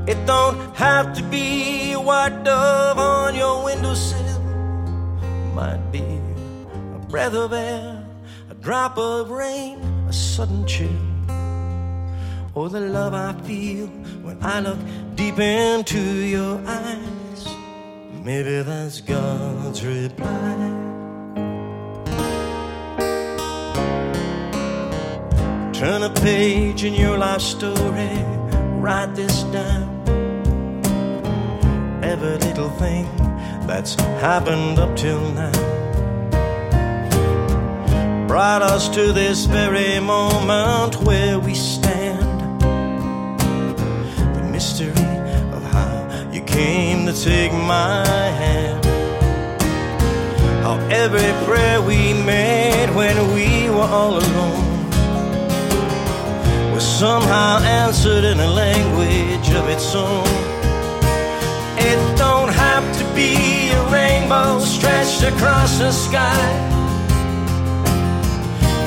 It 0.10 0.26
don't 0.26 0.76
have 0.76 1.14
to 1.18 1.24
be 1.26 1.92
a 1.92 2.00
white 2.00 2.44
dove 2.44 2.98
on 2.98 3.36
your 3.36 3.64
windowsill. 3.64 4.40
Might 5.54 5.92
be 5.92 6.02
a 6.02 7.00
breath 7.08 7.36
of 7.36 7.54
air, 7.54 8.04
a 8.50 8.56
drop 8.56 8.98
of 8.98 9.30
rain, 9.30 9.78
a 10.08 10.12
sudden 10.12 10.66
chill. 10.66 10.90
Or 12.56 12.70
the 12.70 12.80
love 12.80 13.14
I 13.14 13.34
feel 13.44 13.86
when 14.26 14.42
I 14.42 14.62
look 14.62 14.80
deep 15.14 15.38
into 15.38 16.02
your 16.02 16.60
eyes. 16.66 17.48
Maybe 18.24 18.64
that's 18.64 19.02
God's 19.02 19.86
reply. 19.86 20.56
Turn 25.72 26.02
a 26.02 26.12
page 26.22 26.84
in 26.84 26.96
your 26.96 27.16
life 27.16 27.42
story, 27.42 28.10
write 28.82 29.14
this 29.14 29.44
down. 29.54 29.99
Every 32.10 32.38
little 32.40 32.72
thing 32.72 33.06
that's 33.68 33.94
happened 34.20 34.80
up 34.80 34.98
till 34.98 35.22
now 35.34 35.52
brought 38.28 38.64
us 38.64 38.90
to 38.90 39.14
this 39.14 39.46
very 39.46 40.00
moment 40.00 40.96
where 41.04 41.38
we 41.38 41.54
stand. 41.54 42.62
The 44.34 44.42
mystery 44.52 44.90
of 45.54 45.62
how 45.72 46.32
you 46.34 46.42
came 46.42 47.06
to 47.06 47.14
take 47.14 47.54
my 47.54 48.04
hand. 48.42 48.84
How 50.64 50.80
every 50.90 51.32
prayer 51.46 51.80
we 51.80 52.14
made 52.14 52.90
when 52.96 53.16
we 53.36 53.70
were 53.70 53.90
all 53.98 54.18
alone 54.18 54.90
was 56.74 56.84
somehow 56.84 57.60
answered 57.60 58.24
in 58.24 58.40
a 58.40 58.48
language 58.48 59.52
of 59.52 59.70
its 59.70 59.94
own. 59.94 60.59
Rainbow 64.30 64.60
stretched 64.60 65.24
across 65.24 65.80
the 65.80 65.92
sky. 65.92 66.46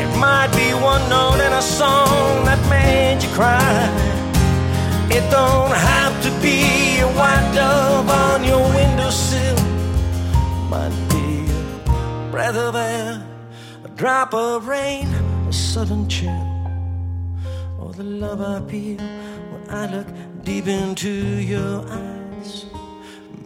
It 0.01 0.18
might 0.18 0.53
be 0.55 0.72
one 0.74 1.09
note 1.09 1.40
in 1.47 1.53
a 1.53 1.62
song 1.62 2.45
that 2.45 2.61
made 2.70 3.22
you 3.22 3.28
cry. 3.34 3.90
It 5.11 5.28
don't 5.30 5.72
have 5.72 6.22
to 6.22 6.30
be 6.40 6.99
a 7.01 7.09
white 7.18 7.53
dove 7.55 8.09
on 8.09 8.45
your 8.45 8.62
windowsill. 8.74 9.57
Might 10.70 10.95
be 11.11 11.51
a 11.90 12.28
breath 12.30 12.57
of 12.57 12.76
air, 12.76 13.22
a 13.84 13.88
drop 13.88 14.34
of 14.34 14.68
rain, 14.68 15.09
a 15.49 15.53
sudden 15.53 16.09
chill 16.09 16.49
or 17.80 17.93
the 17.93 18.05
love 18.05 18.40
I 18.40 18.61
feel 18.70 18.99
when 19.51 19.70
I 19.70 19.86
look 19.86 20.07
deep 20.45 20.68
into 20.68 21.11
your 21.11 21.84
eyes. 21.88 22.22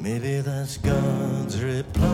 Maybe 0.08 0.40
that's 0.40 0.78
God's 0.78 1.60
reply. 1.60 2.04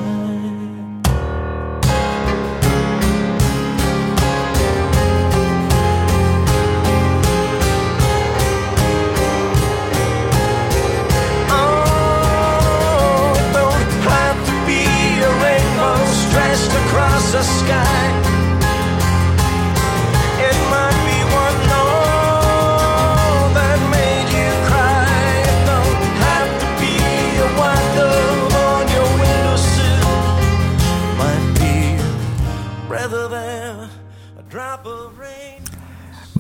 Oh, 11.51 13.35
it 13.37 13.53
don't 13.53 13.93
have 14.09 14.39
to 14.47 14.55
be 14.67 14.85
a 15.21 15.33
rainbow 15.45 16.01
stretched 16.25 16.73
across 16.87 17.33
the 17.33 17.43
sky. 17.43 18.22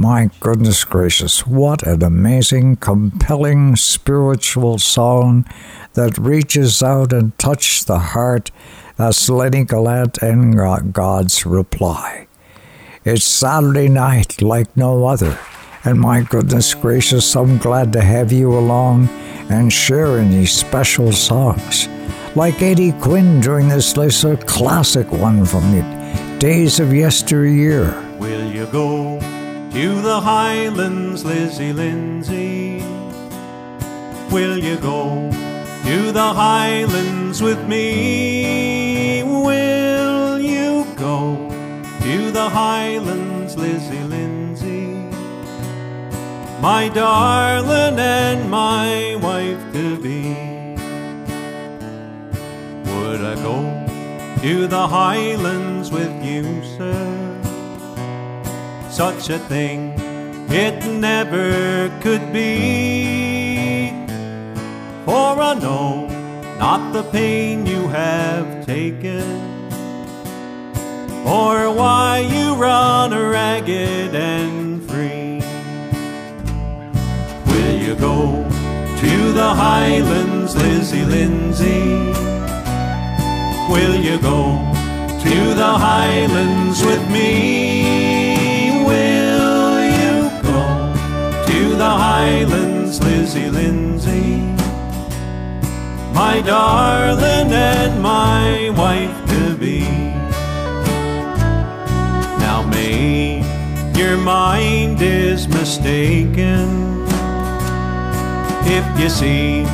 My 0.02 0.30
goodness 0.40 0.82
gracious, 0.84 1.46
what 1.46 1.84
an 1.84 2.02
amazing, 2.02 2.74
compelling 2.78 3.76
spiritual 3.76 4.78
song 4.78 5.46
that 5.92 6.18
reaches 6.18 6.82
out 6.82 7.12
and 7.12 7.38
touches 7.38 7.84
the 7.84 8.00
heart. 8.00 8.50
That's 8.96 9.28
Lenny 9.28 9.62
Gallant 9.62 10.18
and 10.18 10.56
God's 10.92 11.46
reply. 11.46 12.26
It's 13.04 13.22
Saturday 13.22 13.88
night 13.88 14.42
like 14.42 14.76
no 14.76 15.06
other, 15.06 15.38
and 15.84 16.00
my 16.00 16.22
goodness 16.22 16.74
gracious, 16.74 17.36
I'm 17.36 17.58
glad 17.58 17.92
to 17.92 18.02
have 18.02 18.32
you 18.32 18.58
along 18.58 19.08
and 19.50 19.72
share 19.72 20.18
in 20.18 20.32
these 20.32 20.50
special 20.50 21.12
songs. 21.12 21.86
Like 22.34 22.60
Eddie 22.60 22.90
Quinn 23.00 23.40
during 23.40 23.68
this 23.68 23.96
a 24.24 24.36
classic 24.36 25.12
one 25.12 25.44
from 25.44 25.70
the 25.70 26.36
days 26.40 26.80
of 26.80 26.92
yesteryear. 26.92 27.94
Will 28.18 28.50
you 28.50 28.66
go 28.66 29.20
to 29.72 30.02
the 30.02 30.20
Highlands, 30.20 31.24
Lizzie 31.24 31.72
Lindsay? 31.72 32.80
Will 34.30 34.58
you 34.58 34.76
go 34.76 35.30
to 35.84 36.12
the 36.12 36.32
Highlands 36.34 37.40
with 37.40 37.66
me? 37.66 39.22
Will 39.22 40.38
you 40.38 40.84
go 40.96 41.48
to 42.02 42.30
the 42.30 42.50
Highlands, 42.50 43.56
Lizzie 43.56 44.04
Lindsay? 44.04 44.92
My 46.60 46.90
darling 46.90 47.98
and 47.98 48.50
my 48.50 49.16
wife 49.22 49.72
to 49.72 49.98
be. 50.02 50.34
Would 52.90 53.22
I 53.24 53.36
go 53.36 54.36
to 54.42 54.66
the 54.66 54.86
Highlands 54.86 55.90
with 55.90 56.22
you, 56.22 56.62
sir? 56.76 57.31
Such 58.92 59.30
a 59.30 59.38
thing 59.38 59.94
it 60.50 60.84
never 60.84 61.88
could 62.02 62.30
be. 62.30 63.88
For 65.06 65.40
I 65.40 65.54
know 65.54 66.06
not 66.58 66.92
the 66.92 67.02
pain 67.04 67.64
you 67.64 67.88
have 67.88 68.66
taken, 68.66 69.40
or 71.24 71.72
why 71.74 72.18
you 72.18 72.54
run 72.54 73.12
ragged 73.12 74.14
and 74.14 74.82
free. 74.86 75.40
Will 77.46 77.76
you 77.80 77.94
go 77.94 78.44
to 79.00 79.32
the 79.32 79.54
Highlands, 79.54 80.54
Lizzie 80.54 81.06
Lindsay? 81.06 82.12
Will 83.72 83.96
you 83.96 84.18
go 84.20 84.60
to 85.24 85.54
the 85.54 85.72
Highlands 85.88 86.84
with 86.84 87.10
me? 87.10 88.01
The 91.82 91.90
Highlands, 91.90 93.00
Lizzie 93.02 93.50
Lindsay? 93.50 94.36
My 96.14 96.40
darling 96.40 97.50
and 97.52 98.00
my 98.00 98.70
wife 98.82 99.16
to 99.32 99.56
be. 99.56 99.80
Now, 102.44 102.62
May, 102.70 103.42
your 103.98 104.16
mind 104.16 105.02
is 105.02 105.48
mistaken 105.48 106.68
if 108.78 108.84
you 109.00 109.08
see 109.08 109.64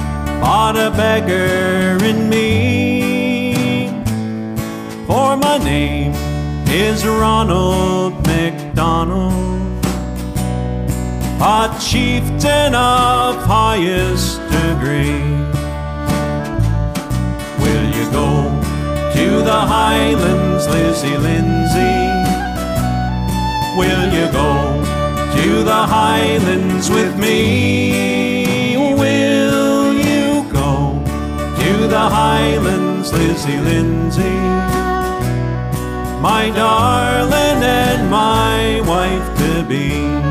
but 0.41 0.77
a 0.87 0.91
beggar 1.03 2.03
in 2.11 2.19
me. 2.31 3.89
For 5.07 5.37
my 5.37 5.59
name 5.59 6.15
is 6.69 7.07
Ronald 7.07 8.15
McDonald, 8.27 9.78
a 11.41 11.79
chieftain 11.81 12.75
of 12.75 13.37
highest 13.45 14.41
degree. 14.51 15.23
Will 17.63 17.87
you 17.95 18.11
go 18.11 18.51
to 19.15 19.43
the 19.45 19.61
Highlands, 19.77 20.67
Lizzie 20.67 21.17
Lindsay? 21.17 22.09
Will 23.79 24.13
you 24.13 24.27
go 24.33 24.83
to 25.37 25.63
the 25.63 25.87
Highlands 25.87 26.91
with 26.91 27.17
me? 27.17 28.77
Will 28.77 29.95
you 29.95 30.43
go 30.51 31.01
to 31.61 31.87
the 31.87 32.01
Highlands, 32.01 33.13
Lizzie 33.13 33.61
Lindsay? 33.61 34.39
My 36.21 36.51
darling 36.53 37.63
and 37.63 38.11
my 38.11 38.81
wife 38.81 39.39
to 39.39 39.63
be. 39.63 40.28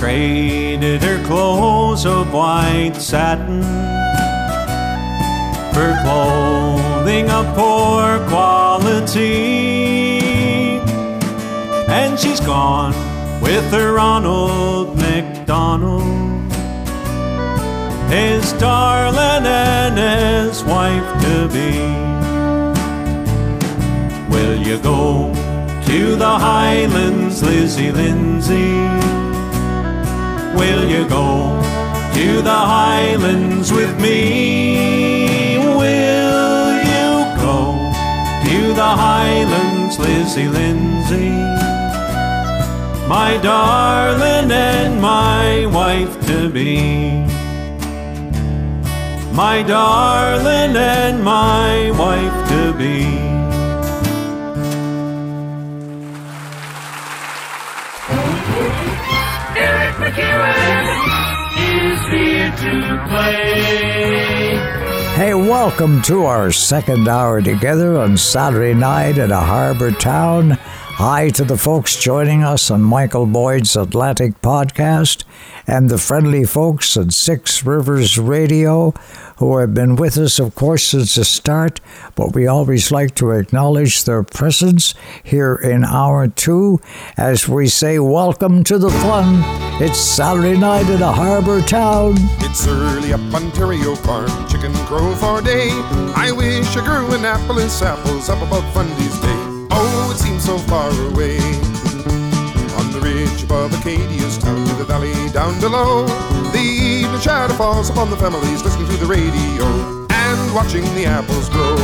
Traded 0.00 1.02
her 1.02 1.22
clothes 1.26 2.06
of 2.06 2.32
white 2.32 2.94
satin 2.94 3.60
for 5.74 5.94
clothing 6.02 7.28
of 7.28 7.44
poor 7.54 8.18
quality. 8.30 9.28
And 11.86 12.18
she's 12.18 12.40
gone 12.40 12.94
with 13.42 13.70
her 13.72 13.92
Ronald 13.92 14.96
McDonald, 14.96 16.50
his 18.10 18.54
darling 18.54 19.44
and 19.44 19.98
his 19.98 20.64
wife 20.64 21.22
to 21.24 21.46
be. 21.52 21.76
Will 24.34 24.56
you 24.66 24.78
go 24.78 25.30
to 25.84 26.16
the 26.16 26.38
Highlands, 26.38 27.42
Lizzie 27.42 27.92
Lindsay? 27.92 29.19
Will 30.60 30.84
you 30.84 31.08
go 31.08 31.58
to 32.12 32.42
the 32.42 32.60
Highlands 32.76 33.72
with 33.72 33.98
me? 33.98 35.56
Will 35.56 36.74
you 36.92 37.12
go 37.40 37.56
to 38.44 38.74
the 38.74 38.90
Highlands, 39.06 39.98
Lizzie 39.98 40.48
Lindsay? 40.48 41.30
My 43.08 43.40
darling 43.42 44.52
and 44.52 45.00
my 45.00 45.64
wife 45.64 46.14
to 46.26 46.50
be. 46.50 47.24
My 49.32 49.62
darling 49.62 50.76
and 50.76 51.24
my 51.24 51.90
wife 51.92 52.48
to 52.50 52.74
be. 52.74 53.29
Hey, 65.14 65.34
welcome 65.34 66.02
to 66.02 66.24
our 66.24 66.50
second 66.50 67.06
hour 67.06 67.40
together 67.40 67.96
on 67.98 68.16
Saturday 68.16 68.74
night 68.74 69.18
at 69.18 69.30
a 69.30 69.38
harbor 69.38 69.92
town. 69.92 70.58
Hi 71.00 71.30
to 71.30 71.44
the 71.44 71.56
folks 71.56 71.96
joining 71.96 72.44
us 72.44 72.70
on 72.70 72.82
Michael 72.82 73.24
Boyd's 73.24 73.74
Atlantic 73.74 74.38
podcast 74.42 75.24
and 75.66 75.88
the 75.88 75.96
friendly 75.96 76.44
folks 76.44 76.94
at 76.94 77.14
Six 77.14 77.64
Rivers 77.64 78.18
Radio 78.18 78.92
who 79.38 79.56
have 79.56 79.72
been 79.72 79.96
with 79.96 80.18
us, 80.18 80.38
of 80.38 80.54
course, 80.54 80.84
since 80.88 81.14
the 81.14 81.24
start, 81.24 81.80
but 82.14 82.34
we 82.34 82.46
always 82.46 82.92
like 82.92 83.14
to 83.14 83.30
acknowledge 83.30 84.04
their 84.04 84.22
presence 84.22 84.94
here 85.24 85.54
in 85.54 85.82
hour 85.86 86.28
two 86.28 86.78
as 87.16 87.48
we 87.48 87.66
say, 87.66 87.98
Welcome 87.98 88.62
to 88.64 88.76
the 88.76 88.90
fun. 88.90 89.42
It's 89.82 89.98
Saturday 89.98 90.58
night 90.58 90.90
at 90.90 91.00
a 91.00 91.12
harbor 91.12 91.62
town. 91.62 92.16
It's 92.40 92.66
early 92.66 93.14
up 93.14 93.20
Ontario 93.32 93.94
farm, 93.94 94.28
chicken 94.50 94.74
crow 94.84 95.14
for 95.14 95.40
day. 95.40 95.70
I 96.14 96.30
wish 96.36 96.76
I 96.76 96.84
grew 96.84 97.10
Annapolis 97.14 97.80
apples 97.80 98.28
up 98.28 98.42
above 98.42 98.70
Fundy's 98.74 98.98
Bay. 98.98 99.09
Oh, 99.70 100.10
it 100.12 100.18
seems 100.18 100.44
so 100.44 100.58
far 100.58 100.90
away. 101.10 101.38
On 102.78 102.90
the 102.92 103.00
ridge 103.02 103.42
above 103.44 103.72
Acadia's 103.80 104.38
town 104.38 104.66
to 104.66 104.74
the 104.74 104.84
valley 104.84 105.14
down 105.30 105.58
below. 105.60 106.06
The 106.52 106.58
evening 106.58 107.20
shadow 107.20 107.54
falls 107.54 107.90
upon 107.90 108.10
the 108.10 108.16
families 108.16 108.62
listening 108.64 108.88
to 108.88 108.96
the 108.96 109.06
radio 109.06 109.66
and 110.10 110.54
watching 110.54 110.84
the 110.94 111.06
apples 111.06 111.48
grow. 111.48 111.76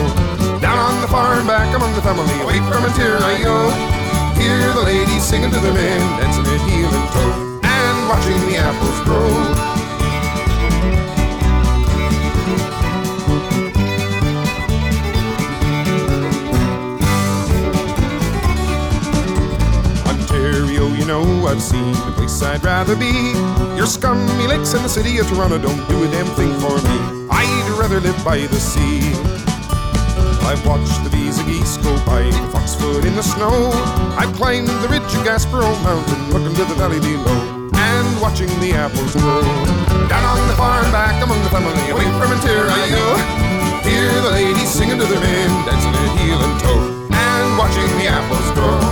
Down 0.61 0.78
on 0.78 1.01
the 1.01 1.09
farm, 1.09 1.47
back 1.47 1.74
among 1.74 1.95
the 1.95 2.03
family, 2.03 2.41
away 2.43 2.59
from 2.68 2.84
Ontario. 2.84 3.70
Hear 4.41 4.72
the 4.74 4.82
ladies 4.82 5.24
singing 5.24 5.51
to 5.51 5.61
the 5.61 5.72
men, 5.72 6.01
dancing 6.20 6.47
at 6.47 6.61
heel 6.68 6.91
and 6.93 7.09
toe, 7.12 7.61
and 7.62 8.09
watching 8.09 8.39
the 8.49 8.57
apples 8.57 9.01
grow. 9.05 9.76
Know 21.17 21.49
I've 21.49 21.62
seen 21.62 21.93
the 21.93 22.12
place 22.12 22.43
I'd 22.43 22.62
rather 22.62 22.95
be. 22.95 23.33
Your 23.73 23.87
scummy 23.87 24.47
lakes 24.47 24.75
in 24.75 24.83
the 24.83 24.89
city 24.89 25.17
of 25.17 25.27
Toronto 25.29 25.57
don't 25.57 25.81
do 25.89 26.05
a 26.05 26.09
damn 26.12 26.29
thing 26.37 26.53
for 26.61 26.77
me. 26.77 26.97
I'd 27.33 27.73
rather 27.81 28.01
live 28.01 28.21
by 28.23 28.45
the 28.45 28.61
sea. 28.61 29.01
I've 30.45 30.61
watched 30.69 31.01
the 31.05 31.09
bees 31.09 31.39
and 31.39 31.49
geese 31.49 31.79
go 31.79 31.97
by 32.05 32.21
the 32.21 32.45
foxfoot 32.53 33.07
in 33.07 33.17
the 33.17 33.23
snow. 33.23 33.73
I've 34.21 34.29
climbed 34.37 34.69
the 34.69 34.89
ridge 34.93 35.09
of 35.17 35.25
Gaspereau 35.25 35.73
Mountain, 35.81 36.21
looking 36.37 36.53
to 36.53 36.64
the 36.69 36.77
valley 36.77 37.01
below, 37.01 37.73
and 37.73 38.07
watching 38.21 38.53
the 38.61 38.77
apples 38.77 39.17
grow. 39.17 39.41
Down 40.12 40.21
on 40.21 40.37
the 40.53 40.57
farm, 40.61 40.85
back 40.93 41.17
among 41.25 41.41
the 41.45 41.49
family, 41.49 41.97
away 41.97 42.05
from 42.21 42.29
Ontario. 42.29 43.17
Hear 43.89 44.12
the 44.21 44.33
ladies 44.37 44.69
singing 44.69 44.99
to 45.01 45.07
their 45.09 45.21
men, 45.25 45.49
dancing 45.64 45.97
at 45.97 46.12
heel 46.21 46.41
and 46.45 46.61
toe, 46.61 47.09
and 47.09 47.57
watching 47.57 47.89
the 47.97 48.05
apples 48.05 48.53
grow. 48.53 48.86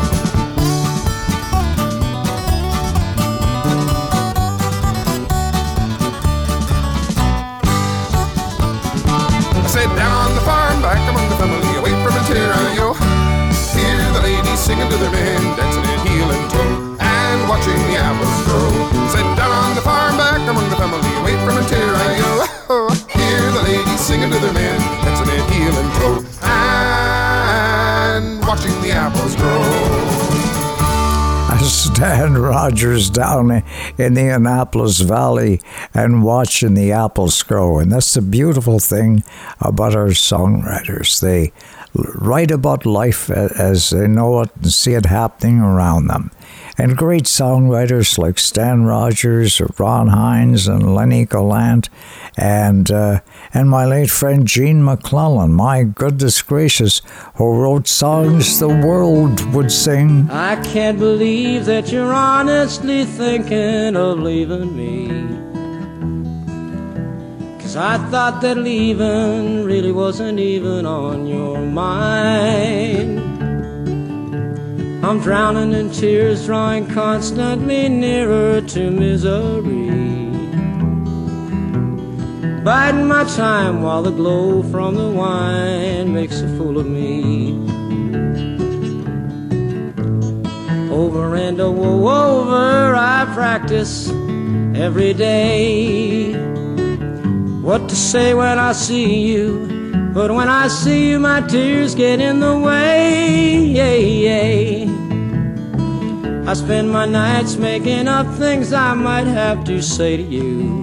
Singing 14.65 14.89
to 14.89 14.97
their 14.97 15.11
men, 15.11 15.43
dancing 15.59 15.85
at 15.85 16.01
heel 16.09 16.25
and 16.25 16.51
toe, 16.51 16.97
and 16.99 17.49
watching 17.51 17.77
the 17.93 18.01
apples 18.01 18.33
grow. 18.49 18.73
Said 19.12 19.29
down 19.37 19.53
on 19.53 19.75
the 19.75 19.83
farm, 19.83 20.17
back 20.17 20.41
among 20.49 20.71
the 20.71 20.77
family, 20.77 21.05
away 21.21 21.37
from 21.45 21.61
Ontario. 21.61 22.49
Hear 23.12 23.45
the 23.53 23.62
ladies 23.62 24.01
singing 24.01 24.31
to 24.31 24.39
their 24.39 24.55
men, 24.55 24.81
dancing 25.05 25.29
at 25.37 25.51
heel 25.53 25.75
and 25.77 25.91
toe, 26.01 26.25
and 26.49 28.41
watching 28.49 28.73
the 28.81 28.93
apples 28.93 29.37
grow. 29.37 30.25
Stan 31.65 32.35
Rogers 32.35 33.09
down 33.09 33.62
in 33.97 34.15
the 34.15 34.29
Annapolis 34.29 35.01
Valley 35.01 35.61
and 35.95 36.23
watching 36.23 36.75
the 36.75 36.93
apples 36.93 37.43
grow. 37.43 37.79
And 37.79 37.93
that's 37.93 38.12
the 38.12 38.21
beautiful 38.21 38.79
thing 38.81 39.25
about 39.61 39.95
our 39.95 40.09
songwriters. 40.09 41.21
They 41.21 41.53
write 41.95 42.51
about 42.51 42.84
life 42.84 43.30
as 43.30 43.90
they 43.90 44.09
know 44.09 44.40
it 44.40 44.51
and 44.57 44.72
see 44.72 44.95
it 44.95 45.07
happening 45.07 45.61
around 45.61 46.09
them. 46.09 46.30
And 46.76 46.97
great 46.97 47.24
songwriters 47.24 48.18
like 48.18 48.38
Stan 48.38 48.82
Rogers, 48.82 49.61
Ron 49.78 50.09
Hynes, 50.09 50.66
and 50.66 50.95
Lenny 50.95 51.24
Gallant, 51.24 51.88
and 52.36 52.90
uh, 52.90 53.20
and 53.53 53.70
my 53.70 53.86
late 53.86 54.11
friend 54.11 54.45
Gene 54.45 54.82
MacLellan. 54.82 55.53
My 55.53 55.84
goodness 55.84 56.42
gracious, 56.42 57.01
who 57.36 57.62
wrote 57.62 57.86
songs 57.86 58.59
the 58.59 58.68
world 58.68 59.55
would 59.55 59.70
sing. 59.70 60.28
I 60.30 60.61
can't 60.64 60.99
believe 60.99 61.64
that 61.66 61.92
you're 61.92 62.12
honestly 62.12 63.05
thinking 63.05 63.95
of 63.95 64.18
leaving 64.18 64.76
me. 64.76 65.64
Cause 67.75 67.83
I 67.83 68.09
thought 68.09 68.41
that 68.43 68.57
leaving 68.57 69.64
really 69.64 69.91
wasn't 69.91 70.39
even 70.39 70.87
on 70.87 71.27
your 71.27 71.59
mind. 71.59 73.18
I'm 75.05 75.18
drowning 75.20 75.72
in 75.72 75.91
tears, 75.91 76.47
drawing 76.47 76.87
constantly 76.87 77.89
nearer 77.89 78.61
to 78.61 78.91
misery. 78.93 79.91
Biding 82.62 83.09
my 83.09 83.25
time 83.25 83.83
while 83.83 84.05
the 84.05 84.12
glow 84.12 84.62
from 84.62 84.95
the 84.95 85.11
wine 85.11 86.14
makes 86.14 86.43
a 86.43 86.49
fool 86.57 86.79
of 86.79 86.87
me. 86.87 87.55
Over 90.93 91.35
and 91.35 91.61
over, 91.61 91.83
over 91.83 92.95
I 92.95 93.29
practice 93.35 94.11
every 94.77 95.12
day. 95.12 96.53
What 97.65 97.89
to 97.89 97.97
say 97.97 98.35
when 98.35 98.59
I 98.59 98.73
see 98.73 99.23
you, 99.23 100.12
but 100.12 100.31
when 100.31 100.51
I 100.51 100.69
see 100.69 101.09
you, 101.09 101.19
my 101.19 101.41
tears 101.41 101.95
get 101.95 102.21
in 102.21 102.41
the 102.41 102.59
way. 102.59 103.81
I 106.47 106.53
spend 106.53 106.91
my 106.91 107.07
nights 107.07 107.57
making 107.57 108.07
up 108.07 108.27
things 108.35 108.75
I 108.75 108.93
might 108.93 109.27
have 109.27 109.65
to 109.65 109.81
say 109.81 110.19
to 110.19 110.23
you. 110.23 110.83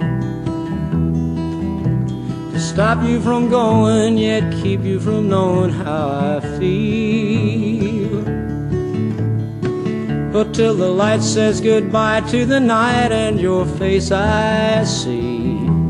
To 2.50 2.58
stop 2.58 3.04
you 3.04 3.20
from 3.20 3.48
going, 3.48 4.18
yet 4.18 4.52
keep 4.52 4.80
you 4.80 4.98
from 4.98 5.28
knowing 5.28 5.70
how 5.70 6.08
I 6.36 6.40
feel. 6.58 8.22
But 10.32 10.52
till 10.52 10.74
the 10.74 10.88
light 10.88 11.22
says 11.22 11.60
goodbye 11.60 12.22
to 12.32 12.44
the 12.44 12.58
night 12.58 13.12
and 13.12 13.40
your 13.40 13.66
face 13.66 14.10
I 14.10 14.82
see. 14.82 15.81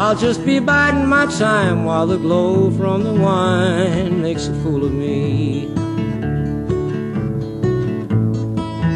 I'll 0.00 0.16
just 0.16 0.46
be 0.46 0.60
biding 0.60 1.06
my 1.06 1.26
time 1.26 1.84
while 1.84 2.06
the 2.06 2.16
glow 2.16 2.70
from 2.70 3.04
the 3.04 3.12
wine 3.12 4.22
makes 4.22 4.46
a 4.48 4.54
fool 4.62 4.82
of 4.86 4.92
me. 4.94 5.66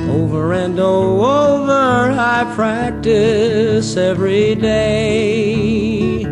Over 0.09 0.55
and 0.55 0.81
over, 0.81 1.71
I 1.71 2.51
practice 2.55 3.99
every 3.99 4.55
day. 4.55 6.23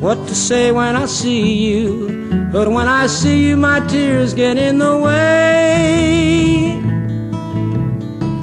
What 0.00 0.16
to 0.26 0.34
say 0.34 0.72
when 0.72 0.96
I 0.96 1.06
see 1.06 1.54
you, 1.54 2.50
but 2.52 2.66
when 2.66 2.88
I 2.88 3.06
see 3.06 3.50
you, 3.50 3.56
my 3.56 3.86
tears 3.86 4.34
get 4.34 4.58
in 4.58 4.80
the 4.80 4.98
way. 4.98 6.72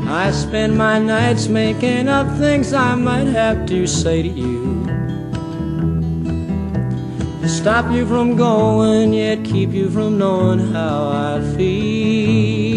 I 0.08 0.32
spend 0.32 0.78
my 0.78 1.00
nights 1.00 1.50
making 1.50 2.08
up 2.08 2.38
things 2.38 2.72
I 2.72 2.96
might 2.96 3.28
have 3.28 3.66
to 3.66 3.86
say 3.86 4.22
to 4.22 4.30
you. 4.30 4.64
To 7.46 7.52
stop 7.52 7.91
you 7.91 8.08
from 8.08 8.36
going, 8.36 9.14
yet 9.14 9.43
keep 9.46 9.70
you 9.70 9.91
from 9.91 10.18
knowing 10.18 10.74
how 10.74 11.10
I 11.10 11.39
feel. 11.56 12.72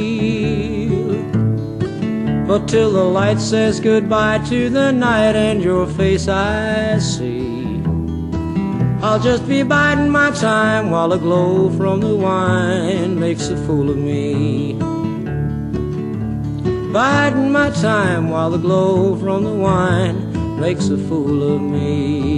But 2.46 2.68
till 2.68 2.92
the 2.92 3.02
light 3.02 3.40
says 3.40 3.80
goodbye 3.80 4.40
to 4.50 4.68
the 4.68 4.92
night 4.92 5.36
and 5.36 5.62
your 5.62 5.86
face 5.86 6.28
I 6.28 6.98
see. 6.98 7.82
I'll 9.00 9.18
just 9.18 9.48
be 9.48 9.62
biding 9.62 10.10
my 10.10 10.32
time 10.32 10.90
while 10.90 11.08
the 11.08 11.16
glow 11.16 11.70
from 11.70 12.02
the 12.02 12.14
wine 12.14 13.18
makes 13.18 13.48
a 13.48 13.56
fool 13.64 13.88
of 13.88 13.96
me. 13.96 14.74
Biding 16.92 17.52
my 17.52 17.70
time 17.70 18.28
while 18.28 18.50
the 18.50 18.58
glow 18.58 19.16
from 19.16 19.44
the 19.44 19.54
wine 19.54 20.60
makes 20.60 20.90
a 20.90 20.98
fool 20.98 21.54
of 21.54 21.62
me. 21.62 22.37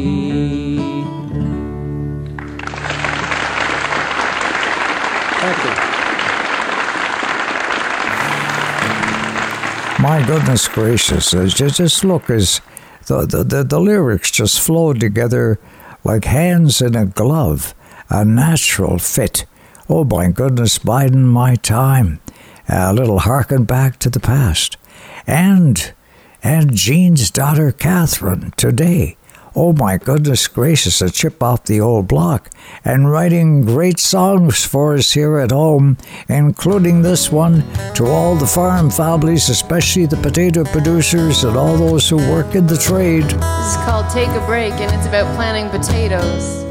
My 10.00 10.24
goodness 10.26 10.66
gracious, 10.66 11.32
just, 11.32 11.76
just 11.76 12.04
look 12.04 12.30
as 12.30 12.62
the, 13.06 13.26
the, 13.26 13.44
the, 13.44 13.64
the 13.64 13.78
lyrics 13.78 14.30
just 14.30 14.58
flow 14.58 14.94
together 14.94 15.60
like 16.04 16.24
hands 16.24 16.80
in 16.80 16.96
a 16.96 17.04
glove, 17.04 17.74
a 18.08 18.24
natural 18.24 18.98
fit. 18.98 19.44
Oh 19.90 20.04
my 20.04 20.30
goodness, 20.30 20.78
biding 20.78 21.26
my 21.26 21.54
time. 21.54 22.20
A 22.66 22.94
little 22.94 23.18
harken 23.18 23.64
back 23.64 23.98
to 23.98 24.08
the 24.08 24.20
past. 24.20 24.78
And 25.26 25.92
and 26.42 26.74
Gene's 26.74 27.30
daughter 27.30 27.70
Catherine 27.70 28.52
today. 28.56 29.18
Oh 29.56 29.72
my 29.72 29.98
goodness 29.98 30.46
gracious, 30.46 31.02
a 31.02 31.10
chip 31.10 31.42
off 31.42 31.64
the 31.64 31.80
old 31.80 32.06
block, 32.06 32.50
and 32.84 33.10
writing 33.10 33.62
great 33.62 33.98
songs 33.98 34.64
for 34.64 34.94
us 34.94 35.12
here 35.12 35.38
at 35.38 35.50
home, 35.50 35.96
including 36.28 37.02
this 37.02 37.32
one 37.32 37.64
to 37.94 38.06
all 38.06 38.36
the 38.36 38.46
farm 38.46 38.90
families, 38.90 39.48
especially 39.48 40.06
the 40.06 40.16
potato 40.16 40.64
producers 40.64 41.42
and 41.42 41.56
all 41.56 41.76
those 41.76 42.08
who 42.08 42.16
work 42.16 42.54
in 42.54 42.68
the 42.68 42.76
trade. 42.76 43.24
This 43.24 43.32
is 43.32 43.76
called 43.84 44.08
Take 44.10 44.28
a 44.28 44.46
Break, 44.46 44.72
and 44.74 44.94
it's 44.94 45.06
about 45.06 45.34
planting 45.34 45.68
potatoes. 45.70 46.69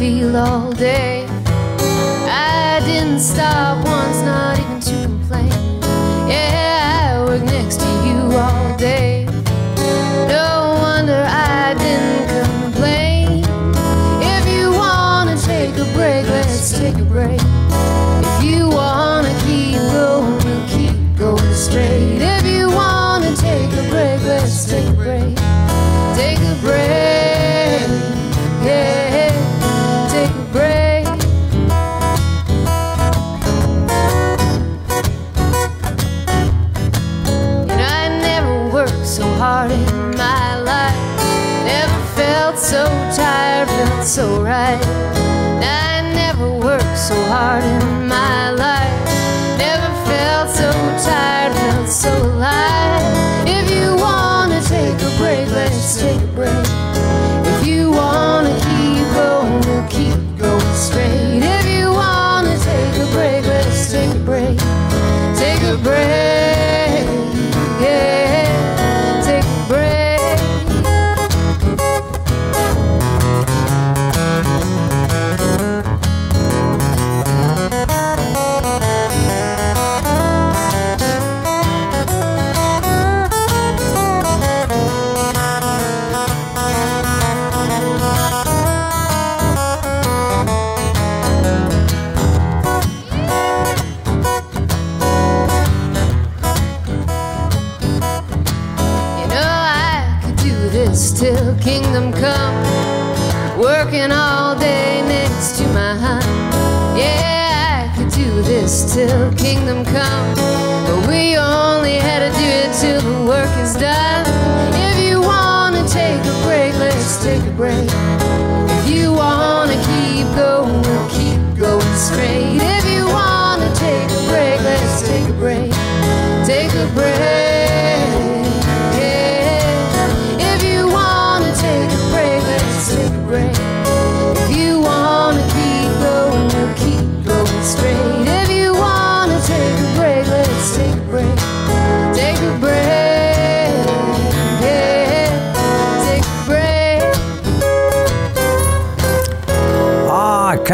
The 0.00 0.34
all 0.34 0.72
day. 0.72 1.26
I 1.28 2.80
didn't 2.86 3.20
stop 3.20 3.84
once, 3.84 4.22
not 4.22 4.59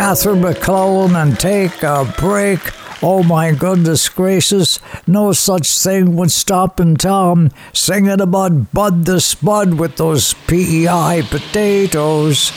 Catherine 0.07 0.41
MacLellan, 0.41 1.17
and 1.17 1.37
take 1.37 1.83
a 1.83 2.05
break. 2.17 2.61
Oh 3.03 3.25
my 3.25 3.51
goodness 3.51 4.09
gracious, 4.09 4.79
no 5.05 5.33
such 5.33 5.77
thing 5.77 6.15
would 6.15 6.31
Stompin' 6.31 6.97
Tom 6.97 7.51
singing 7.73 8.21
about 8.21 8.73
Bud 8.73 9.05
the 9.05 9.21
Spud 9.21 9.75
with 9.75 9.97
those 9.97 10.33
PEI 10.47 11.25
potatoes. 11.29 12.53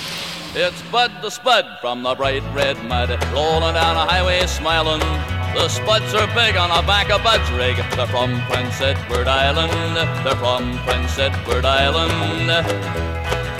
It's 0.53 0.79
Bud 0.91 1.11
the 1.23 1.31
Spud 1.31 1.65
from 1.81 2.03
the 2.03 2.13
bright 2.13 2.43
red 2.53 2.77
mud, 2.85 3.09
rolling 3.33 3.73
down 3.73 3.97
a 3.97 4.05
highway 4.05 4.45
smiling. 4.45 4.99
The 5.55 5.69
Spuds 5.69 6.13
are 6.13 6.27
big 6.35 6.55
on 6.55 6.69
the 6.69 6.85
back 6.85 7.09
of 7.09 7.23
Bud's 7.23 7.49
rig. 7.53 7.77
They're 7.95 8.05
from 8.05 8.39
Prince 8.41 8.79
Edward 8.79 9.27
Island. 9.27 9.97
They're 10.23 10.35
from 10.35 10.77
Prince 10.85 11.17
Edward 11.17 11.65
Island. 11.65 13.09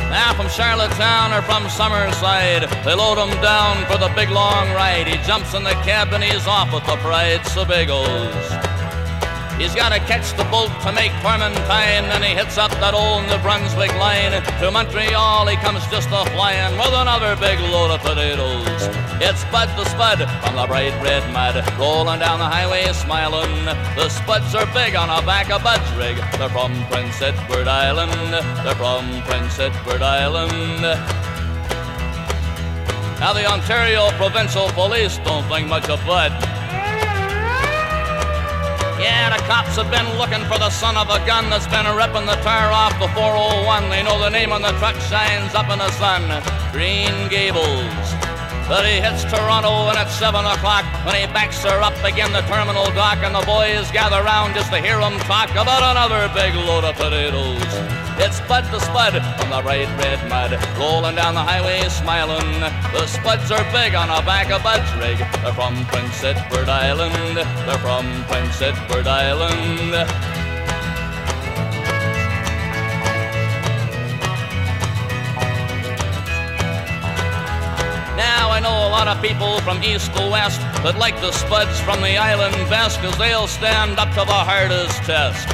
Now 0.10 0.34
from 0.34 0.50
Charlottetown 0.50 1.34
or 1.34 1.42
from 1.44 1.64
Summerside, 1.66 2.68
they 2.84 2.96
load 2.96 3.18
him 3.18 3.30
down 3.42 3.86
for 3.86 3.98
the 3.98 4.12
big 4.16 4.30
long 4.32 4.72
ride. 4.72 5.08
He 5.08 5.18
jumps 5.26 5.54
in 5.54 5.64
the 5.64 5.78
cab 5.86 6.12
and 6.14 6.24
he's 6.24 6.48
off 6.48 6.74
with 6.74 6.86
the 6.86 6.98
pride 6.98 7.42
biggles. 7.68 8.79
He's 9.60 9.76
got 9.76 9.92
to 9.92 10.00
catch 10.08 10.32
the 10.38 10.46
boat 10.46 10.72
to 10.88 10.94
make 10.94 11.12
Clementine, 11.20 12.08
and 12.08 12.24
he 12.24 12.32
hits 12.32 12.58
up 12.58 12.72
that 12.80 12.94
old 12.94 13.28
New 13.28 13.38
Brunswick 13.44 13.92
line. 14.00 14.32
To 14.64 14.72
Montreal 14.72 15.48
he 15.48 15.58
comes 15.58 15.86
just 15.92 16.08
a 16.16 16.24
flying 16.32 16.80
with 16.80 16.96
another 16.96 17.36
big 17.36 17.60
load 17.60 17.92
of 17.92 18.00
potatoes. 18.00 18.88
It's 19.20 19.44
Bud 19.52 19.68
the 19.76 19.84
Spud 19.84 20.24
from 20.40 20.56
the 20.56 20.66
bright 20.66 20.96
red 21.04 21.28
mud, 21.36 21.60
rolling 21.78 22.20
down 22.24 22.40
the 22.40 22.48
highway 22.48 22.88
smiling. 22.94 23.66
The 24.00 24.08
Spuds 24.08 24.56
are 24.56 24.66
big 24.72 24.96
on 24.96 25.12
the 25.12 25.26
back 25.28 25.52
of 25.52 25.62
Bud's 25.62 25.92
rig. 26.00 26.16
They're 26.40 26.48
from 26.48 26.72
Prince 26.88 27.22
Edward 27.22 27.68
Island. 27.68 28.32
They're 28.64 28.80
from 28.80 29.22
Prince 29.28 29.60
Edward 29.60 30.02
Island. 30.02 30.88
Now 33.20 33.34
the 33.34 33.46
Ontario 33.46 34.10
Provincial 34.12 34.70
Police 34.70 35.18
don't 35.28 35.44
think 35.52 35.68
much 35.68 35.90
of 35.90 36.00
Bud. 36.08 36.32
Yeah, 39.00 39.30
the 39.36 39.42
cops 39.44 39.78
have 39.78 39.90
been 39.90 40.18
looking 40.18 40.44
for 40.52 40.60
the 40.60 40.70
son 40.70 40.98
of 40.98 41.10
a 41.10 41.26
gun 41.26 41.50
that's 41.50 41.68
been 41.68 41.88
ripping 41.96 42.26
the 42.26 42.36
tire 42.44 42.70
off 42.70 42.92
the 43.00 43.08
401. 43.16 43.90
They 43.90 44.04
know 44.04 44.20
the 44.20 44.30
name 44.30 44.52
on 44.52 44.62
the 44.62 44.74
truck 44.74 44.96
shines 45.08 45.56
up 45.56 45.70
in 45.70 45.80
the 45.80 45.90
sun. 45.92 46.28
Green 46.74 47.30
Gables. 47.30 48.39
But 48.70 48.86
he 48.86 49.02
hits 49.02 49.24
Toronto 49.26 49.90
and 49.90 49.98
at 49.98 50.14
7 50.14 50.46
o'clock 50.46 50.86
when 51.04 51.16
he 51.16 51.26
backs 51.34 51.58
her 51.64 51.82
up 51.82 51.98
again 52.06 52.32
the 52.32 52.42
terminal 52.42 52.86
dock 52.94 53.18
and 53.26 53.34
the 53.34 53.42
boys 53.42 53.90
gather 53.90 54.22
round 54.22 54.54
just 54.54 54.70
to 54.70 54.80
hear 54.80 55.02
him 55.02 55.18
talk 55.26 55.50
about 55.58 55.82
another 55.82 56.30
big 56.38 56.54
load 56.54 56.84
of 56.84 56.94
potatoes. 56.96 57.66
It's 58.22 58.38
Spud 58.38 58.66
the 58.70 58.80
Spud 58.80 59.18
from 59.40 59.50
the 59.50 59.62
bright 59.64 59.90
red 59.98 60.22
mud, 60.30 60.54
rolling 60.78 61.16
down 61.16 61.34
the 61.34 61.42
highway 61.42 61.82
smiling. 61.90 62.60
The 62.94 63.08
Spuds 63.08 63.50
are 63.50 63.66
big 63.74 63.96
on 63.96 64.10
the 64.10 64.22
back 64.22 64.52
of 64.52 64.62
Bud's 64.62 64.94
rig. 65.02 65.18
They're 65.18 65.52
from 65.52 65.74
Prince 65.88 66.24
Edward 66.24 66.70
Island. 66.70 67.38
They're 67.38 67.80
from 67.80 68.06
Prince 68.26 68.62
Edward 68.62 69.08
Island. 69.08 70.49
Now 78.20 78.52
I 78.52 78.60
know 78.60 78.76
a 78.84 78.92
lot 78.92 79.08
of 79.08 79.22
people 79.22 79.62
from 79.62 79.82
east 79.82 80.12
to 80.16 80.28
west 80.28 80.60
that 80.84 81.00
like 81.00 81.16
the 81.24 81.32
spuds 81.32 81.80
from 81.80 82.02
the 82.02 82.20
island 82.20 82.52
best, 82.68 83.00
cause 83.00 83.18
they'll 83.18 83.48
stand 83.48 83.96
up 83.96 84.10
to 84.20 84.28
the 84.28 84.42
hardest 84.44 85.00
test. 85.08 85.48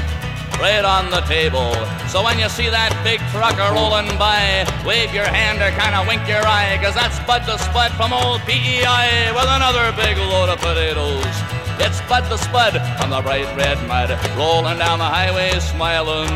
Right 0.58 0.82
on 0.82 1.14
the 1.14 1.22
table. 1.30 1.78
So 2.10 2.26
when 2.26 2.42
you 2.42 2.50
see 2.50 2.66
that 2.74 2.90
big 3.06 3.22
trucker 3.30 3.70
rolling 3.70 4.10
by, 4.18 4.66
wave 4.82 5.14
your 5.14 5.30
hand 5.30 5.62
or 5.62 5.70
kinda 5.78 6.10
wink 6.10 6.26
your 6.26 6.42
eye, 6.42 6.82
cause 6.82 6.98
that's 6.98 7.22
Bud 7.30 7.46
the 7.46 7.62
Spud 7.62 7.94
from 7.94 8.10
old 8.10 8.42
PEI 8.50 9.30
with 9.38 9.46
another 9.46 9.94
big 9.94 10.18
load 10.18 10.50
of 10.50 10.58
potatoes. 10.58 11.36
It's 11.78 12.02
Bud 12.10 12.26
the 12.34 12.42
Spud 12.42 12.82
on 12.98 13.14
the 13.14 13.22
bright 13.22 13.46
red 13.54 13.78
mud, 13.86 14.10
rolling 14.34 14.82
down 14.82 14.98
the 14.98 15.06
highway 15.06 15.54
smiling. 15.60 16.34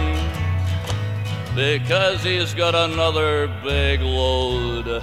Because 1.57 2.21
he's 2.21 2.53
got 2.53 2.75
another 2.75 3.49
big 3.65 4.01
load 4.05 5.01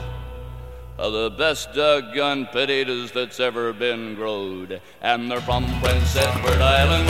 of 0.99 1.13
the 1.13 1.31
best 1.31 1.75
doggone 1.75 2.47
potatoes 2.47 3.13
that's 3.13 3.39
ever 3.39 3.73
been 3.73 4.15
growed. 4.15 4.81
And 5.03 5.31
they're 5.31 5.41
from 5.41 5.65
Prince 5.81 6.17
Edward 6.17 6.61
Island. 6.61 7.09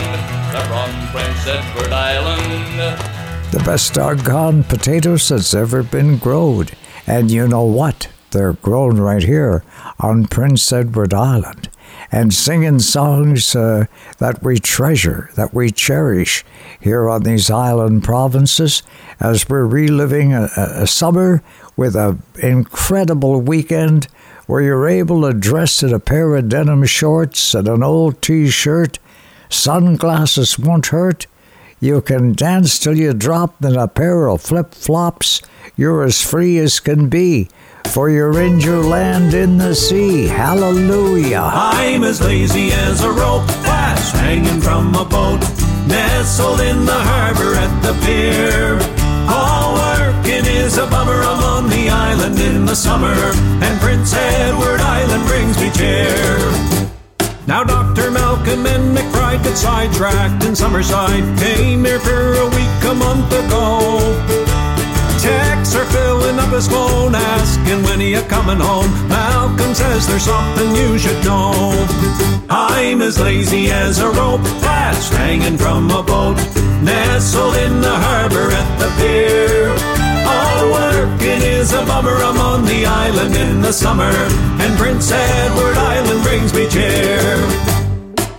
They're 0.53 0.65
from 0.65 1.07
Prince 1.09 1.47
Edward 1.47 1.93
Island. 1.93 3.01
The 3.51 3.63
best 3.63 3.93
doggone 3.93 4.63
potatoes 4.63 5.29
that's 5.29 5.53
ever 5.53 5.83
been 5.83 6.17
growed. 6.17 6.73
And 7.05 7.31
you 7.31 7.47
know 7.47 7.63
what? 7.63 8.09
They're 8.31 8.53
grown 8.53 8.97
right 8.97 9.23
here 9.23 9.63
on 9.99 10.27
Prince 10.27 10.71
Edward 10.73 11.13
Island. 11.13 11.69
And 12.11 12.33
singing 12.33 12.79
songs 12.79 13.55
uh, 13.55 13.85
that 14.19 14.43
we 14.43 14.59
treasure, 14.59 15.29
that 15.35 15.53
we 15.53 15.71
cherish 15.71 16.43
here 16.79 17.09
on 17.09 17.23
these 17.23 17.49
island 17.49 18.03
provinces 18.03 18.83
as 19.19 19.47
we're 19.49 19.65
reliving 19.65 20.33
a 20.33 20.49
a 20.55 20.87
summer 20.87 21.41
with 21.77 21.95
an 21.95 22.21
incredible 22.41 23.39
weekend 23.39 24.07
where 24.47 24.61
you're 24.61 24.87
able 24.87 25.21
to 25.21 25.33
dress 25.33 25.83
in 25.83 25.93
a 25.93 25.99
pair 25.99 26.35
of 26.35 26.49
denim 26.49 26.85
shorts 26.85 27.53
and 27.53 27.67
an 27.67 27.83
old 27.83 28.21
t 28.21 28.49
shirt. 28.49 28.97
Sunglasses 29.49 30.57
won't 30.59 30.87
hurt. 30.87 31.27
You 31.79 32.01
can 32.01 32.33
dance 32.33 32.79
till 32.79 32.97
you 32.97 33.13
drop 33.13 33.63
in 33.63 33.75
a 33.75 33.87
pair 33.87 34.27
of 34.27 34.41
flip 34.41 34.73
flops. 34.73 35.41
You're 35.75 36.03
as 36.03 36.21
free 36.21 36.57
as 36.57 36.79
can 36.79 37.07
be, 37.07 37.49
for 37.85 38.09
you're 38.09 38.41
in 38.41 38.59
your 38.59 38.83
land 38.83 39.35
in 39.35 39.59
the 39.59 39.75
sea. 39.75 40.25
Hallelujah. 40.25 41.47
I'm 41.53 42.03
as 42.03 42.19
lazy 42.19 42.71
as 42.71 43.03
a 43.03 43.11
rope 43.11 43.45
that's 43.61 44.11
hanging 44.11 44.59
from 44.59 44.95
a 44.95 45.05
boat, 45.05 45.41
nestled 45.87 46.61
in 46.61 46.85
the 46.85 46.99
harbor 46.99 47.53
at 47.53 47.81
the 47.81 47.93
pier. 48.03 48.79
All 49.29 49.56
is 50.29 50.77
a 50.77 50.85
bummer. 50.87 51.23
On 51.57 51.69
the 51.69 51.89
island 51.89 52.39
in 52.39 52.65
the 52.65 52.75
summer, 52.75 53.15
and 53.63 53.79
Prince 53.79 54.13
Edward 54.13 54.81
Island 54.81 55.25
brings 55.27 55.59
me 55.59 55.71
cheer. 55.71 56.37
Now 57.47 57.63
Dr. 57.63 58.11
Malcolm 58.11 58.65
and 58.65 58.95
McBride 58.95 59.43
got 59.43 59.57
sidetracked 59.57 60.43
in 60.43 60.53
Summerside. 60.53 61.25
Came 61.39 61.85
here 61.85 61.99
for 61.99 62.33
a 62.33 62.45
week 62.45 62.79
a 62.91 62.93
month 62.93 63.31
ago. 63.31 63.79
Texts 65.19 65.75
are 65.75 65.85
filling 65.85 66.39
up 66.39 66.51
his 66.53 66.67
phone, 66.67 67.15
asking 67.15 67.83
when 67.83 67.99
he 67.99 68.13
a 68.15 68.21
coming 68.27 68.59
home. 68.59 68.91
Malcolm 69.07 69.73
says 69.73 70.07
there's 70.07 70.23
something 70.23 70.75
you 70.75 70.97
should 70.99 71.23
know. 71.23 71.53
I'm 72.49 73.01
as 73.01 73.19
lazy 73.19 73.71
as 73.71 73.99
a 73.99 74.09
rope 74.09 74.43
that's 74.61 75.09
hanging 75.09 75.57
from 75.57 75.89
a 75.89 76.03
boat, 76.03 76.37
nestled 76.83 77.55
in 77.55 77.81
the 77.81 77.95
harbor 77.95 78.51
at 78.51 78.79
the 78.79 78.89
pier. 78.99 79.86
All 80.67 80.73
working 80.73 81.41
is 81.41 81.73
a 81.73 81.85
bummer. 81.85 82.15
I'm 82.15 82.37
on 82.37 82.65
the 82.65 82.85
island 82.85 83.35
in 83.35 83.61
the 83.61 83.71
summer, 83.71 84.11
and 84.61 84.77
Prince 84.77 85.11
Edward 85.11 85.77
Island 85.77 86.23
brings 86.23 86.53
me 86.53 86.67
cheer. 86.67 87.19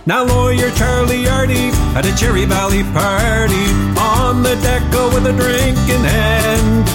Now 0.05 0.23
lawyer 0.23 0.71
Charlie 0.71 1.27
Artie 1.27 1.71
at 1.95 2.05
a 2.05 2.15
Cherry 2.15 2.45
Valley 2.45 2.83
party 2.93 3.67
on 3.97 4.43
the 4.43 4.55
deck 4.61 4.83
with 5.13 5.25
a 5.25 5.33
drink 5.33 5.77
in 5.89 6.03
hand. 6.03 6.87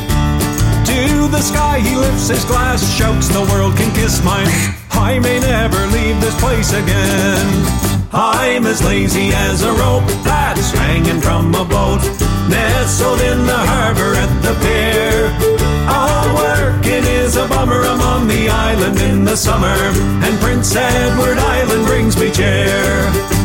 To 0.87 1.29
the 1.29 1.41
sky 1.41 1.81
he 1.81 1.97
lifts 1.97 2.29
his 2.29 2.45
glass, 2.45 2.83
shouts, 2.97 3.29
"The 3.29 3.43
world 3.53 3.77
can 3.77 3.93
kiss 3.95 4.23
mine. 4.25 4.49
I 4.91 5.19
may 5.19 5.41
never 5.41 5.87
leave 5.89 6.21
this 6.21 6.39
place 6.41 6.73
again." 6.73 7.84
I'm 8.17 8.65
as 8.65 8.81
lazy 8.85 9.31
as 9.35 9.63
a 9.63 9.73
rope 9.73 10.07
that's 10.23 10.71
hanging 10.71 11.21
from 11.21 11.53
a 11.53 11.65
boat, 11.65 12.01
nestled 12.49 13.21
in 13.21 13.45
the 13.45 13.57
harbor 13.57 14.15
at 14.15 14.31
the 14.41 14.55
pier. 14.63 15.35
All 15.91 16.35
working 16.37 17.05
is 17.05 17.37
a 17.37 17.49
bummer. 17.49 17.83
I'm 17.83 18.01
on 18.01 18.29
the 18.29 18.49
island 18.49 19.01
in 19.01 19.25
the 19.25 19.37
summer, 19.37 19.67
and 19.67 20.41
Prince 20.41 20.77
Edward 20.77 21.39
Island 21.39 21.87
brings 21.87 22.17
me 22.17 22.31
cheer. 22.31 23.44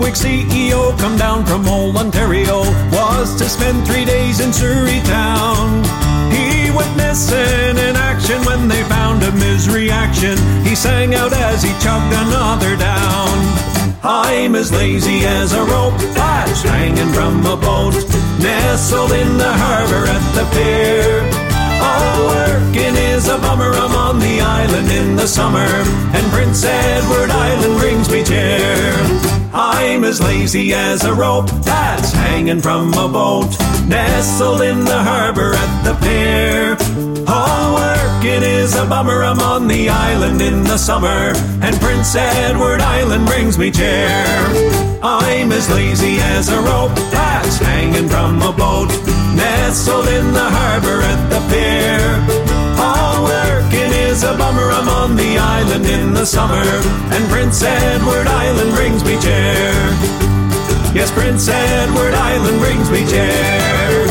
Wig 0.00 0.14
CEO 0.14 0.98
come 0.98 1.16
down 1.16 1.44
from 1.44 1.68
old 1.68 1.96
Ontario, 1.96 2.60
was 2.90 3.36
to 3.36 3.44
spend 3.44 3.86
three 3.86 4.04
days 4.04 4.40
in 4.40 4.52
Surrey 4.52 5.00
town. 5.04 5.84
He 6.32 6.70
went 6.70 6.96
missing 6.96 7.76
in 7.76 7.94
action 7.96 8.42
when 8.44 8.66
they 8.66 8.82
found 8.84 9.22
him 9.22 9.36
his 9.36 9.68
reaction. 9.68 10.36
He 10.64 10.74
sang 10.74 11.14
out 11.14 11.32
as 11.32 11.62
he 11.62 11.70
chugged 11.84 12.12
another 12.14 12.76
down. 12.76 13.36
I'm 14.02 14.54
as 14.54 14.72
lazy 14.72 15.26
as 15.26 15.52
a 15.52 15.62
rope 15.62 15.98
that's 16.16 16.62
hanging 16.62 17.12
from 17.12 17.44
a 17.44 17.56
boat, 17.56 17.94
nestled 18.40 19.12
in 19.12 19.36
the 19.36 19.52
harbor 19.52 20.06
at 20.06 20.24
the 20.34 20.44
pier. 20.54 21.49
All 21.80 22.26
working 22.28 22.94
is 22.94 23.28
a 23.28 23.38
bummer. 23.38 23.72
I'm 23.72 23.94
on 23.96 24.18
the 24.18 24.40
island 24.40 24.90
in 24.90 25.16
the 25.16 25.26
summer, 25.26 25.66
and 26.16 26.32
Prince 26.32 26.64
Edward 26.64 27.30
Island 27.30 27.78
brings 27.80 28.10
me 28.10 28.22
cheer. 28.24 28.94
I'm 29.52 30.04
as 30.04 30.20
lazy 30.20 30.72
as 30.72 31.04
a 31.04 31.12
rope 31.12 31.50
that's 31.64 32.12
hanging 32.12 32.60
from 32.60 32.94
a 32.94 33.08
boat, 33.08 33.50
nestled 33.88 34.62
in 34.62 34.84
the 34.84 35.02
harbor 35.02 35.54
at 35.54 35.82
the 35.82 35.94
pier. 36.04 37.09
Working 38.20 38.42
is 38.42 38.76
a 38.76 38.84
bummer. 38.84 39.22
I'm 39.22 39.40
on 39.40 39.66
the 39.66 39.88
island 39.88 40.42
in 40.42 40.62
the 40.62 40.76
summer, 40.76 41.32
and 41.64 41.74
Prince 41.80 42.14
Edward 42.14 42.82
Island 42.82 43.26
brings 43.26 43.56
me 43.56 43.70
cheer. 43.70 44.12
I'm 45.02 45.50
as 45.52 45.70
lazy 45.70 46.18
as 46.20 46.50
a 46.50 46.60
rope 46.60 46.94
that's 47.08 47.56
hanging 47.56 48.10
from 48.10 48.42
a 48.42 48.52
boat, 48.52 48.88
nestled 49.34 50.06
in 50.08 50.34
the 50.34 50.50
harbor 50.52 51.00
at 51.00 51.20
the 51.32 51.40
pier. 51.48 52.04
All 52.76 53.24
working 53.24 53.90
is 53.90 54.22
a 54.22 54.36
bummer. 54.36 54.68
I'm 54.68 54.90
on 54.90 55.16
the 55.16 55.38
island 55.38 55.86
in 55.86 56.12
the 56.12 56.26
summer, 56.26 56.66
and 57.16 57.24
Prince 57.30 57.62
Edward 57.62 58.26
Island 58.26 58.74
brings 58.74 59.02
me 59.02 59.18
cheer. 59.18 59.72
Yes, 60.92 61.10
Prince 61.10 61.48
Edward 61.48 62.12
Island 62.12 62.58
brings 62.60 62.90
me 62.90 63.00
cheer. 63.08 64.09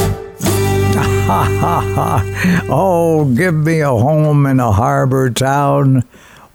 Ha 1.29 1.43
ha 1.43 1.81
ha. 1.93 2.65
Oh, 2.69 3.23
give 3.23 3.53
me 3.53 3.81
a 3.81 3.89
home 3.89 4.47
in 4.47 4.59
a 4.59 4.71
harbor 4.71 5.29
town. 5.29 6.03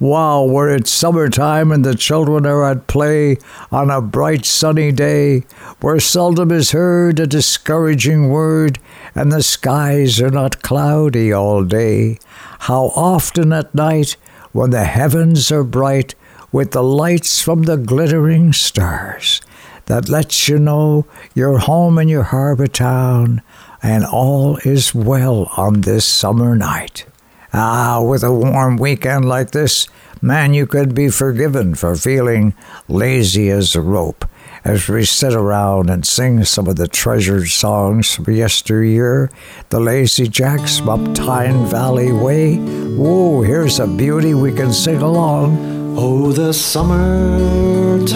Wow, 0.01 0.43
where 0.43 0.67
it's 0.67 0.91
summertime 0.91 1.71
and 1.71 1.85
the 1.85 1.95
children 1.95 2.45
are 2.45 2.69
at 2.69 2.87
play 2.87 3.37
on 3.71 3.89
a 3.89 4.01
bright 4.01 4.45
sunny 4.45 4.91
day, 4.91 5.45
where 5.79 6.01
seldom 6.01 6.51
is 6.51 6.71
heard 6.71 7.21
a 7.21 7.25
discouraging 7.25 8.27
word, 8.27 8.77
and 9.15 9.31
the 9.31 9.43
skies 9.43 10.19
are 10.19 10.29
not 10.29 10.61
cloudy 10.61 11.31
all 11.31 11.63
day. 11.63 12.19
How 12.59 12.87
often 12.97 13.53
at 13.53 13.73
night, 13.73 14.17
when 14.51 14.71
the 14.71 14.83
heavens 14.83 15.53
are 15.53 15.63
bright 15.63 16.15
with 16.51 16.71
the 16.71 16.83
lights 16.83 17.41
from 17.41 17.63
the 17.63 17.77
glittering 17.77 18.51
stars, 18.51 19.39
that 19.85 20.09
lets 20.09 20.49
you 20.49 20.59
know 20.59 21.05
you're 21.33 21.59
home 21.59 21.97
in 21.97 22.09
your 22.09 22.23
harbor 22.23 22.67
town 22.67 23.41
and 23.85 24.03
all 24.03 24.57
is 24.65 24.95
well 24.95 25.45
on 25.55 25.81
this 25.81 26.05
summer 26.05 26.55
night. 26.55 27.05
Ah, 27.53 28.01
with 28.01 28.23
a 28.23 28.33
warm 28.33 28.77
weekend 28.77 29.25
like 29.25 29.51
this, 29.51 29.87
man, 30.23 30.55
you 30.55 30.65
could 30.65 30.95
be 30.95 31.07
forgiven 31.09 31.75
for 31.75 31.95
feeling 31.95 32.55
lazy 32.87 33.51
as 33.51 33.75
a 33.75 33.81
rope 33.81 34.25
as 34.63 34.89
we 34.89 35.05
sit 35.05 35.35
around 35.35 35.91
and 35.91 36.03
sing 36.03 36.43
some 36.43 36.65
of 36.67 36.77
the 36.77 36.87
treasured 36.87 37.47
songs 37.47 38.15
from 38.15 38.33
yesteryear. 38.33 39.29
The 39.69 39.79
Lazy 39.79 40.27
Jacks 40.27 40.81
up 40.81 41.13
Tyne 41.13 41.67
Valley 41.67 42.11
Way. 42.11 42.55
Whoa, 42.57 43.43
here's 43.43 43.79
a 43.79 43.85
beauty 43.85 44.33
we 44.33 44.51
can 44.51 44.73
sing 44.73 45.03
along. 45.03 45.95
Oh, 45.95 46.31
the 46.31 46.51
summertime 46.53 48.07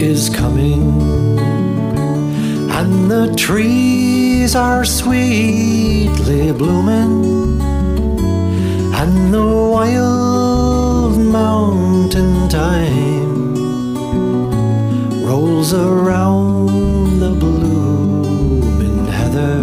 is 0.00 0.30
coming, 0.30 1.36
and 2.78 3.10
the 3.10 3.34
trees 3.34 4.54
are 4.54 4.84
sweetly 4.84 6.52
blooming, 6.52 7.60
and 9.00 9.34
the 9.34 9.48
wild 9.74 11.18
mountain 11.18 12.48
time 12.48 13.56
rolls 15.26 15.74
around 15.74 17.18
the 17.18 17.30
blooming 17.42 19.06
heather. 19.08 19.56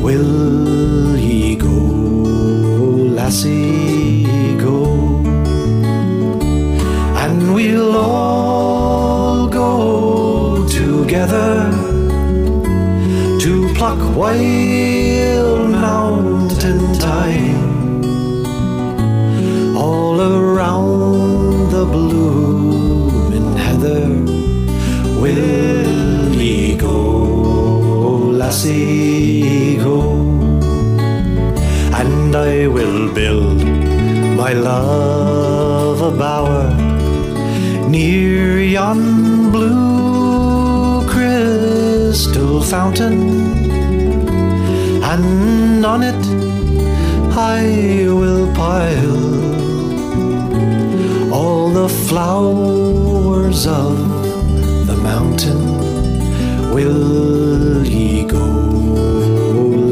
Will 0.00 1.18
ye 1.18 1.56
go, 1.56 1.76
lassie, 3.18 4.56
go? 4.58 4.78
And 7.24 7.52
we'll 7.52 7.96
all 7.96 9.48
go 9.48 10.68
together 10.68 11.46
to 11.48 11.55
pluck 13.76 13.98
wild 14.16 15.70
mountain 15.70 16.80
thyme 16.94 18.02
all 19.76 20.18
around 20.18 21.70
the 21.70 21.84
blooming 21.84 23.54
heather. 23.54 24.08
Will 25.20 26.34
ye 26.40 26.76
go, 26.76 26.96
lassie, 28.40 29.76
go? 29.76 30.00
And 32.00 32.34
I 32.34 32.66
will 32.68 33.12
build 33.12 33.62
my 34.40 34.54
love 34.54 36.00
a 36.00 36.16
bower 36.16 36.64
near 37.90 38.58
yon 38.58 39.50
blue 39.52 41.06
crystal 41.06 42.62
fountain, 42.62 43.55
and 45.12 45.86
on 45.86 46.02
it 46.02 46.24
I 47.38 47.62
will 48.20 48.46
pile 48.54 49.46
all 51.32 51.68
the 51.70 51.88
flowers 52.08 53.66
of 53.66 53.94
the 54.88 54.96
mountain. 55.10 55.62
Will 56.74 57.84
ye 57.86 58.24
go, 58.24 58.46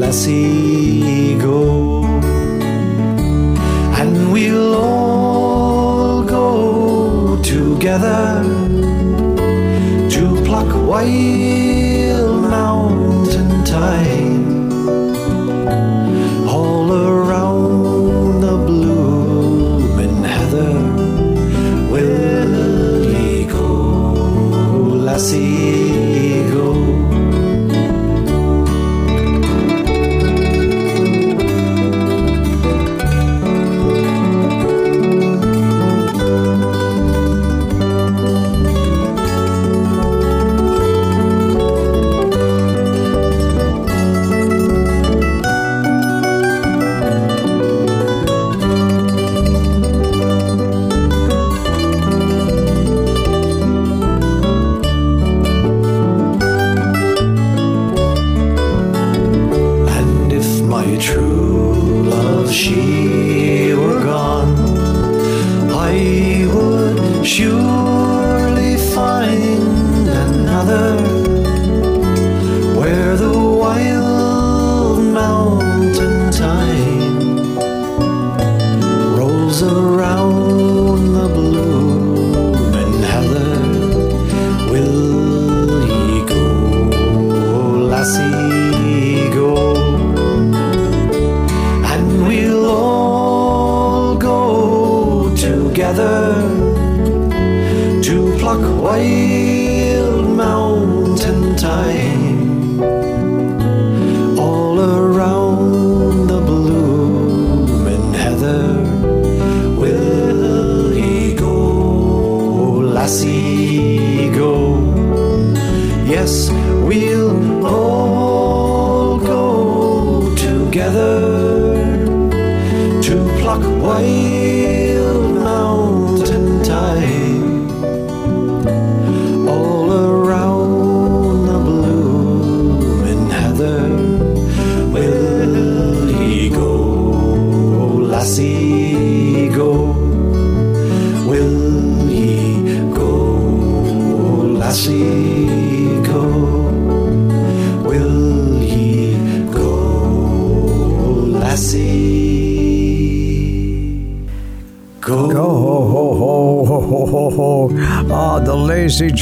lassie, 0.01 0.54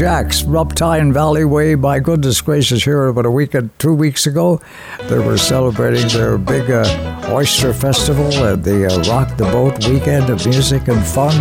Jacks, 0.04 0.46
up 0.46 0.74
Tyne 0.74 1.14
Valley 1.14 1.46
Way. 1.46 1.76
By 1.76 2.02
goodness 2.02 2.42
gracious, 2.42 2.84
here 2.84 3.08
about 3.08 3.26
a 3.26 3.32
week 3.32 3.54
and 3.54 3.70
two 3.80 3.94
weeks 3.94 4.28
ago, 4.28 4.60
they 5.04 5.18
were 5.18 5.38
celebrating 5.38 6.10
their 6.10 6.38
big 6.38 6.70
uh, 6.70 7.30
oyster 7.30 7.74
festival 7.74 8.26
and 8.44 8.62
the 8.62 8.88
uh, 8.88 9.02
Rock 9.04 9.38
the 9.38 9.46
Boat 9.46 9.88
weekend 9.88 10.30
of 10.30 10.46
music 10.46 10.90
and 10.90 11.02
fun. 11.08 11.34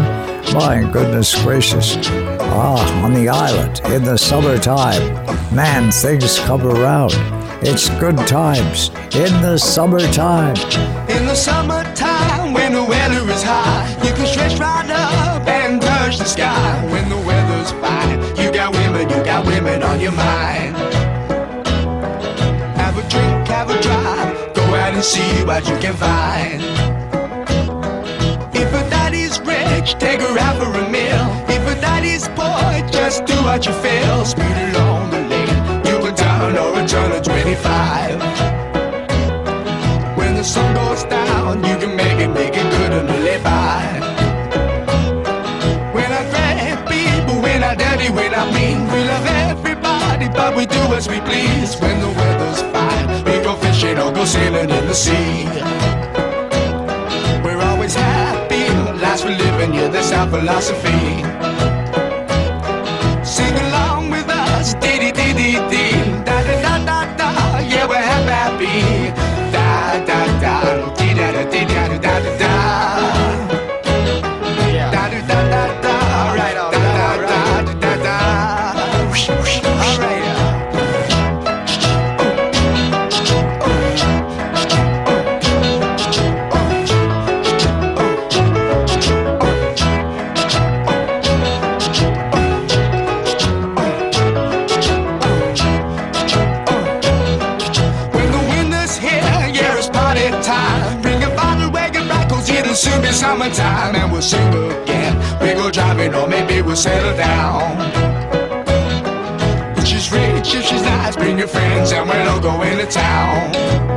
My 0.55 0.89
goodness 0.93 1.35
gracious. 1.43 1.97
Ah, 2.39 3.05
on 3.05 3.15
the 3.15 3.29
island 3.29 3.81
in 3.87 4.05
the 4.05 4.17
summertime. 4.17 5.03
Man, 5.53 5.91
things 5.91 6.39
come 6.39 6.65
around. 6.65 7.15
It's 7.65 7.89
good 7.99 8.17
times 8.29 8.91
in 9.13 9.43
the 9.43 9.59
summertime. 9.59 10.55
In 11.11 11.27
the 11.27 11.35
summertime, 11.35 12.53
when 12.53 12.75
the 12.75 12.85
weather 12.85 13.29
is 13.29 13.43
high, 13.43 13.91
you 14.05 14.15
can 14.15 14.25
stretch 14.25 14.57
right 14.61 14.89
up 14.89 15.49
and 15.49 15.83
touch 15.83 16.19
the 16.19 16.27
sky. 16.27 16.93
When 16.93 17.09
the 17.09 17.17
weather's 17.17 17.42
got 19.33 19.47
women 19.47 19.83
on 19.83 19.99
your 19.99 20.13
mind. 20.13 20.77
Have 22.83 22.97
a 22.99 23.05
drink, 23.09 23.49
have 23.49 23.71
a 23.71 23.81
drive, 23.81 24.55
go 24.55 24.63
out 24.83 24.93
and 24.93 25.03
see 25.03 25.33
what 25.45 25.67
you 25.69 25.77
can 25.79 25.95
find. 25.95 26.61
If 28.63 28.71
a 28.81 28.83
daddy's 28.91 29.41
rich, 29.41 29.89
take 29.99 30.21
her 30.21 30.39
out 30.39 30.57
for 30.61 30.71
a 30.85 30.87
meal. 30.97 31.25
If 31.57 31.63
a 31.75 31.77
daddy's 31.81 32.29
poor, 32.39 32.69
just 32.99 33.25
do 33.25 33.37
what 33.49 33.65
you 33.67 33.73
feel. 33.85 34.25
Speed 34.27 34.57
along 34.69 35.11
the 35.15 35.21
lane, 35.33 35.87
you 35.87 35.97
a 36.09 36.13
down 36.13 36.59
or 36.63 36.81
a 36.81 36.87
turn 36.87 37.11
of 37.13 37.23
25. 37.23 38.19
When 40.19 40.35
the 40.35 40.45
sun 40.45 40.75
goes 40.75 41.05
down, 41.05 41.65
you 41.65 41.77
can 41.83 41.97
make 41.97 42.19
it, 42.25 42.29
make 42.29 42.55
it 42.55 42.69
good 42.77 42.93
and 42.93 43.09
live 43.09 43.43
by. 43.43 44.12
As 50.95 51.09
we 51.09 51.21
please. 51.21 51.77
When 51.81 52.01
the 52.01 52.09
weather's 52.09 52.63
fine, 52.75 53.25
we 53.25 53.43
go 53.43 53.57
fishing 53.57 53.99
or 53.99 54.13
go 54.13 54.25
sailing 54.25 54.71
in 54.71 54.87
the 54.87 54.95
sea. 54.95 55.45
We're 57.45 57.63
always 57.71 57.95
happy, 57.95 58.65
lives 59.01 59.25
we 59.25 59.35
live 59.35 59.61
in, 59.61 59.73
yeah, 59.75 59.89
that's 59.89 60.13
our 60.13 60.29
philosophy. 60.29 61.52
We'll 106.73 106.77
settle 106.79 107.15
down. 107.19 107.77
She's 109.85 110.11
rich, 110.11 110.55
if 110.55 110.65
she's 110.65 110.83
nice, 110.83 111.17
bring 111.17 111.37
your 111.37 111.49
friends, 111.49 111.93
and 111.93 112.09
we'll 112.09 112.29
all 112.31 112.41
go 112.41 112.63
into 112.63 112.87
town. 112.87 113.92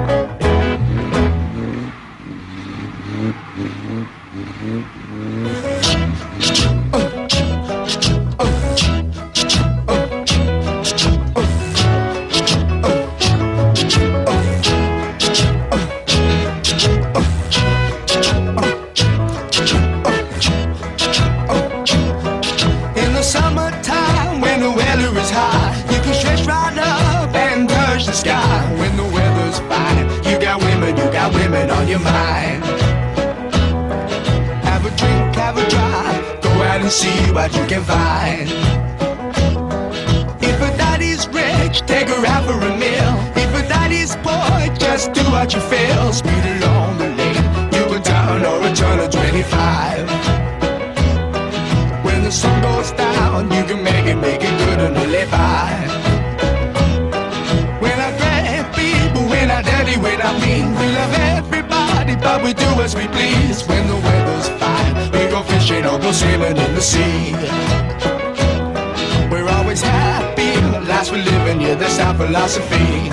Philosophy. 72.45 73.09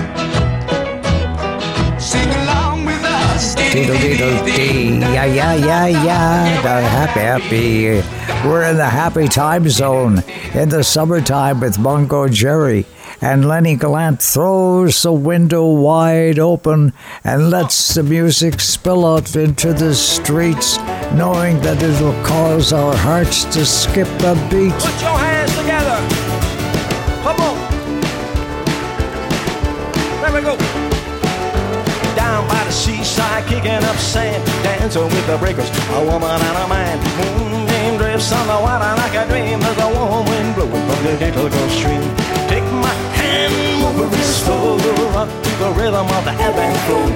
Sing 1.99 2.29
along 2.43 2.85
with 2.85 3.03
us. 3.03 3.55
Diddle 3.55 3.97
diddle 3.97 4.45
dee, 4.45 4.99
yeah, 4.99 5.25
yeah, 5.25 5.55
yeah, 5.55 5.87
yeah. 5.87 6.61
The 6.61 6.87
happy, 6.87 7.19
happy. 7.19 8.47
We're 8.47 8.69
in 8.69 8.77
the 8.77 8.85
happy 8.85 9.27
time 9.27 9.67
zone 9.69 10.23
in 10.53 10.69
the 10.69 10.83
summertime 10.83 11.61
with 11.61 11.79
Mungo 11.79 12.27
Jerry. 12.27 12.85
And 13.21 13.47
Lenny 13.47 13.75
Gallant 13.75 14.21
throws 14.21 15.01
the 15.01 15.11
window 15.11 15.65
wide 15.65 16.37
open 16.37 16.93
and 17.23 17.49
lets 17.49 17.95
the 17.95 18.03
music 18.03 18.59
spill 18.59 19.03
out 19.03 19.35
into 19.35 19.73
the 19.73 19.95
streets, 19.95 20.77
knowing 21.15 21.59
that 21.61 21.81
it 21.81 21.99
will 21.99 22.23
cause 22.23 22.71
our 22.71 22.95
hearts 22.95 23.45
to 23.45 23.65
skip 23.65 24.07
a 24.21 24.35
beat. 24.51 25.22
Kicking 33.63 33.83
up 33.87 33.95
sand, 33.95 34.43
dancing 34.63 35.03
with 35.03 35.27
the 35.27 35.37
breakers. 35.37 35.69
A 35.95 36.03
woman 36.05 36.29
and 36.29 36.57
a 36.63 36.67
man. 36.67 36.99
Mm, 36.99 37.51
Moonbeam 37.51 37.97
drifts 37.97 38.31
on 38.31 38.45
the 38.47 38.59
water 38.59 38.91
like 39.01 39.15
a 39.15 39.25
dream. 39.27 39.59
There's 39.59 39.79
a 39.79 39.87
warm 39.87 40.25
wind 40.27 40.55
blowing 40.55 40.85
from 40.87 41.03
the 41.05 41.15
gentle 41.17 41.49
Gulf 41.49 41.71
Stream. 41.71 42.03
Take 42.51 42.67
my 42.83 42.93
hand, 43.15 43.53
move 43.95 44.11
it 44.13 44.23
slow, 44.23 44.77
rock 45.15 45.29
to 45.45 45.51
the 45.63 45.71
rhythm 45.79 46.07
of 46.07 46.23
the 46.27 46.35
ebb 46.47 46.57
and 46.59 46.77
flow. 46.85 47.07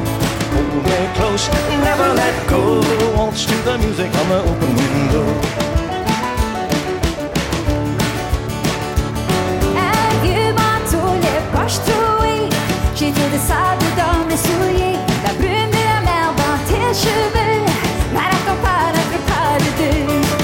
Hold 0.56 0.84
me 0.88 1.00
close, 1.18 1.48
never 1.84 2.08
let 2.16 2.36
go. 2.48 2.82
Waltz 3.16 3.46
to 3.46 3.56
the 3.68 3.78
music 3.80 4.12
on 4.16 4.30
the 4.30 4.40
open 4.50 4.76
window. 4.76 5.28
J'ai 13.00 13.12
fait 13.12 13.30
du 13.30 13.38
sable 13.38 13.86
dans 13.96 14.26
mes 14.26 14.36
souliers. 14.36 15.17
achevé. 16.98 17.48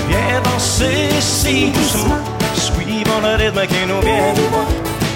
Viens 0.08 0.42
danser 0.44 1.10
si 1.20 1.72
doucement, 1.72 2.20
suivant 2.54 3.22
le 3.22 3.36
rythme 3.44 3.66
qui 3.68 3.86
nous 3.88 4.02
vient 4.02 4.34
vivant. 4.34 4.68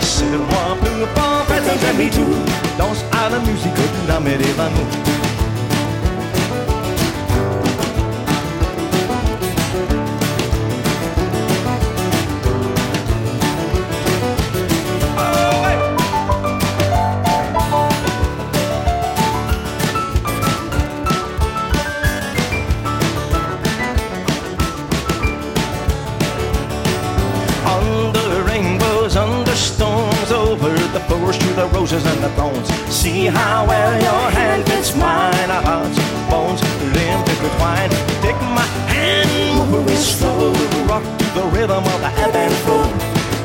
C'est 0.01 0.31
le 0.31 0.39
un 0.39 0.77
danse 2.77 3.03
à 3.11 3.29
la 3.29 3.39
musique 3.39 3.73
de 3.75 4.07
la 4.07 4.19
mer 4.19 4.39
et 4.39 4.57
l'amour. 4.57 5.16
Roses 31.87 32.05
and 32.05 32.23
the 32.23 32.29
thorns. 32.29 32.67
See 32.93 33.25
how 33.27 33.65
well 33.65 33.93
your 34.01 34.31
hand 34.31 34.65
fits 34.65 34.95
mine, 34.95 35.49
our 35.49 35.61
hearts, 35.61 35.97
bones, 36.29 36.61
limbs 36.81 37.29
intertwined. 37.29 37.91
Take 38.21 38.39
my 38.55 38.67
hand, 38.91 39.71
move 39.71 39.87
it 39.87 39.97
slow, 39.97 40.51
rock 40.87 41.03
to 41.19 41.25
the 41.39 41.45
rhythm 41.55 41.83
of 41.83 41.99
the 42.01 42.11
ebb 42.23 42.35
and 42.35 42.53
flow. 42.63 42.83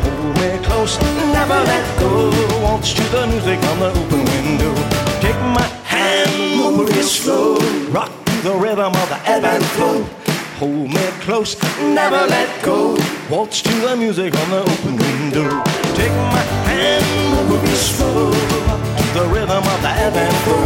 Hold 0.02 0.36
me 0.40 0.66
close, 0.66 0.98
never 1.32 1.58
let 1.70 2.00
go. 2.00 2.30
Waltz 2.62 2.92
to 2.94 3.02
the 3.14 3.26
music 3.28 3.58
on 3.70 3.78
the 3.78 3.90
open 3.90 4.24
window. 4.24 4.74
Take 5.20 5.40
my 5.58 5.68
hand, 5.84 6.32
move 6.56 6.90
it 6.90 7.04
slow, 7.04 7.58
rock 7.90 8.10
to 8.24 8.36
the 8.42 8.54
rhythm 8.54 8.92
of 8.92 9.08
the 9.08 9.20
ebb 9.24 9.44
and 9.44 9.64
flow. 9.76 10.21
Hold 10.62 10.94
me 10.94 11.06
close, 11.18 11.60
never 11.82 12.24
let 12.30 12.62
go. 12.62 12.96
Waltz 13.28 13.62
to 13.62 13.74
the 13.80 13.96
music 13.96 14.32
on 14.32 14.50
the 14.50 14.60
open 14.62 14.94
window. 14.94 15.50
Take 15.98 16.14
my 16.30 16.44
hand, 16.70 17.50
move 17.50 17.64
it 17.64 17.74
slow. 17.74 18.30
To 18.30 19.06
the 19.18 19.26
rhythm 19.34 19.58
of 19.58 19.82
the 19.82 19.90
ebb 19.90 20.14
and 20.14 20.36
flow. 20.46 20.62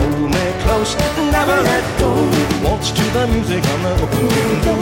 Hold 0.00 0.30
me 0.36 0.46
close, 0.64 0.92
never 1.32 1.56
let 1.64 1.84
go. 1.98 2.12
Waltz 2.62 2.90
to 2.90 3.02
the 3.16 3.26
music 3.28 3.64
on 3.72 3.82
the 3.82 3.92
open 4.04 4.26
window. 4.36 4.76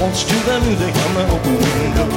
Waltz 0.00 0.24
to 0.24 0.36
the 0.48 0.60
music 0.64 0.96
on 1.04 1.12
the 1.20 1.24
open 1.36 1.56
window. 1.60 2.08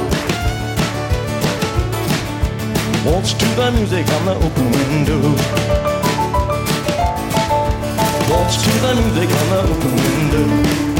Waltz 3.04 3.34
to 3.34 3.46
the 3.60 3.70
music 3.76 4.08
on 4.08 4.24
the 4.24 4.34
open 4.40 4.66
window. 4.72 5.20
Waltz 8.32 8.56
to 8.64 8.72
the 8.80 8.94
music 9.04 9.28
on 9.36 9.46
the 9.52 9.60
open 9.68 9.94
window. 10.00 10.93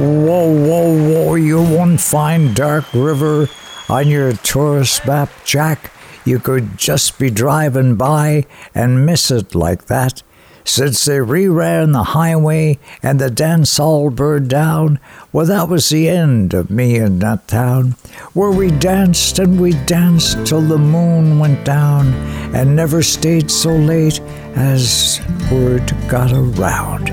Whoa, 0.00 0.48
whoa, 0.48 1.26
whoa, 1.26 1.34
you 1.34 1.58
won't 1.58 2.00
find 2.00 2.56
Dark 2.56 2.86
River 2.94 3.50
on 3.86 4.08
your 4.08 4.32
tourist 4.32 5.06
map, 5.06 5.28
Jack. 5.44 5.92
You 6.24 6.38
could 6.38 6.78
just 6.78 7.18
be 7.18 7.28
driving 7.28 7.96
by 7.96 8.46
and 8.74 9.04
miss 9.04 9.30
it 9.30 9.54
like 9.54 9.88
that. 9.88 10.22
Since 10.64 11.04
they 11.04 11.18
reran 11.18 11.92
the 11.92 12.02
highway 12.02 12.78
and 13.02 13.20
the 13.20 13.30
dance 13.30 13.76
hall 13.76 14.08
burned 14.08 14.48
down, 14.48 15.00
well, 15.34 15.44
that 15.44 15.68
was 15.68 15.90
the 15.90 16.08
end 16.08 16.54
of 16.54 16.70
me 16.70 16.96
in 16.96 17.18
that 17.18 17.46
town, 17.46 17.96
where 18.32 18.50
we 18.50 18.70
danced 18.70 19.38
and 19.38 19.60
we 19.60 19.72
danced 19.84 20.46
till 20.46 20.62
the 20.62 20.78
moon 20.78 21.38
went 21.38 21.62
down 21.66 22.14
and 22.54 22.74
never 22.74 23.02
stayed 23.02 23.50
so 23.50 23.76
late 23.76 24.18
as 24.54 25.20
word 25.52 25.94
got 26.08 26.32
around. 26.32 27.10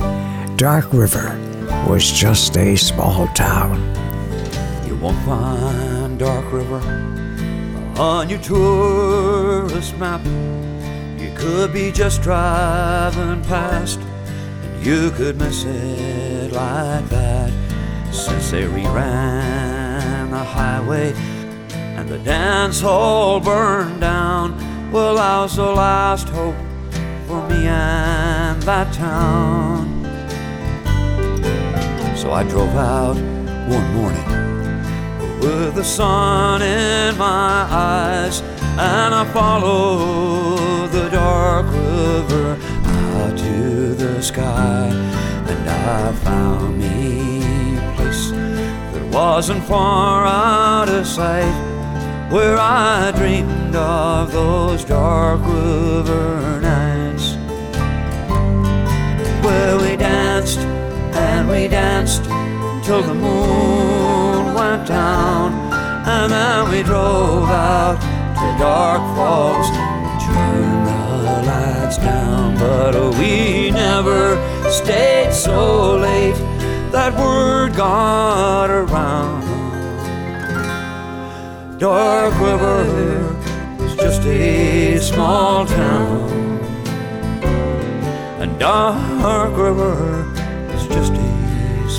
Dark 0.58 0.94
River 0.94 1.47
was 1.88 2.12
just 2.12 2.58
a 2.58 2.76
small 2.76 3.28
town. 3.30 3.78
You 4.88 4.96
won't 4.98 5.18
find 5.26 6.20
Dark 6.20 6.52
River 6.52 6.82
on 7.98 8.30
your 8.30 8.40
tourist 8.40 9.98
map. 9.98 10.26
You 11.20 11.32
could 11.36 11.74
be 11.74 11.92
just 11.92 12.22
driving 12.22 13.44
past, 13.44 14.00
and 14.00 14.86
you 14.86 15.12
could 15.12 15.38
miss 15.38 15.64
it 15.66 16.52
like 16.52 17.08
that. 17.10 17.52
Since 18.14 18.52
they 18.52 18.64
reran 18.64 20.32
the 20.32 20.44
highway 20.44 21.14
and 21.74 22.08
the 22.08 22.20
dance 22.20 22.82
hall 22.82 23.40
burned 23.40 24.02
down, 24.02 24.58
well, 24.92 25.16
that 25.16 25.42
was 25.42 25.56
the 25.56 25.64
last 25.64 26.30
hope 26.30 26.56
for 27.28 27.48
me 27.50 27.68
and 27.68 28.62
that 28.64 28.94
town. 28.94 30.07
So 32.28 32.34
I 32.34 32.44
drove 32.44 32.76
out 32.76 33.16
one 33.70 33.94
morning 33.94 34.28
with 35.40 35.76
the 35.76 35.84
sun 35.84 36.62
in 36.62 37.18
my 37.18 37.66
eyes, 37.72 38.42
and 38.78 39.16
I 39.16 39.24
followed 39.32 40.92
the 40.92 41.08
dark 41.08 41.68
river 41.68 42.58
out 42.98 43.38
to 43.38 43.96
the 43.96 44.22
sky, 44.22 44.90
and 45.48 45.70
I 45.70 46.12
found 46.26 46.78
me 46.78 47.78
a 47.78 47.94
place 47.96 48.32
that 48.32 49.08
wasn't 49.14 49.64
far 49.64 50.26
out 50.26 50.90
of 50.90 51.08
sight, 51.08 51.56
where 52.30 52.58
I 52.60 53.14
dreamed 53.16 53.74
of 53.74 54.34
those 54.34 54.84
dark 54.84 55.40
river 55.46 56.60
nights, 56.60 57.38
where 59.46 59.78
and 61.48 61.62
we 61.62 61.68
danced 61.68 62.24
till 62.86 63.02
the 63.02 63.14
moon 63.14 64.54
went 64.54 64.88
down, 64.88 65.54
and 66.08 66.32
then 66.32 66.72
we 66.72 66.84
drove 66.84 67.50
out 67.50 68.00
to 68.36 68.60
Dark 68.60 69.02
Falls 69.16 69.68
and 69.70 70.22
turned 70.22 70.88
the 70.88 71.48
lights 71.48 71.98
down. 71.98 72.58
But 72.58 72.78
but 72.92 73.18
we 73.20 73.72
never 73.72 74.38
stayed 74.70 75.34
so 75.34 75.98
late 75.98 76.36
that 76.92 77.14
word 77.18 77.76
got 77.76 78.70
around. 78.70 79.46
Dark 81.78 82.34
River 82.40 82.84
is 83.86 83.96
just 83.96 84.22
a 84.24 84.98
small 85.00 85.66
town, 85.66 86.60
and 88.42 88.58
Dark 88.60 89.56
River 89.58 90.26
is 90.74 90.88
just 90.88 91.14
a 91.14 91.27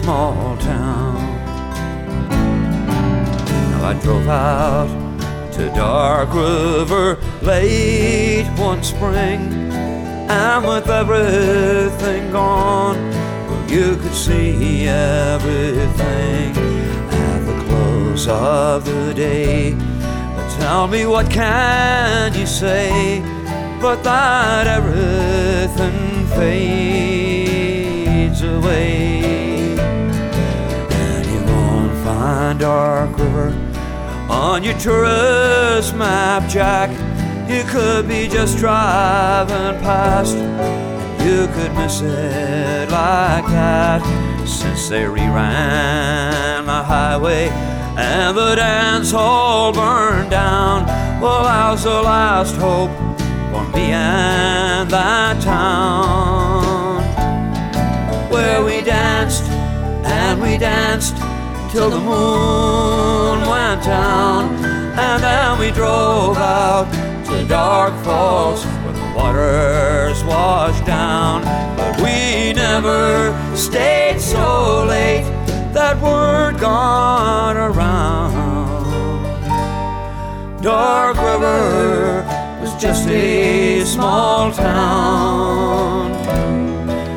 small 0.09 0.57
town. 0.57 1.17
Now 3.71 3.89
I 3.91 3.93
drove 4.03 4.27
out 4.27 4.89
to 5.53 5.69
Dark 5.75 6.33
River 6.33 7.19
late 7.43 8.49
one 8.57 8.83
spring, 8.83 9.53
and 10.31 10.67
with 10.67 10.89
everything 10.89 12.33
gone, 12.33 12.97
well, 13.49 13.71
you 13.71 13.97
could 13.97 14.15
see 14.15 14.89
everything 14.89 16.57
at 17.27 17.41
the 17.45 17.57
close 17.67 18.27
of 18.29 18.87
the 18.87 19.13
day. 19.13 19.75
But 19.75 20.49
tell 20.59 20.87
me, 20.89 21.05
what 21.05 21.31
can 21.31 22.33
you 22.33 22.47
say 22.47 23.21
but 23.79 24.03
that 24.05 24.67
everything 24.67 26.27
fades 26.39 27.61
away? 28.41 28.98
Find 32.49 32.61
Dark 32.61 33.19
River 33.19 33.49
on 34.31 34.65
your 34.65 34.79
tourist 34.79 35.95
map, 35.95 36.49
Jack. 36.49 36.89
You 37.47 37.63
could 37.65 38.09
be 38.09 38.27
just 38.27 38.57
driving 38.57 39.79
past, 39.83 40.37
you 41.25 41.47
could 41.49 41.75
miss 41.75 42.01
it 42.01 42.91
like 42.91 43.45
that. 43.49 44.01
Since 44.47 44.89
they 44.89 45.03
reran 45.03 46.65
the 46.65 46.83
highway 46.83 47.49
and 47.99 48.35
the 48.35 48.55
dance 48.55 49.11
hall 49.11 49.73
burned 49.75 50.31
down, 50.31 50.87
well, 51.21 51.45
how's 51.47 51.85
the 51.85 52.01
last 52.01 52.57
hope 52.57 52.91
for 53.53 53.69
me 53.77 53.93
and 53.93 54.91
that 54.91 55.43
town? 55.43 57.03
Where 58.31 58.65
we 58.65 58.81
danced 58.81 59.45
and 59.45 60.41
we 60.41 60.57
danced 60.57 61.28
till 61.71 61.91
the 61.91 61.99
moon 61.99 63.41
went 63.47 63.83
down, 63.85 64.55
and 64.99 65.23
then 65.23 65.59
we 65.59 65.71
drove 65.71 66.37
out 66.39 66.87
to 67.27 67.47
Dark 67.47 67.93
Falls 68.05 68.65
where 68.65 68.93
the 68.95 69.13
waters 69.15 70.25
washed 70.25 70.87
down. 70.87 71.43
But 71.77 71.97
we 71.99 72.55
never 72.55 73.35
stayed 73.55 74.19
so 74.19 74.87
late 74.89 75.25
that 75.75 76.01
word 76.01 76.59
got 76.59 77.57
around. 77.57 78.39
Dark 80.63 81.17
River 81.19 82.25
was 82.63 82.75
just 82.81 83.07
a 83.09 83.85
small 83.85 84.53
town, 84.53 86.13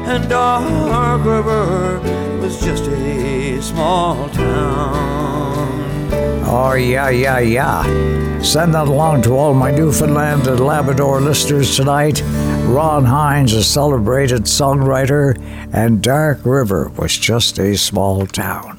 and 0.09 0.29
Dark 0.29 1.23
River 1.25 2.01
was 2.41 2.59
just 2.59 2.83
a 2.87 3.20
small 3.71 4.29
town. 4.29 6.11
Oh, 6.43 6.73
yeah, 6.73 7.09
yeah, 7.09 7.39
yeah. 7.39 8.41
Send 8.41 8.73
that 8.73 8.87
along 8.87 9.21
to 9.23 9.31
all 9.31 9.53
my 9.53 9.71
Newfoundland 9.71 10.45
and 10.47 10.59
Labrador 10.59 11.21
listeners 11.21 11.75
tonight. 11.77 12.21
Ron 12.65 13.05
Hynes, 13.05 13.53
a 13.53 13.63
celebrated 13.63 14.43
songwriter, 14.43 15.39
and 15.71 16.01
Dark 16.01 16.45
River 16.45 16.89
was 16.97 17.17
just 17.17 17.59
a 17.59 17.77
small 17.77 18.27
town. 18.27 18.77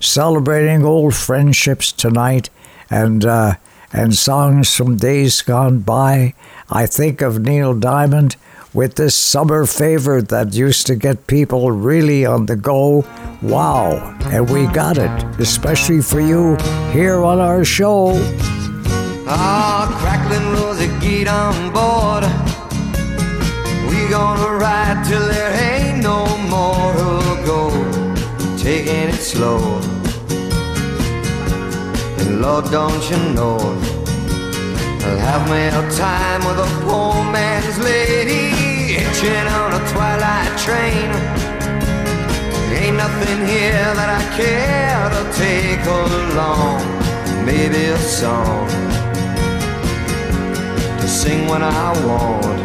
Celebrating 0.00 0.84
old 0.84 1.16
friendships 1.16 1.90
tonight 1.90 2.48
and 2.88 3.24
uh, 3.24 3.54
and 3.92 4.14
songs 4.14 4.74
from 4.74 4.96
days 4.96 5.42
gone 5.42 5.80
by. 5.80 6.34
I 6.70 6.86
think 6.86 7.20
of 7.22 7.40
Neil 7.40 7.74
Diamond 7.74 8.36
with 8.74 8.94
this 8.96 9.14
summer 9.14 9.66
favorite 9.66 10.28
that 10.28 10.54
used 10.54 10.86
to 10.86 10.96
get 10.96 11.26
people 11.26 11.70
really 11.70 12.26
on 12.26 12.46
the 12.46 12.56
go. 12.56 13.04
Wow, 13.42 14.16
and 14.32 14.50
we 14.50 14.66
got 14.66 14.98
it, 14.98 15.10
especially 15.38 16.02
for 16.02 16.20
you 16.20 16.56
here 16.92 17.22
on 17.24 17.38
our 17.38 17.64
show. 17.64 18.12
Ah, 19.26 19.86
crackling 20.00 20.52
Rosie, 20.54 20.88
get 21.00 21.28
on 21.28 21.72
board. 21.72 22.24
We 23.90 24.08
gonna 24.08 24.56
ride 24.56 25.04
till 25.06 25.26
there 25.26 25.52
ain't 25.70 26.02
no 26.02 26.26
more 26.48 26.92
to 26.94 27.46
go. 27.46 27.70
Taking 28.56 29.08
it 29.10 29.20
slow. 29.20 29.58
And 32.18 32.40
Lord, 32.42 32.70
don't 32.70 33.10
you 33.10 33.18
know, 33.34 33.58
I'll 35.04 35.18
have 35.18 35.50
a 35.50 35.96
time 35.96 36.40
with 36.44 36.58
a 36.58 36.68
poor 36.84 37.14
man's 37.32 37.78
lady, 37.78 38.57
hitching 38.88 39.46
on 39.60 39.70
a 39.74 39.82
twilight 39.92 40.52
train. 40.64 41.08
Ain't 42.72 42.96
nothing 42.96 43.40
here 43.46 43.90
that 43.98 44.10
I 44.18 44.22
care 44.40 45.04
to 45.16 45.22
take 45.36 45.84
along. 45.84 46.80
Maybe 47.44 47.84
a 47.86 47.98
song 47.98 48.68
to 51.00 51.08
sing 51.08 51.46
when 51.48 51.62
I 51.62 51.88
want. 52.06 52.58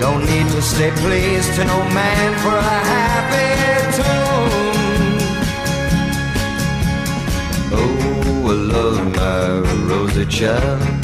Don't 0.00 0.24
need 0.26 0.46
to 0.56 0.62
say 0.62 0.90
please 1.02 1.46
to 1.56 1.64
no 1.64 1.78
man 1.98 2.30
for 2.42 2.56
a 2.56 2.78
happy 2.94 3.52
tune. 3.96 5.18
Oh, 7.80 8.52
I 8.52 8.56
love 8.74 9.00
my 9.16 9.40
Rosie 9.88 10.26
child. 10.26 10.97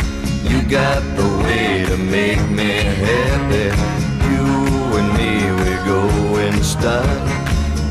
You 0.50 0.60
got 0.68 1.02
the 1.16 1.28
way 1.42 1.84
to 1.88 1.96
make 1.96 2.44
me 2.50 2.70
happy. 3.04 3.66
You 4.28 4.44
and 4.98 5.08
me, 5.18 5.32
we 5.60 5.70
go 5.88 6.00
in 6.38 6.62
style. 6.62 7.22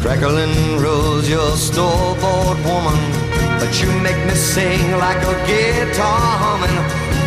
Crackling 0.01 0.77
rose, 0.79 1.27
your 1.27 1.51
store-bought 1.57 2.57
woman. 2.69 2.99
But 3.59 3.71
you 3.81 3.89
make 4.01 4.21
me 4.27 4.35
sing 4.35 4.91
like 4.97 5.21
a 5.33 5.35
guitar 5.47 6.21
humming. 6.43 6.77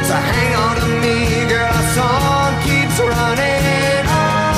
So 0.07 0.15
hang 0.15 0.55
on 0.65 0.77
to 0.83 0.87
me, 1.03 1.17
girl, 1.51 1.67
our 1.67 1.87
song 1.99 2.55
keeps 2.63 2.99
running 3.01 4.07
on. 4.07 4.55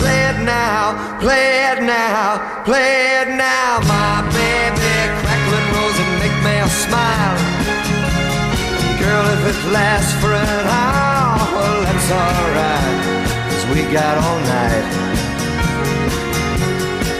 Play 0.00 0.20
it 0.32 0.38
now, 0.44 0.82
play 1.20 1.48
it 1.70 1.80
now, 1.82 2.62
play 2.64 3.22
it 3.22 3.28
now, 3.28 3.80
my 3.86 4.15
it 9.48 9.70
lasts 9.70 10.12
for 10.20 10.32
an 10.32 10.66
hour, 10.66 11.38
well, 11.54 11.82
that's 11.86 12.10
alright. 12.10 12.98
Cause 13.48 13.64
we 13.72 13.80
got 13.92 14.18
all 14.18 14.40
night 14.58 14.86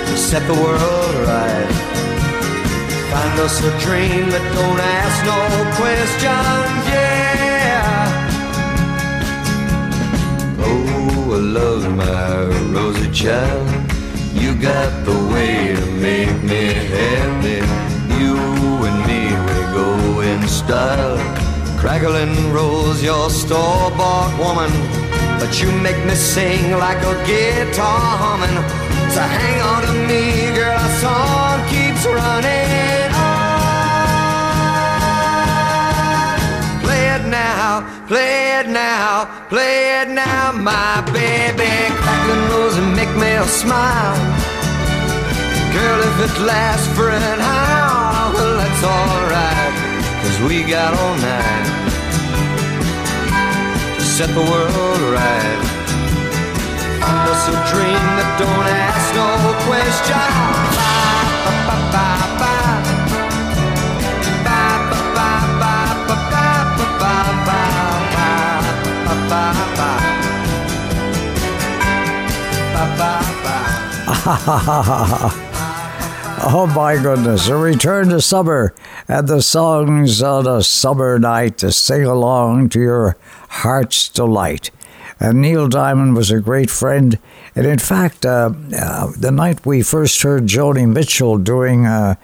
to 0.08 0.16
set 0.16 0.42
the 0.48 0.54
world 0.54 1.14
right. 1.30 1.70
Find 3.12 3.40
us 3.46 3.62
a 3.62 3.72
dream 3.78 4.28
that 4.34 4.44
don't 4.58 4.80
ask 4.98 5.16
no 5.30 5.40
questions, 5.78 6.82
yeah. 6.90 7.86
Oh, 10.58 11.32
I 11.32 11.40
love 11.60 11.84
my 11.94 12.46
rosy 12.74 13.08
child. 13.12 13.68
You 14.34 14.54
got 14.56 14.90
the 15.04 15.18
way 15.32 15.76
to 15.76 15.86
make 16.06 16.42
me 16.42 16.74
happy. 16.96 17.60
You 18.18 18.36
and 18.88 18.98
me, 19.06 19.22
we 19.46 19.58
go 19.78 20.20
in 20.22 20.48
style. 20.48 21.45
Crackling 21.78 22.52
rose, 22.52 23.02
your 23.02 23.28
store-bought 23.30 24.32
woman. 24.38 24.70
But 25.38 25.60
you 25.60 25.70
make 25.70 26.02
me 26.06 26.14
sing 26.14 26.72
like 26.72 27.02
a 27.04 27.14
guitar 27.26 28.16
humming. 28.22 28.56
So 29.12 29.20
hang 29.20 29.60
on 29.60 29.82
to 29.86 29.92
me, 30.08 30.54
girl, 30.56 30.72
our 30.72 30.88
song 31.04 31.60
keeps 31.68 32.04
running 32.06 33.12
on. 33.12 33.36
Play 36.82 37.04
it 37.16 37.24
now, 37.28 37.84
play 38.08 38.58
it 38.58 38.68
now, 38.68 39.26
play 39.48 40.00
it 40.00 40.08
now, 40.08 40.52
my 40.52 41.02
baby. 41.12 41.70
Crackling 42.00 42.48
rose 42.50 42.76
and 42.78 42.96
make 42.96 43.14
me 43.16 43.36
smile. 43.46 44.16
Girl, 45.72 46.00
if 46.10 46.16
it 46.26 46.34
lasts 46.42 46.88
for 46.96 47.10
an 47.10 47.40
hour, 47.40 48.32
well, 48.34 48.56
that's 48.56 48.82
alright. 48.82 49.85
Cause 50.36 50.48
we 50.50 50.62
got 50.64 50.92
all 50.92 51.16
night 51.16 51.66
to 53.96 54.04
set 54.04 54.28
the 54.34 54.40
world 54.42 55.00
right. 55.10 55.60
Just 57.24 57.48
a 57.48 57.52
dream 57.72 58.04
that 58.18 58.36
don't 58.38 58.68
ask 58.68 59.14
no 59.16 59.28
questions. 59.64 60.76
Bye. 72.98 73.16
Ha 74.06 74.34
ha 74.34 74.58
ha 74.58 74.82
ha 74.82 75.04
ha 75.06 75.55
oh 76.48 76.66
my 76.68 76.96
goodness, 76.96 77.48
a 77.48 77.56
return 77.56 78.10
to 78.10 78.20
summer 78.20 78.72
and 79.08 79.26
the 79.26 79.42
songs 79.42 80.22
on 80.22 80.46
a 80.46 80.62
summer 80.62 81.18
night 81.18 81.58
to 81.58 81.72
sing 81.72 82.04
along 82.04 82.68
to 82.68 82.80
your 82.80 83.16
heart's 83.48 84.08
delight. 84.08 84.70
And 85.18 85.42
Neil 85.42 85.66
Diamond 85.66 86.14
was 86.14 86.30
a 86.30 86.38
great 86.38 86.70
friend. 86.70 87.18
And 87.56 87.66
in 87.66 87.80
fact, 87.80 88.24
uh, 88.24 88.52
uh, 88.78 89.10
the 89.18 89.32
night 89.32 89.66
we 89.66 89.82
first 89.82 90.22
heard 90.22 90.44
Joni 90.44 90.88
Mitchell 90.88 91.38
doing 91.38 91.84
uh, 91.84 92.14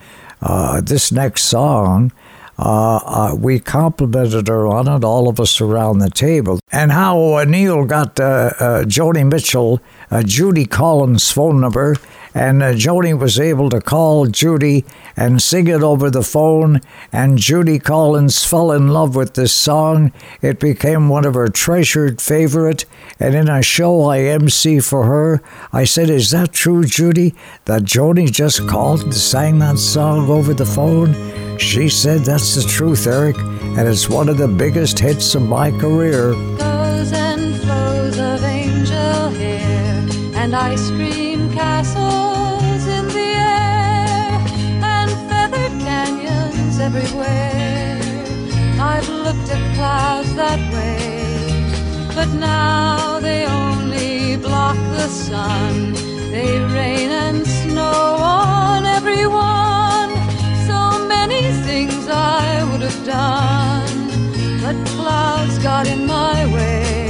uh 0.40 0.80
this 0.80 1.10
next 1.10 1.42
song, 1.44 2.12
uh, 2.60 3.00
uh, 3.04 3.34
we 3.36 3.58
complimented 3.58 4.46
her 4.46 4.68
on 4.68 4.86
it, 4.86 5.02
all 5.02 5.28
of 5.28 5.40
us 5.40 5.60
around 5.60 5.98
the 5.98 6.10
table. 6.10 6.60
And 6.70 6.92
how 6.92 7.42
Neil 7.42 7.84
got 7.86 8.14
Joni 8.14 9.28
Mitchell, 9.28 9.80
Judy 10.24 10.66
Collins' 10.66 11.32
phone 11.32 11.60
number, 11.60 11.96
and 12.34 12.62
uh, 12.62 12.72
Joni 12.72 13.18
was 13.18 13.38
able 13.38 13.68
to 13.70 13.80
call 13.80 14.26
Judy 14.26 14.84
and 15.16 15.42
sing 15.42 15.66
it 15.66 15.82
over 15.82 16.10
the 16.10 16.22
phone, 16.22 16.80
and 17.12 17.38
Judy 17.38 17.78
Collins 17.78 18.44
fell 18.44 18.72
in 18.72 18.88
love 18.88 19.14
with 19.14 19.34
this 19.34 19.52
song. 19.52 20.12
It 20.40 20.58
became 20.58 21.08
one 21.08 21.24
of 21.24 21.34
her 21.34 21.48
treasured 21.48 22.20
favorite, 22.20 22.84
and 23.20 23.34
in 23.34 23.48
a 23.48 23.62
show 23.62 24.04
I 24.04 24.20
MC 24.20 24.80
for 24.80 25.04
her, 25.04 25.42
I 25.72 25.84
said, 25.84 26.08
"Is 26.08 26.30
that 26.30 26.52
true, 26.52 26.84
Judy? 26.84 27.34
That 27.66 27.82
Joni 27.82 28.30
just 28.30 28.66
called 28.66 29.02
and 29.02 29.14
sang 29.14 29.58
that 29.58 29.78
song 29.78 30.30
over 30.30 30.54
the 30.54 30.66
phone?" 30.66 31.14
She 31.58 31.88
said, 31.88 32.24
"That's 32.24 32.54
the 32.54 32.62
truth, 32.62 33.06
Eric, 33.06 33.36
and 33.38 33.86
it's 33.86 34.08
one 34.08 34.28
of 34.28 34.38
the 34.38 34.48
biggest 34.48 34.98
hits 34.98 35.34
of 35.34 35.42
my 35.42 35.70
career." 35.70 36.32
Flows 36.32 37.12
and 37.12 37.56
flows 37.60 38.18
of 38.18 38.42
angel 38.42 39.30
hair 39.30 40.08
and 40.34 40.54
ice 40.54 40.90
cream 40.90 41.31
castles 41.54 42.86
in 42.86 43.06
the 43.08 43.30
air 43.36 44.38
and 44.82 45.10
feathered 45.28 45.78
canyons 45.80 46.78
everywhere. 46.78 48.00
I've 48.80 49.08
looked 49.08 49.50
at 49.50 49.62
clouds 49.76 50.34
that 50.34 50.60
way, 50.72 52.14
but 52.14 52.28
now 52.28 53.20
they 53.20 53.44
only 53.46 54.36
block 54.36 54.76
the 54.96 55.08
sun. 55.08 55.92
They 56.30 56.58
rain 56.58 57.10
and 57.10 57.46
snow 57.46 58.16
on 58.18 58.86
everyone. 58.86 60.10
So 60.66 61.06
many 61.06 61.42
things 61.66 62.08
I 62.08 62.64
would 62.70 62.82
have 62.82 63.04
done, 63.04 63.98
but 64.62 64.76
clouds 64.96 65.58
got 65.58 65.86
in 65.86 66.06
my 66.06 66.46
way. 66.54 67.01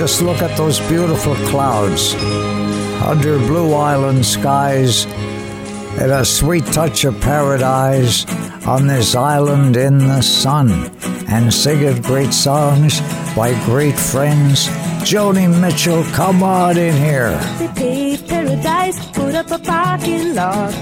Just 0.00 0.22
look 0.22 0.40
at 0.40 0.56
those 0.56 0.80
beautiful 0.88 1.34
clouds 1.50 2.14
under 3.04 3.36
blue 3.40 3.74
island 3.74 4.24
skies 4.24 5.04
and 6.00 6.10
a 6.10 6.24
sweet 6.24 6.64
touch 6.72 7.04
of 7.04 7.20
paradise 7.20 8.24
on 8.66 8.86
this 8.86 9.14
island 9.14 9.76
in 9.76 9.98
the 9.98 10.22
sun 10.22 10.70
and 11.28 11.52
singing 11.52 12.00
great 12.00 12.32
songs 12.32 13.02
by 13.36 13.52
great 13.66 13.98
friends. 13.98 14.68
Joni 15.04 15.46
Mitchell, 15.60 16.02
come 16.14 16.42
on 16.42 16.78
in 16.78 16.96
here. 16.96 17.36
They 17.58 17.68
paved 17.68 18.26
paradise, 18.26 18.98
put 19.10 19.34
up 19.34 19.50
a 19.50 19.58
parking 19.58 20.34
lot 20.34 20.72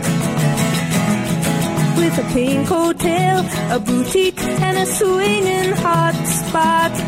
with 1.97 2.16
a 2.19 2.31
pink 2.32 2.69
hotel, 2.69 3.45
a 3.74 3.81
boutique, 3.81 4.40
and 4.40 4.78
a 4.78 4.86
swinging 4.86 5.73
hot 5.73 6.15
spot. 6.24 7.07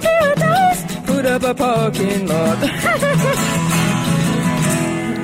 up 1.31 1.43
a 1.43 1.53
parking 1.53 2.27
lot. 2.27 2.57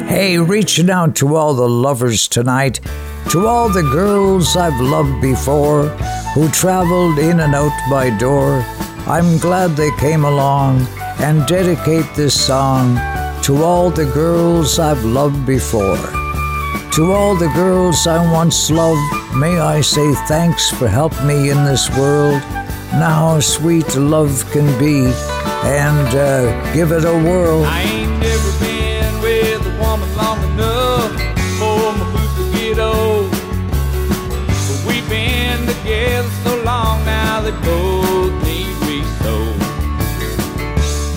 Hey, 0.07 0.39
reaching 0.39 0.89
out 0.89 1.17
to 1.17 1.35
all 1.35 1.53
the 1.53 1.67
lovers 1.67 2.29
tonight, 2.29 2.79
to 3.29 3.45
all 3.45 3.67
the 3.67 3.83
girls 3.83 4.55
I've 4.55 4.79
loved 4.79 5.21
before, 5.21 5.89
who 6.33 6.47
traveled 6.49 7.19
in 7.19 7.41
and 7.41 7.53
out 7.53 7.77
my 7.89 8.09
door. 8.17 8.63
I'm 9.05 9.37
glad 9.37 9.75
they 9.75 9.91
came 9.99 10.23
along 10.23 10.87
and 11.19 11.45
dedicate 11.45 12.05
this 12.15 12.33
song 12.47 12.95
to 13.43 13.63
all 13.63 13.89
the 13.89 14.05
girls 14.05 14.79
I've 14.79 15.03
loved 15.03 15.45
before. 15.45 15.97
To 16.93 17.11
all 17.11 17.35
the 17.35 17.51
girls 17.53 18.07
I 18.07 18.31
once 18.31 18.71
loved, 18.71 19.35
may 19.35 19.59
I 19.59 19.81
say 19.81 20.13
thanks 20.27 20.71
for 20.71 20.87
helping 20.87 21.27
me 21.27 21.49
in 21.49 21.65
this 21.65 21.89
world. 21.97 22.41
Now 22.93 23.41
sweet 23.41 23.93
love 23.97 24.49
can 24.51 24.67
be, 24.79 25.11
and 25.67 26.07
uh, 26.15 26.73
give 26.73 26.91
it 26.91 27.03
a 27.03 27.13
whirl. 27.13 27.63
I 27.65 27.81
ain't 27.81 28.19
never 28.19 28.51
been 28.63 29.21
with 29.21 29.67
a 29.67 29.73
woman 29.81 30.09
long 30.15 30.39
enough 30.51 31.11
for 31.59 31.91
my 31.99 32.05
boots 32.13 32.35
to 32.39 32.45
get 32.57 32.79
old. 32.79 33.31
But 34.67 34.79
we've 34.87 35.07
been 35.09 35.59
together 35.67 36.29
so 36.43 36.63
long 36.63 37.03
now 37.05 37.41
that 37.41 37.57
both 37.63 38.33
need. 38.45 38.67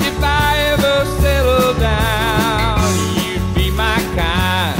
If 0.02 0.16
I 0.22 0.58
ever 0.72 0.96
settle 1.22 1.74
down, 1.80 2.78
you'd 3.16 3.54
be 3.54 3.70
my 3.70 3.98
kind, 4.18 4.76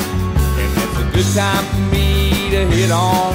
and 0.61 0.71
it's 0.83 0.99
a 0.99 1.07
good 1.15 1.31
time 1.35 1.65
for 1.71 1.83
me 1.95 2.51
to 2.51 2.67
hit 2.67 2.91
on 2.91 3.30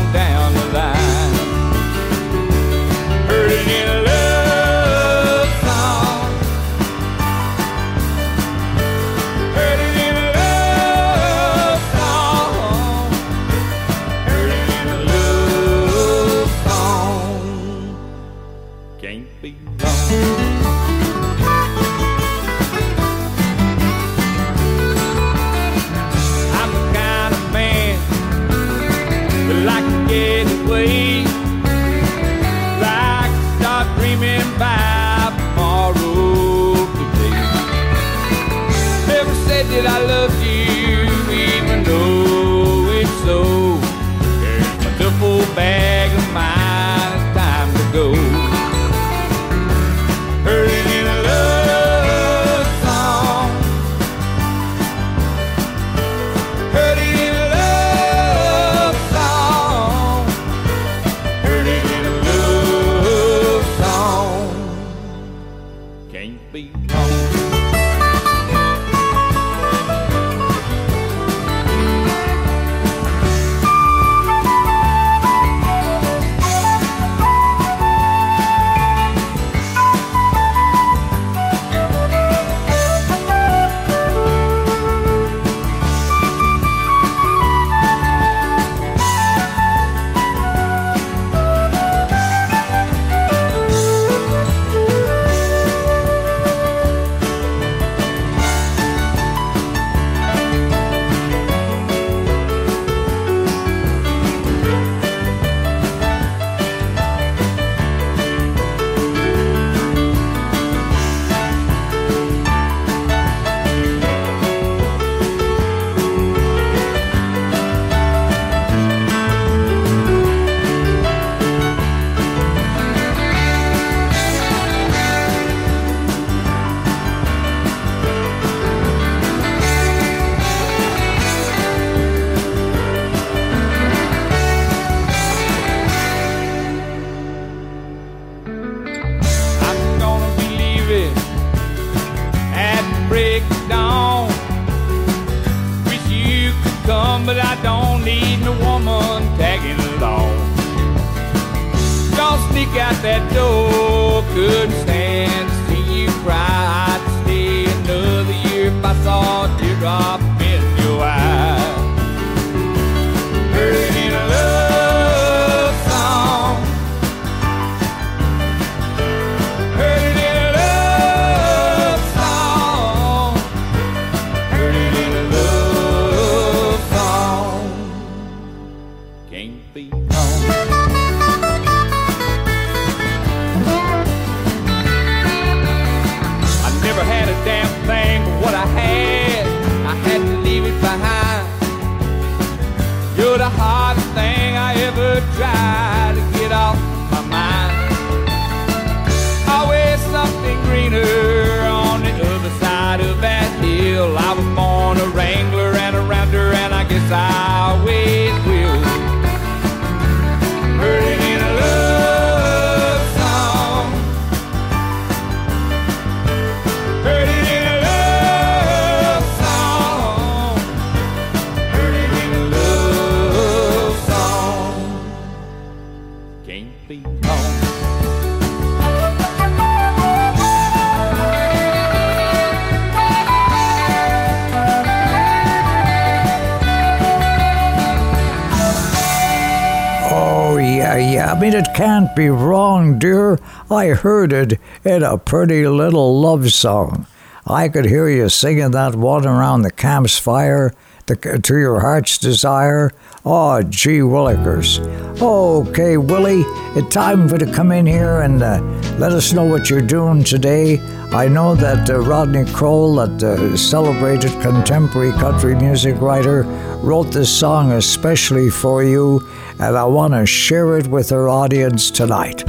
I 243.86 243.90
heard 243.90 244.34
it 244.34 244.60
in 244.84 245.03
a 245.03 245.16
pretty 245.16 245.68
little 245.68 246.20
love 246.20 246.52
song. 246.52 247.06
I 247.45 247.70
could 247.70 247.86
hear 247.86 248.10
you 248.10 248.30
singing 248.30 248.72
that 248.72 248.95
one 248.95 249.28
around 249.28 249.62
the 249.62 249.70
camp's 249.70 250.18
fire 250.18 250.74
the, 251.06 251.16
to 251.16 251.57
your 251.60 251.82
heart's 251.82 252.18
desire. 252.18 252.90
Oh, 253.24 253.62
gee 253.62 253.99
willikers. 253.99 254.80
Okay, 255.22 255.98
Willie, 255.98 256.41
it's 256.76 256.91
time 256.91 257.30
for 257.30 257.36
you 257.36 257.45
to 257.45 257.53
come 257.53 257.72
in 257.72 257.86
here 257.86 258.22
and 258.22 258.41
uh, 258.41 258.60
let 258.98 259.12
us 259.12 259.34
know 259.34 259.45
what 259.45 259.70
you're 259.70 259.82
doing 259.82 260.24
today. 260.24 260.80
I 261.14 261.28
know 261.28 261.53
that 261.53 261.88
uh, 261.88 261.99
Rodney 261.99 262.45
Crowell, 262.53 262.95
that 262.95 263.22
uh, 263.22 263.56
celebrated 263.56 264.32
contemporary 264.41 265.12
country 265.12 265.53
music 265.53 266.02
writer, 266.02 266.41
wrote 266.82 267.12
this 267.12 267.30
song 267.30 267.74
especially 267.74 268.49
for 268.49 268.84
you, 268.84 269.22
and 269.60 269.78
I 269.78 269.86
want 269.86 270.16
to 270.16 270.26
share 270.26 270.76
it 270.80 270.88
with 270.88 271.12
our 271.12 271.30
audience 271.30 271.91
tonight. 271.91 272.44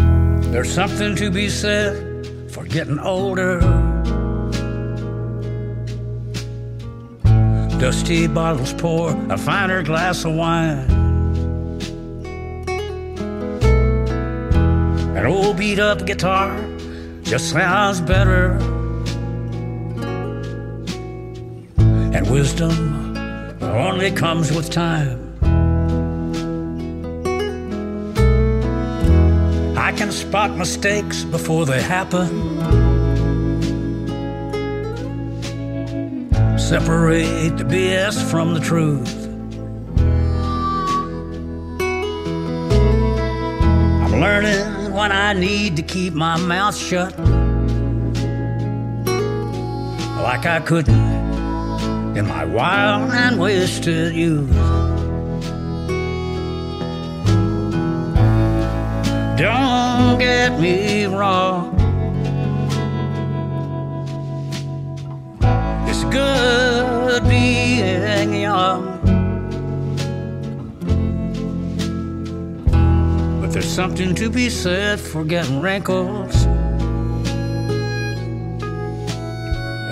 There's 0.56 0.72
something 0.72 1.14
to 1.16 1.30
be 1.30 1.50
said 1.50 2.50
for 2.50 2.64
getting 2.64 2.98
older. 2.98 3.60
Dusty 7.78 8.26
bottles 8.26 8.72
pour 8.72 9.10
a 9.30 9.36
finer 9.36 9.82
glass 9.82 10.24
of 10.24 10.34
wine. 10.34 10.78
An 15.14 15.26
old 15.26 15.58
beat 15.58 15.78
up 15.78 16.06
guitar 16.06 16.58
just 17.22 17.50
sounds 17.50 18.00
better. 18.00 18.52
And 22.16 22.30
wisdom 22.30 23.14
only 23.60 24.10
comes 24.10 24.50
with 24.52 24.70
time. 24.70 25.25
I 29.86 29.92
can 29.92 30.10
spot 30.10 30.50
mistakes 30.50 31.22
before 31.22 31.64
they 31.64 31.80
happen. 31.80 32.28
Separate 36.58 37.56
the 37.56 37.62
BS 37.62 38.20
from 38.28 38.54
the 38.54 38.58
truth. 38.58 39.14
I'm 44.02 44.20
learning 44.20 44.92
when 44.92 45.12
I 45.12 45.34
need 45.34 45.76
to 45.76 45.82
keep 45.82 46.14
my 46.14 46.36
mouth 46.36 46.76
shut. 46.76 47.16
Like 50.20 50.46
I 50.46 50.60
couldn't 50.66 52.16
in 52.18 52.26
my 52.26 52.44
wild 52.44 53.12
and 53.12 53.38
wasted 53.38 54.16
youth. 54.16 54.95
Don't 59.36 60.18
get 60.18 60.58
me 60.58 61.04
wrong. 61.04 61.74
It's 65.86 66.04
good 66.04 67.22
being 67.28 68.40
young. 68.40 68.98
But 73.42 73.52
there's 73.52 73.68
something 73.68 74.14
to 74.14 74.30
be 74.30 74.48
said 74.48 74.98
for 74.98 75.22
getting 75.22 75.60
wrinkles. 75.60 76.46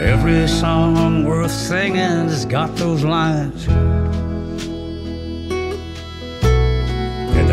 Every 0.01 0.49
song 0.49 1.27
worth 1.27 1.51
singing 1.51 2.29
has 2.29 2.47
got 2.47 2.75
those 2.77 3.05
lines. 3.05 3.69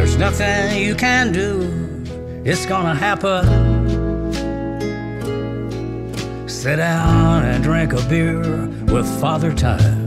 There's 0.02 0.18
nothing 0.18 0.82
you 0.82 0.96
can 0.96 1.32
do, 1.32 1.62
it's 2.44 2.66
gonna 2.66 2.96
happen. 2.96 3.46
Sit 6.50 6.78
down 6.78 7.46
and 7.46 7.64
drink 7.64 7.94
a 7.94 8.02
beer 8.10 8.66
with 8.92 9.08
Father 9.22 9.54
Time. 9.54 10.01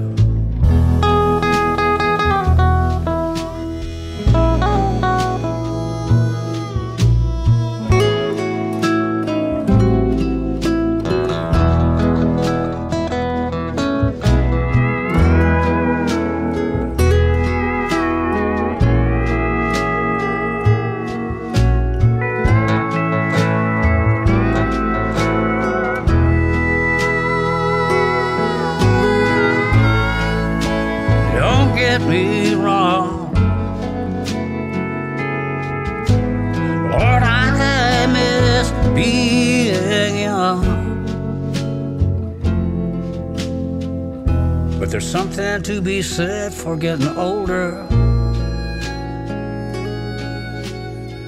To 45.64 45.80
be 45.80 46.02
said 46.02 46.52
for 46.52 46.76
getting 46.76 47.08
older. 47.16 47.78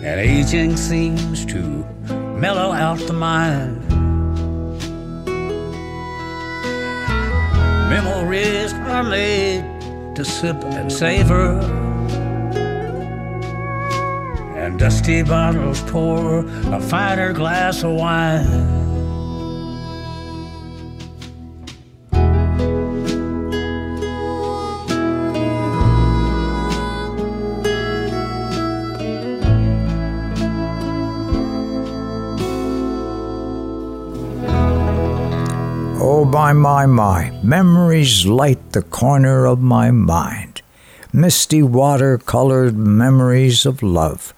And 0.05 0.21
aging 0.21 0.77
seems 0.77 1.47
to 1.47 1.61
mellow 2.37 2.71
out 2.71 2.99
the 2.99 3.15
mind. 3.15 3.81
Memories 7.89 8.75
are 8.75 9.05
made 9.05 9.65
to 10.15 10.23
sip 10.23 10.63
and 10.65 10.93
savor. 10.93 11.59
And 14.55 14.79
dusty 14.79 15.23
bottles 15.23 15.81
pour 15.91 16.41
a 16.75 16.81
finer 16.81 17.33
glass 17.33 17.83
of 17.83 17.93
wine. 17.93 18.76
My, 36.47 36.53
my, 36.53 36.87
my, 36.87 37.31
memories 37.43 38.25
light 38.25 38.71
the 38.71 38.83
corner 38.83 39.47
of 39.47 39.61
my 39.61 39.91
mind. 39.91 40.63
Misty 41.13 41.61
water 41.61 42.19
colored 42.19 42.77
memories 42.77 43.67
of 43.67 43.83
love. 43.83 44.33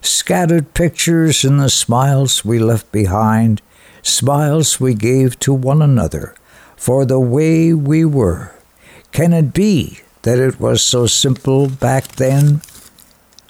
Scattered 0.00 0.72
pictures 0.72 1.44
in 1.44 1.58
the 1.58 1.68
smiles 1.68 2.46
we 2.46 2.58
left 2.58 2.90
behind, 2.92 3.60
smiles 4.02 4.80
we 4.80 4.94
gave 4.94 5.38
to 5.40 5.52
one 5.52 5.82
another 5.82 6.34
for 6.76 7.04
the 7.04 7.20
way 7.20 7.74
we 7.74 8.06
were. 8.06 8.54
Can 9.12 9.34
it 9.34 9.52
be 9.52 10.00
that 10.22 10.38
it 10.38 10.60
was 10.60 10.82
so 10.82 11.06
simple 11.06 11.68
back 11.68 12.08
then? 12.12 12.62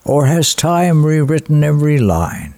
Or 0.04 0.26
has 0.26 0.52
time 0.52 1.06
rewritten 1.06 1.62
every 1.62 1.98
line? 1.98 2.54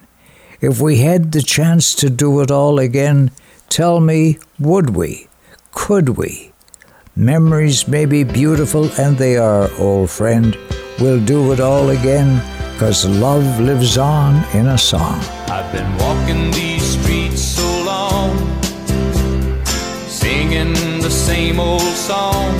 If 0.61 0.81
we 0.81 0.97
had 0.97 1.31
the 1.31 1.43
chance 1.43 1.93
to 1.95 2.09
do 2.09 2.41
it 2.41 2.49
all 2.49 2.79
again, 2.79 3.29
tell 3.69 3.99
me, 3.99 4.39
would 4.57 4.91
we? 4.91 5.27
Could 5.73 6.09
we? 6.09 6.51
Memories 7.15 7.87
may 7.87 8.05
be 8.05 8.23
beautiful, 8.23 8.89
and 8.97 9.17
they 9.17 9.37
are, 9.37 9.69
old 9.77 10.09
friend. 10.09 10.57
We'll 10.99 11.19
do 11.19 11.51
it 11.51 11.59
all 11.59 11.89
again. 11.89 12.41
'cause 12.79 13.05
love 13.05 13.59
lives 13.59 13.97
on 13.97 14.43
in 14.53 14.67
a 14.67 14.77
song. 14.77 15.19
I've 15.47 15.71
been 15.71 15.91
walking 15.97 16.51
these 16.51 16.83
streets 16.97 17.41
so 17.41 17.67
long, 17.83 18.31
singing 20.07 20.73
the 21.01 21.11
same 21.11 21.59
old 21.59 21.95
song. 22.09 22.51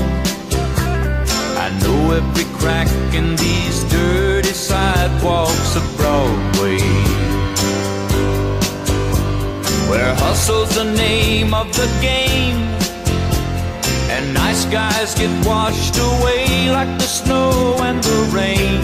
I 1.66 1.70
know 1.82 2.12
every 2.20 2.48
crack 2.60 2.90
in 3.14 3.36
these 3.36 3.84
dirty 3.90 4.54
sidewalks 4.54 5.76
of 5.76 5.84
Broadway. 5.98 6.80
Where 9.90 10.14
hustle's 10.16 10.76
the 10.76 10.86
name 10.86 11.54
of 11.54 11.68
the 11.76 11.90
game, 12.02 12.60
and 14.24 14.34
nice 14.34 14.66
guys 14.66 15.16
get 15.16 15.32
washed 15.46 15.98
away 15.98 16.70
like 16.70 16.92
the 16.98 17.10
snow 17.20 17.76
and 17.80 18.04
the 18.04 18.20
rain. 18.38 18.80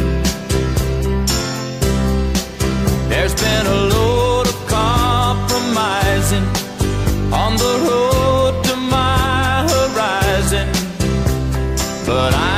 There's 3.09 3.35
been 3.35 3.65
a 3.65 3.79
load 3.93 4.47
of 4.47 4.57
compromising 4.67 6.45
on 7.33 7.51
the 7.63 7.73
road 7.87 8.63
to 8.65 8.75
my 8.75 9.67
horizon. 9.73 10.67
But 12.05 12.33
I'm 12.33 12.48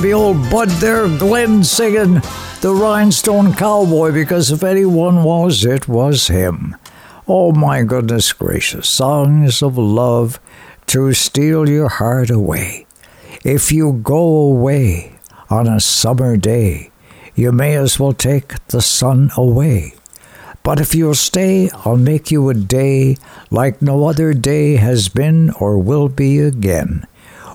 Me 0.00 0.14
old 0.14 0.48
bud 0.50 0.70
there, 0.80 1.06
Glen, 1.18 1.62
singing 1.62 2.22
the 2.62 2.72
Rhinestone 2.74 3.52
Cowboy, 3.52 4.12
because 4.12 4.50
if 4.50 4.64
anyone 4.64 5.24
was, 5.24 5.66
it 5.66 5.88
was 5.88 6.28
him. 6.28 6.74
Oh, 7.28 7.52
my 7.52 7.82
goodness 7.82 8.32
gracious. 8.32 8.88
Songs 8.88 9.62
of 9.62 9.76
love 9.76 10.40
to 10.86 11.12
steal 11.12 11.68
your 11.68 11.90
heart 11.90 12.30
away. 12.30 12.86
If 13.44 13.70
you 13.72 14.00
go 14.02 14.16
away 14.16 15.18
on 15.50 15.68
a 15.68 15.80
summer 15.80 16.38
day, 16.38 16.90
you 17.34 17.52
may 17.52 17.76
as 17.76 18.00
well 18.00 18.14
take 18.14 18.54
the 18.68 18.80
sun 18.80 19.30
away. 19.36 19.92
But 20.62 20.80
if 20.80 20.94
you'll 20.94 21.14
stay, 21.14 21.68
I'll 21.84 21.98
make 21.98 22.30
you 22.30 22.48
a 22.48 22.54
day 22.54 23.18
like 23.50 23.82
no 23.82 24.06
other 24.06 24.32
day 24.32 24.76
has 24.76 25.10
been 25.10 25.50
or 25.60 25.78
will 25.78 26.08
be 26.08 26.38
again. 26.38 27.06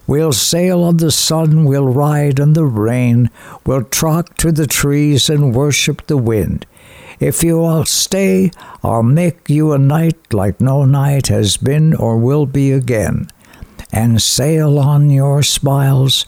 We'll 0.08 0.34
sail 0.34 0.84
on 0.84 0.98
the 0.98 1.12
sun, 1.12 1.66
we'll 1.66 1.88
ride 1.88 2.40
on 2.40 2.54
the 2.54 2.66
rain, 2.66 3.32
we'll 3.66 3.84
trot 3.84 4.38
to 4.40 4.52
the 4.52 4.68
trees 4.68 5.30
and 5.30 5.56
worship 5.56 6.06
the 6.06 6.18
wind. 6.18 6.68
If 7.20 7.44
you 7.44 7.58
will 7.58 7.86
stay, 7.86 8.52
I'll 8.84 9.04
make 9.04 9.50
you 9.50 9.72
a 9.72 9.80
night 9.80 10.34
like 10.34 10.62
no 10.62 10.86
night 10.86 11.28
has 11.28 11.58
been 11.58 11.96
or 11.96 12.18
will 12.18 12.46
be 12.46 12.72
again, 12.72 13.30
and 13.92 14.22
sail 14.22 14.78
on 14.78 15.10
your 15.10 15.42
smiles 15.42 16.26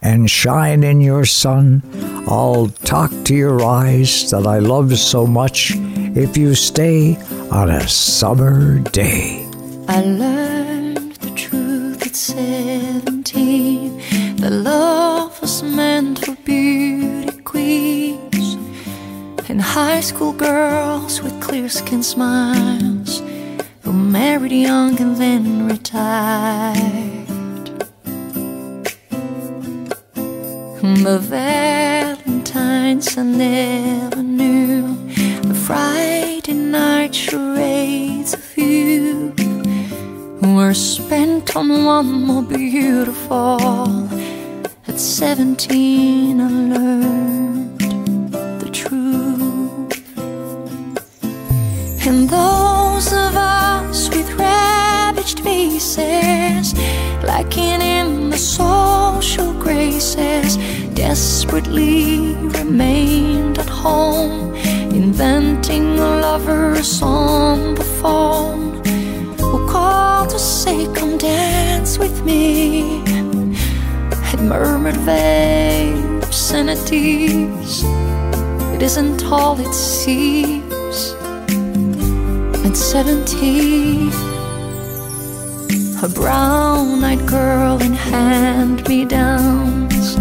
and 0.00 0.28
shine 0.28 0.82
in 0.82 1.00
your 1.00 1.24
sun. 1.24 1.82
I'll 2.26 2.68
talk 2.68 3.12
to 3.26 3.34
your 3.34 3.64
eyes 3.64 4.30
that 4.30 4.46
I 4.46 4.58
love 4.58 4.98
so 4.98 5.26
much 5.26 5.72
if 5.76 6.36
you 6.36 6.54
stay 6.54 7.16
on 7.50 7.70
a 7.70 7.86
summer 7.86 8.80
day. 8.80 9.48
I 9.86 10.00
learned 10.00 11.12
the 11.16 11.30
truth 11.36 12.02
at 12.04 12.16
17 12.16 12.61
that 14.42 14.50
love 14.50 15.40
was 15.40 15.62
meant 15.62 16.18
for 16.24 16.34
beauty 16.44 17.30
queens 17.42 18.56
and 19.48 19.62
high 19.62 20.00
school 20.00 20.32
girls 20.32 21.22
with 21.22 21.40
clear 21.40 21.68
skin 21.68 22.02
smiles 22.02 23.22
who 23.82 23.92
married 23.92 24.50
young 24.50 25.00
and 25.00 25.16
then 25.16 25.68
retired. 25.68 27.28
The 31.06 31.18
Valentines 31.20 33.16
I 33.16 33.22
never 33.22 34.24
knew, 34.24 34.96
the 35.42 35.54
Friday 35.54 36.54
night 36.54 37.14
charades 37.14 38.34
of 38.34 38.58
you 38.58 39.41
were 40.42 40.74
spent 40.74 41.54
on 41.56 41.84
one 41.84 42.22
more 42.26 42.42
beautiful. 42.42 43.58
At 44.88 44.98
17, 44.98 46.40
I 46.40 46.48
learned 46.48 47.78
the 48.60 48.70
truth. 48.72 49.92
And 52.06 52.28
those 52.28 53.12
of 53.12 53.36
us 53.36 54.08
with 54.10 54.32
ravaged 54.34 55.40
faces, 55.40 56.74
lacking 57.22 57.80
in 57.80 58.30
the 58.30 58.38
social 58.38 59.52
graces, 59.60 60.56
desperately 60.94 62.34
remained 62.58 63.58
at 63.58 63.68
home, 63.68 64.54
inventing 64.92 65.96
lovers 65.96 67.00
on 67.00 67.76
the 67.76 67.84
phone 67.84 68.71
who 69.52 69.68
called 69.68 70.30
to 70.30 70.38
say, 70.38 70.86
Come 70.94 71.18
dance 71.18 71.98
with 71.98 72.24
me. 72.24 73.02
Had 74.28 74.40
murmured 74.40 74.96
vague 74.96 76.22
obscenities. 76.22 77.84
It 78.74 78.82
isn't 78.82 79.22
all 79.26 79.60
it 79.60 79.74
seems. 79.74 81.12
At 82.66 82.74
17, 82.74 84.08
a 86.02 86.08
brown 86.08 87.04
eyed 87.04 87.26
girl 87.26 87.82
in 87.82 87.92
hand 87.92 88.88
me 88.88 89.04
downs, 89.04 90.16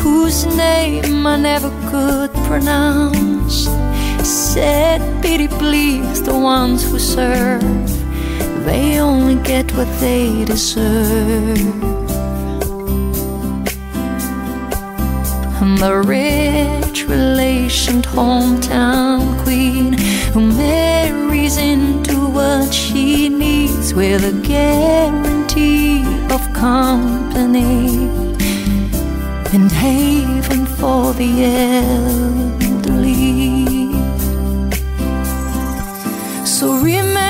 whose 0.00 0.46
name 0.46 1.26
I 1.26 1.36
never 1.36 1.70
could 1.90 2.32
pronounce. 2.48 3.68
Said, 4.22 5.00
Pity 5.20 5.48
please 5.48 6.22
the 6.22 6.38
ones 6.38 6.88
who 6.88 7.00
serve, 7.00 7.93
they 8.64 8.98
only 8.98 9.36
get 9.42 9.72
what 9.76 9.88
they 10.00 10.44
deserve. 10.44 11.58
And 15.60 15.78
the 15.78 15.94
rich 16.04 17.06
relationed 17.08 18.06
hometown 18.06 19.42
queen 19.42 19.92
who 20.32 20.40
marries 20.40 21.56
into 21.58 22.16
what 22.28 22.72
she 22.72 23.28
needs 23.28 23.94
with 23.94 24.24
a 24.24 24.32
guarantee 24.46 26.02
of 26.34 26.40
company 26.52 28.08
and 29.54 29.70
haven 29.70 30.66
for 30.66 31.12
the 31.14 31.44
elderly. 32.84 33.24
So 36.44 36.76
remember 36.78 37.23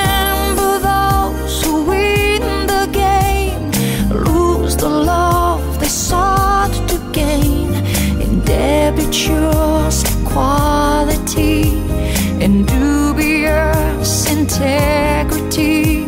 integrity. 14.65 16.05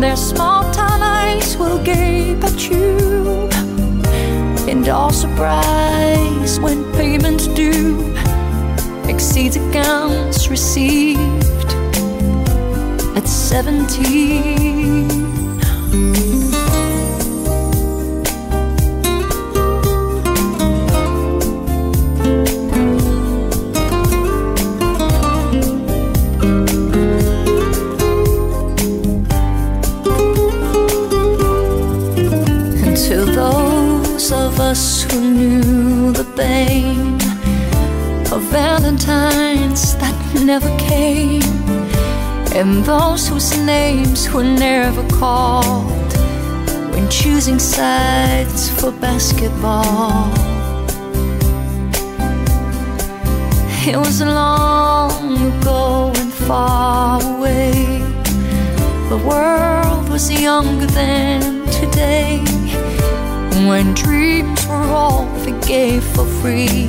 Their 0.00 0.16
small 0.16 0.62
town 0.72 1.02
eyes 1.02 1.56
will 1.56 1.82
gape 1.82 2.42
at 2.44 2.70
you, 2.70 3.48
and 4.68 4.88
all 4.88 5.12
surprise 5.12 6.60
when 6.60 6.84
payments 6.92 7.48
due 7.48 8.14
exceeds 9.08 9.56
accounts 9.56 10.48
received 10.48 11.44
at 13.16 13.26
17. 13.26 15.27
Of 38.30 38.42
Valentines 38.52 39.96
that 39.96 40.14
never 40.44 40.68
came, 40.78 41.42
and 42.54 42.84
those 42.84 43.26
whose 43.28 43.56
names 43.58 44.30
were 44.32 44.44
never 44.44 45.02
called 45.08 46.12
when 46.92 47.08
choosing 47.10 47.58
sides 47.58 48.70
for 48.80 48.92
basketball. 48.92 50.30
It 53.84 53.96
was 53.96 54.20
long 54.22 55.36
ago 55.58 56.12
and 56.14 56.32
far 56.32 57.20
away. 57.20 57.72
The 59.08 59.18
world 59.26 60.08
was 60.08 60.30
younger 60.30 60.86
than 60.86 61.66
today. 61.66 62.44
When 63.66 63.92
dreams 63.94 64.64
were 64.68 64.86
all 65.00 65.37
gave 65.68 66.02
for 66.02 66.24
free 66.24 66.88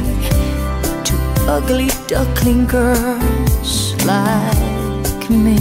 to 1.03 1.13
ugly 1.49 1.89
duckling 2.07 2.65
girls 2.65 3.93
like 4.05 5.29
me. 5.29 5.59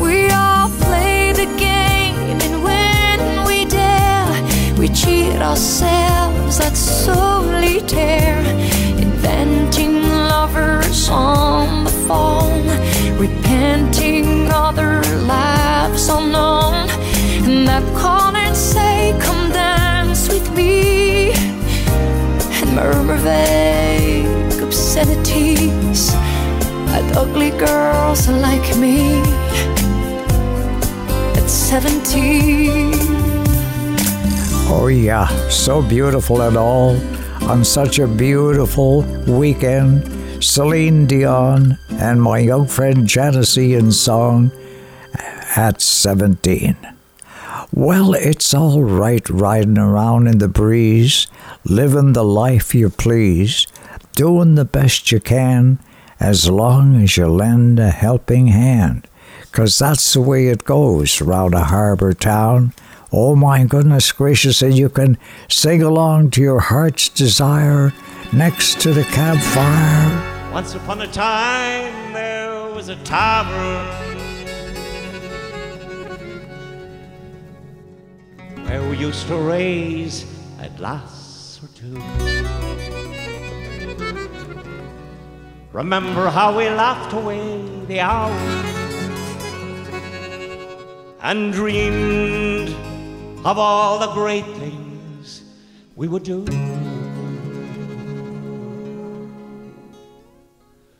We 0.00 0.30
all 0.30 0.70
play 0.80 1.32
the 1.32 1.44
game, 1.58 2.40
and 2.40 2.64
when 2.64 3.44
we 3.44 3.66
dare, 3.66 4.32
we 4.78 4.88
cheat 4.88 5.36
ourselves 5.42 6.58
at 6.58 6.74
solitaire, 6.74 8.40
inventing 8.96 10.04
lovers 10.32 11.10
on 11.10 11.84
the 11.84 11.96
phone, 12.08 12.66
repenting 13.18 14.48
other 14.50 15.02
lives 15.26 16.08
unknown, 16.08 16.88
and 17.44 17.68
that 17.68 17.84
call 17.94 18.34
and 18.34 18.56
say, 18.56 19.14
Come 19.20 19.37
me, 20.58 21.30
and 22.58 22.74
murmur 22.74 23.16
vague 23.16 24.62
obscenities 24.62 26.10
at 26.96 27.16
ugly 27.16 27.50
girls 27.50 28.28
like 28.28 28.68
me 28.76 29.20
at 31.38 31.48
17. 31.48 32.92
Oh, 34.70 34.88
yeah, 34.88 35.26
so 35.48 35.80
beautiful 35.80 36.42
and 36.42 36.56
all. 36.56 36.96
On 37.48 37.64
such 37.64 37.98
a 37.98 38.06
beautiful 38.06 39.02
weekend, 39.26 40.04
Celine 40.44 41.06
Dion 41.06 41.78
and 41.92 42.20
my 42.20 42.38
young 42.40 42.66
friend 42.66 43.06
Janis 43.06 43.56
in 43.56 43.92
song 43.92 44.50
at 45.56 45.80
17. 45.80 46.87
Well, 47.78 48.14
it's 48.14 48.52
all 48.54 48.82
right 48.82 49.22
riding 49.30 49.78
around 49.78 50.26
in 50.26 50.38
the 50.38 50.48
breeze, 50.48 51.28
living 51.62 52.12
the 52.12 52.24
life 52.24 52.74
you 52.74 52.90
please, 52.90 53.68
doing 54.16 54.56
the 54.56 54.64
best 54.64 55.12
you 55.12 55.20
can, 55.20 55.78
as 56.18 56.50
long 56.50 57.00
as 57.00 57.16
you 57.16 57.28
lend 57.28 57.78
a 57.78 57.90
helping 57.90 58.48
hand. 58.48 59.06
'Cause 59.52 59.78
that's 59.78 60.12
the 60.12 60.20
way 60.20 60.48
it 60.48 60.64
goes 60.64 61.22
round 61.22 61.54
a 61.54 61.66
harbor 61.66 62.12
town. 62.12 62.72
Oh 63.12 63.36
my 63.36 63.62
goodness 63.62 64.10
gracious, 64.10 64.60
and 64.60 64.76
you 64.76 64.88
can 64.88 65.16
sing 65.48 65.80
along 65.80 66.30
to 66.30 66.40
your 66.40 66.58
heart's 66.58 67.08
desire 67.08 67.92
next 68.32 68.80
to 68.80 68.92
the 68.92 69.04
campfire. 69.04 70.20
Once 70.52 70.74
upon 70.74 71.00
a 71.00 71.06
time 71.06 72.12
there 72.12 72.74
was 72.74 72.88
a 72.88 72.96
tavern 73.04 74.17
where 78.68 78.86
we 78.86 78.98
used 78.98 79.26
to 79.26 79.36
raise 79.36 80.26
a 80.60 80.68
glass 80.68 81.58
or 81.62 81.68
two. 81.68 81.94
Remember 85.72 86.28
how 86.28 86.54
we 86.54 86.68
laughed 86.68 87.14
away 87.14 87.64
the 87.86 88.00
hours 88.00 88.64
and 91.22 91.50
dreamed 91.50 92.68
of 93.46 93.58
all 93.58 93.98
the 93.98 94.08
great 94.08 94.44
things 94.58 95.42
we 95.96 96.06
would 96.06 96.24
do. 96.24 96.44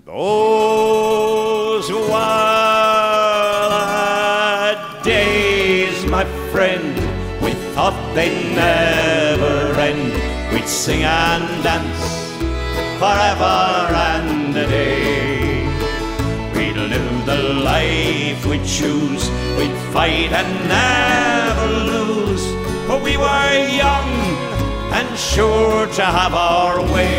Those 0.07 1.91
were 1.93 2.49
days, 5.03 6.07
my 6.07 6.25
friend, 6.51 7.08
they'd 8.19 8.53
never 8.57 9.79
end. 9.79 10.13
We'd 10.53 10.69
sing 10.69 11.05
and 11.05 11.47
dance 11.63 12.05
forever 13.03 13.59
and 14.11 14.57
a 14.57 14.67
day. 14.67 15.63
We'd 16.57 16.79
live 16.93 17.27
the 17.27 17.41
life 17.71 18.45
we'd 18.45 18.65
choose, 18.65 19.25
we'd 19.59 19.77
fight 19.95 20.33
and 20.41 20.53
never 20.77 21.69
lose. 21.93 22.45
For 22.89 22.99
we 23.09 23.17
were 23.17 23.53
young 23.85 24.11
and 24.99 25.09
sure 25.17 25.87
to 25.99 26.05
have 26.19 26.35
our 26.35 26.83
way. 26.95 27.19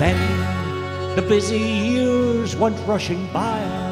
Then 0.00 1.14
the 1.14 1.20
busy 1.20 1.58
years 1.58 2.56
went 2.56 2.78
rushing 2.86 3.26
by 3.34 3.60
us. 3.60 3.90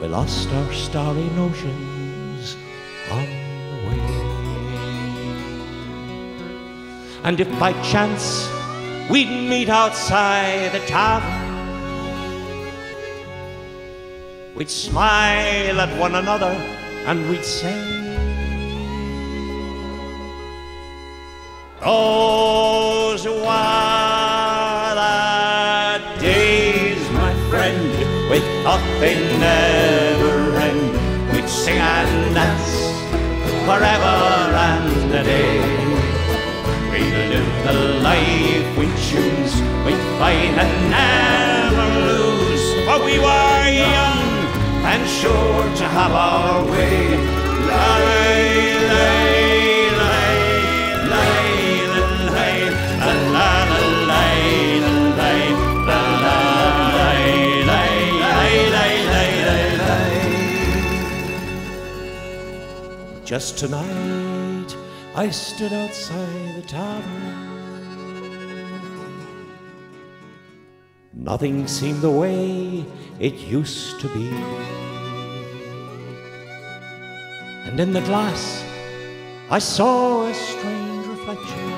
We 0.00 0.08
lost 0.08 0.48
our 0.48 0.72
starry 0.72 1.28
notions 1.42 2.56
on 3.10 3.26
the 3.70 3.78
way. 3.86 4.00
And 7.24 7.38
if 7.38 7.50
by 7.60 7.74
chance 7.82 8.48
we'd 9.10 9.28
meet 9.28 9.68
outside 9.68 10.72
the 10.72 10.80
tavern, 10.86 11.40
we'd 14.54 14.70
smile 14.70 15.78
at 15.78 16.00
one 16.00 16.14
another 16.14 16.54
and 17.06 17.28
we'd 17.28 17.44
say, 17.44 18.01
Those 21.84 23.26
were 23.26 24.94
the 24.94 25.98
days, 26.20 27.10
my 27.10 27.34
friend, 27.50 27.90
we 28.30 28.38
thought 28.62 28.84
they 29.00 29.16
never 29.36 30.56
end. 30.58 31.32
We'd 31.32 31.48
sing 31.48 31.78
and 31.78 32.34
dance 32.36 32.70
forever 33.66 34.16
and 34.70 35.12
a 35.12 35.24
day. 35.24 35.58
We'd 36.92 37.16
live 37.32 37.50
the 37.66 37.74
life 38.00 38.78
we 38.78 38.86
choose, 39.08 39.54
we'd 39.84 40.04
fight 40.22 40.54
and 40.62 40.74
never 40.88 41.86
lose. 42.06 42.64
For 42.86 42.98
we 43.04 43.18
were 43.18 43.66
young 43.74 44.22
and 44.86 45.02
sure 45.08 45.66
to 45.80 45.84
have 45.88 46.12
our 46.12 46.62
way. 46.64 47.18
Lay, 47.66 48.11
Just 63.32 63.56
tonight, 63.56 64.76
I 65.14 65.30
stood 65.30 65.72
outside 65.72 66.54
the 66.54 66.60
tavern. 66.68 67.48
Nothing 71.14 71.66
seemed 71.66 72.02
the 72.02 72.10
way 72.10 72.84
it 73.18 73.32
used 73.32 74.00
to 74.00 74.08
be. 74.08 74.28
And 77.64 77.80
in 77.80 77.94
the 77.94 78.02
glass, 78.02 78.62
I 79.48 79.60
saw 79.60 80.26
a 80.26 80.34
strange 80.34 81.06
reflection. 81.06 81.72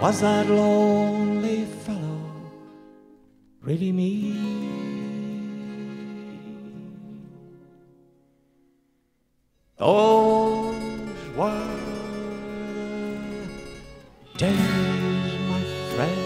Was 0.00 0.22
that 0.22 0.48
lonely 0.48 1.66
fellow 1.84 2.22
really 3.60 3.92
me? 3.92 4.87
Those 9.78 10.74
were 11.36 11.70
the 14.32 14.38
days, 14.38 15.32
my 15.48 15.62
friend, 15.94 16.20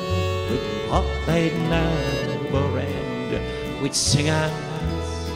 we 0.49 0.57
thought 0.89 1.05
they'd 1.27 1.53
never 1.69 2.79
end. 2.79 3.83
We'd 3.83 3.95
sing 3.95 4.25
dance 4.25 5.29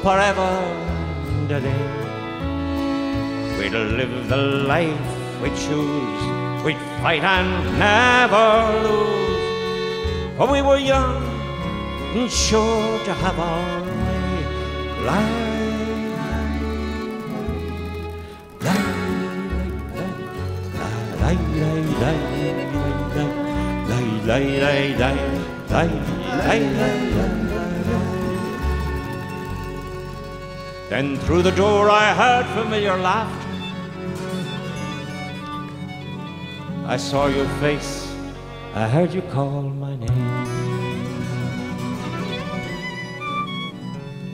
forever 0.00 0.42
and 0.42 1.50
a 1.50 1.60
day. 1.60 1.86
We'd 3.58 3.72
live 3.72 4.28
the 4.28 4.36
life 4.36 5.42
we 5.42 5.48
choose. 5.66 6.22
We'd 6.64 6.78
fight 7.02 7.24
and 7.24 7.78
never 7.80 8.46
lose. 8.86 10.36
For 10.36 10.46
we 10.52 10.62
were 10.62 10.78
young 10.78 11.24
and 12.14 12.30
sure 12.30 13.04
to 13.06 13.12
have 13.12 13.40
our 13.40 13.82
way. 13.82 15.04
Life 15.04 15.47
lay, 21.34 21.82
lay, 22.02 22.18
lay, 22.38 22.64
lay, 23.14 23.30
lay, 23.88 24.06
lay, 24.26 24.60
lay, 24.60 24.96
lay, 24.96 24.96
lay, 24.96 25.26
lay. 25.70 26.08
Then 30.88 31.16
through 31.18 31.42
the 31.42 31.52
door 31.52 31.90
I 31.90 32.14
heard 32.14 32.46
familiar 32.54 32.96
laughter. 32.96 33.46
I 36.86 36.96
saw 36.96 37.26
your 37.26 37.48
face, 37.60 38.10
I 38.74 38.88
heard 38.88 39.12
you 39.12 39.20
call 39.22 39.62
my 39.62 39.94
name. 39.96 40.68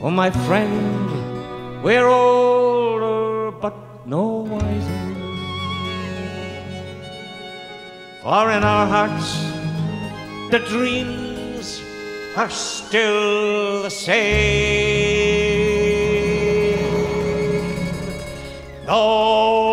Oh, 0.01 0.09
my 0.11 0.29
friend, 0.29 1.83
we're 1.83 2.07
older 2.07 3.51
but 3.51 3.75
no 4.05 4.45
wiser. 4.47 5.24
For 8.25 8.49
in 8.49 8.63
our 8.63 8.87
hearts, 8.87 9.37
the 10.49 10.57
dreams 10.57 11.79
are 12.35 12.49
still 12.49 13.83
the 13.83 13.91
same. 13.91 14.15
Those 18.87 19.64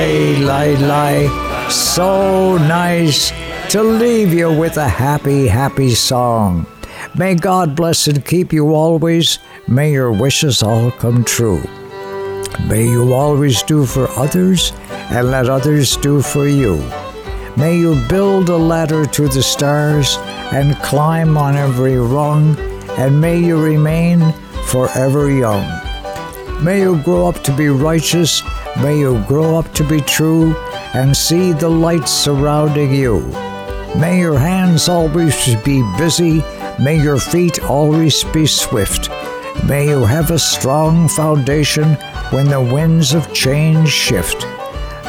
la 0.49 0.63
la. 0.89 1.69
So 1.71 2.59
nice 2.59 3.33
to 3.71 3.83
leave 3.83 4.33
you 4.35 4.53
with 4.53 4.77
a 4.77 4.89
happy, 4.89 5.47
happy 5.47 5.91
song. 5.95 6.67
May 7.15 7.35
God 7.35 7.77
bless 7.77 8.09
and 8.09 8.25
keep 8.25 8.53
you 8.53 8.75
always. 8.75 9.39
May 9.69 9.93
your 9.93 10.13
wishes 10.13 10.63
all 10.63 10.91
come 10.91 11.25
true. 11.25 11.63
May 12.67 12.85
you 12.85 13.15
always 13.15 13.63
do 13.63 13.87
for 13.87 14.09
others 14.11 14.73
and 15.11 15.31
let 15.31 15.49
others 15.49 15.97
do 15.97 16.21
for 16.23 16.47
you. 16.47 16.77
May 17.57 17.79
you 17.79 17.95
build 18.09 18.49
a 18.49 18.57
ladder 18.57 19.07
to 19.07 19.29
the 19.29 19.43
stars 19.43 20.17
and 20.53 20.77
climb 20.77 21.37
on 21.37 21.57
every 21.57 21.97
rung, 21.97 22.59
and 22.99 23.21
may 23.21 23.39
you 23.39 23.63
remain 23.63 24.33
forever 24.67 25.31
young. 25.31 25.65
May 26.63 26.81
you 26.81 27.01
grow 27.03 27.27
up 27.27 27.43
to 27.45 27.57
be 27.57 27.69
righteous, 27.69 28.43
may 28.83 28.99
you 28.99 29.23
grow 29.27 29.59
up 29.59 29.73
to 29.75 29.85
be 29.85 30.01
true, 30.01 30.55
and 30.95 31.17
see 31.17 31.53
the 31.53 31.69
light 31.69 32.09
surrounding 32.09 32.93
you. 32.93 33.21
May 33.97 34.21
your 34.21 34.39
hands 34.39 34.89
always 34.89 35.57
be 35.65 35.83
busy, 35.99 36.43
may 36.79 37.01
your 37.03 37.19
feet 37.19 37.63
always 37.65 38.25
be 38.25 38.47
swift. 38.47 39.09
May 39.67 39.89
you 39.89 40.05
have 40.05 40.31
a 40.31 40.39
strong 40.39 41.09
foundation 41.09 41.95
when 42.31 42.49
the 42.49 42.61
winds 42.61 43.15
of 43.15 43.33
change 43.33 43.89
shift. 43.89 44.47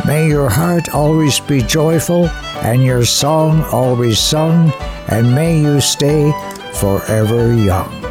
May 0.06 0.28
your 0.28 0.50
heart 0.50 0.90
always 0.94 1.40
be 1.40 1.62
joyful 1.62 2.28
and 2.62 2.84
your 2.84 3.06
song 3.06 3.64
always 3.72 4.20
sung, 4.20 4.72
and 5.08 5.34
may 5.34 5.60
you 5.60 5.82
stay 5.82 6.32
forever 6.74 7.54
young. 7.54 8.02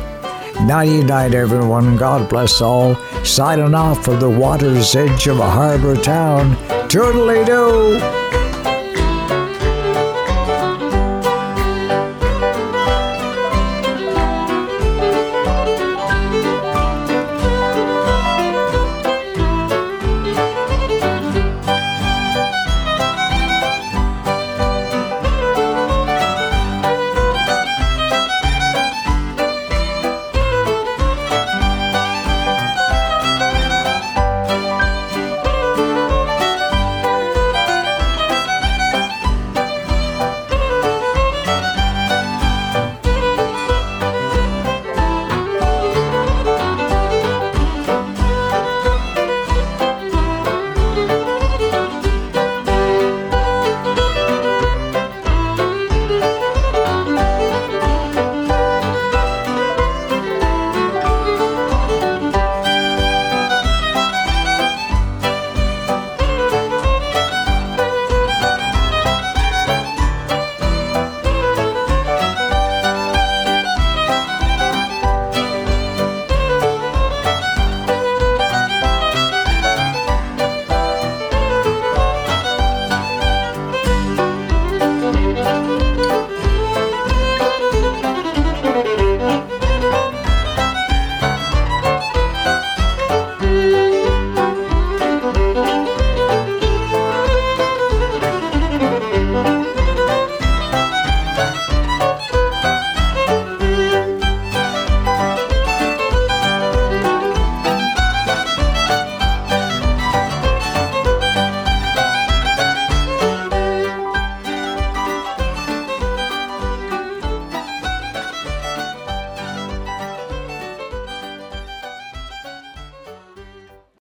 Nighty 0.66 1.02
night, 1.02 1.34
everyone. 1.34 1.96
God 1.96 2.28
bless 2.28 2.60
all. 2.60 2.94
Signing 3.24 3.74
off 3.74 4.04
from 4.04 4.20
the 4.20 4.28
water's 4.28 4.94
edge 4.94 5.26
of 5.26 5.38
a 5.38 5.50
harbor 5.50 5.96
town. 5.96 6.56
Toodly 6.88 7.46
doo. 7.46 8.19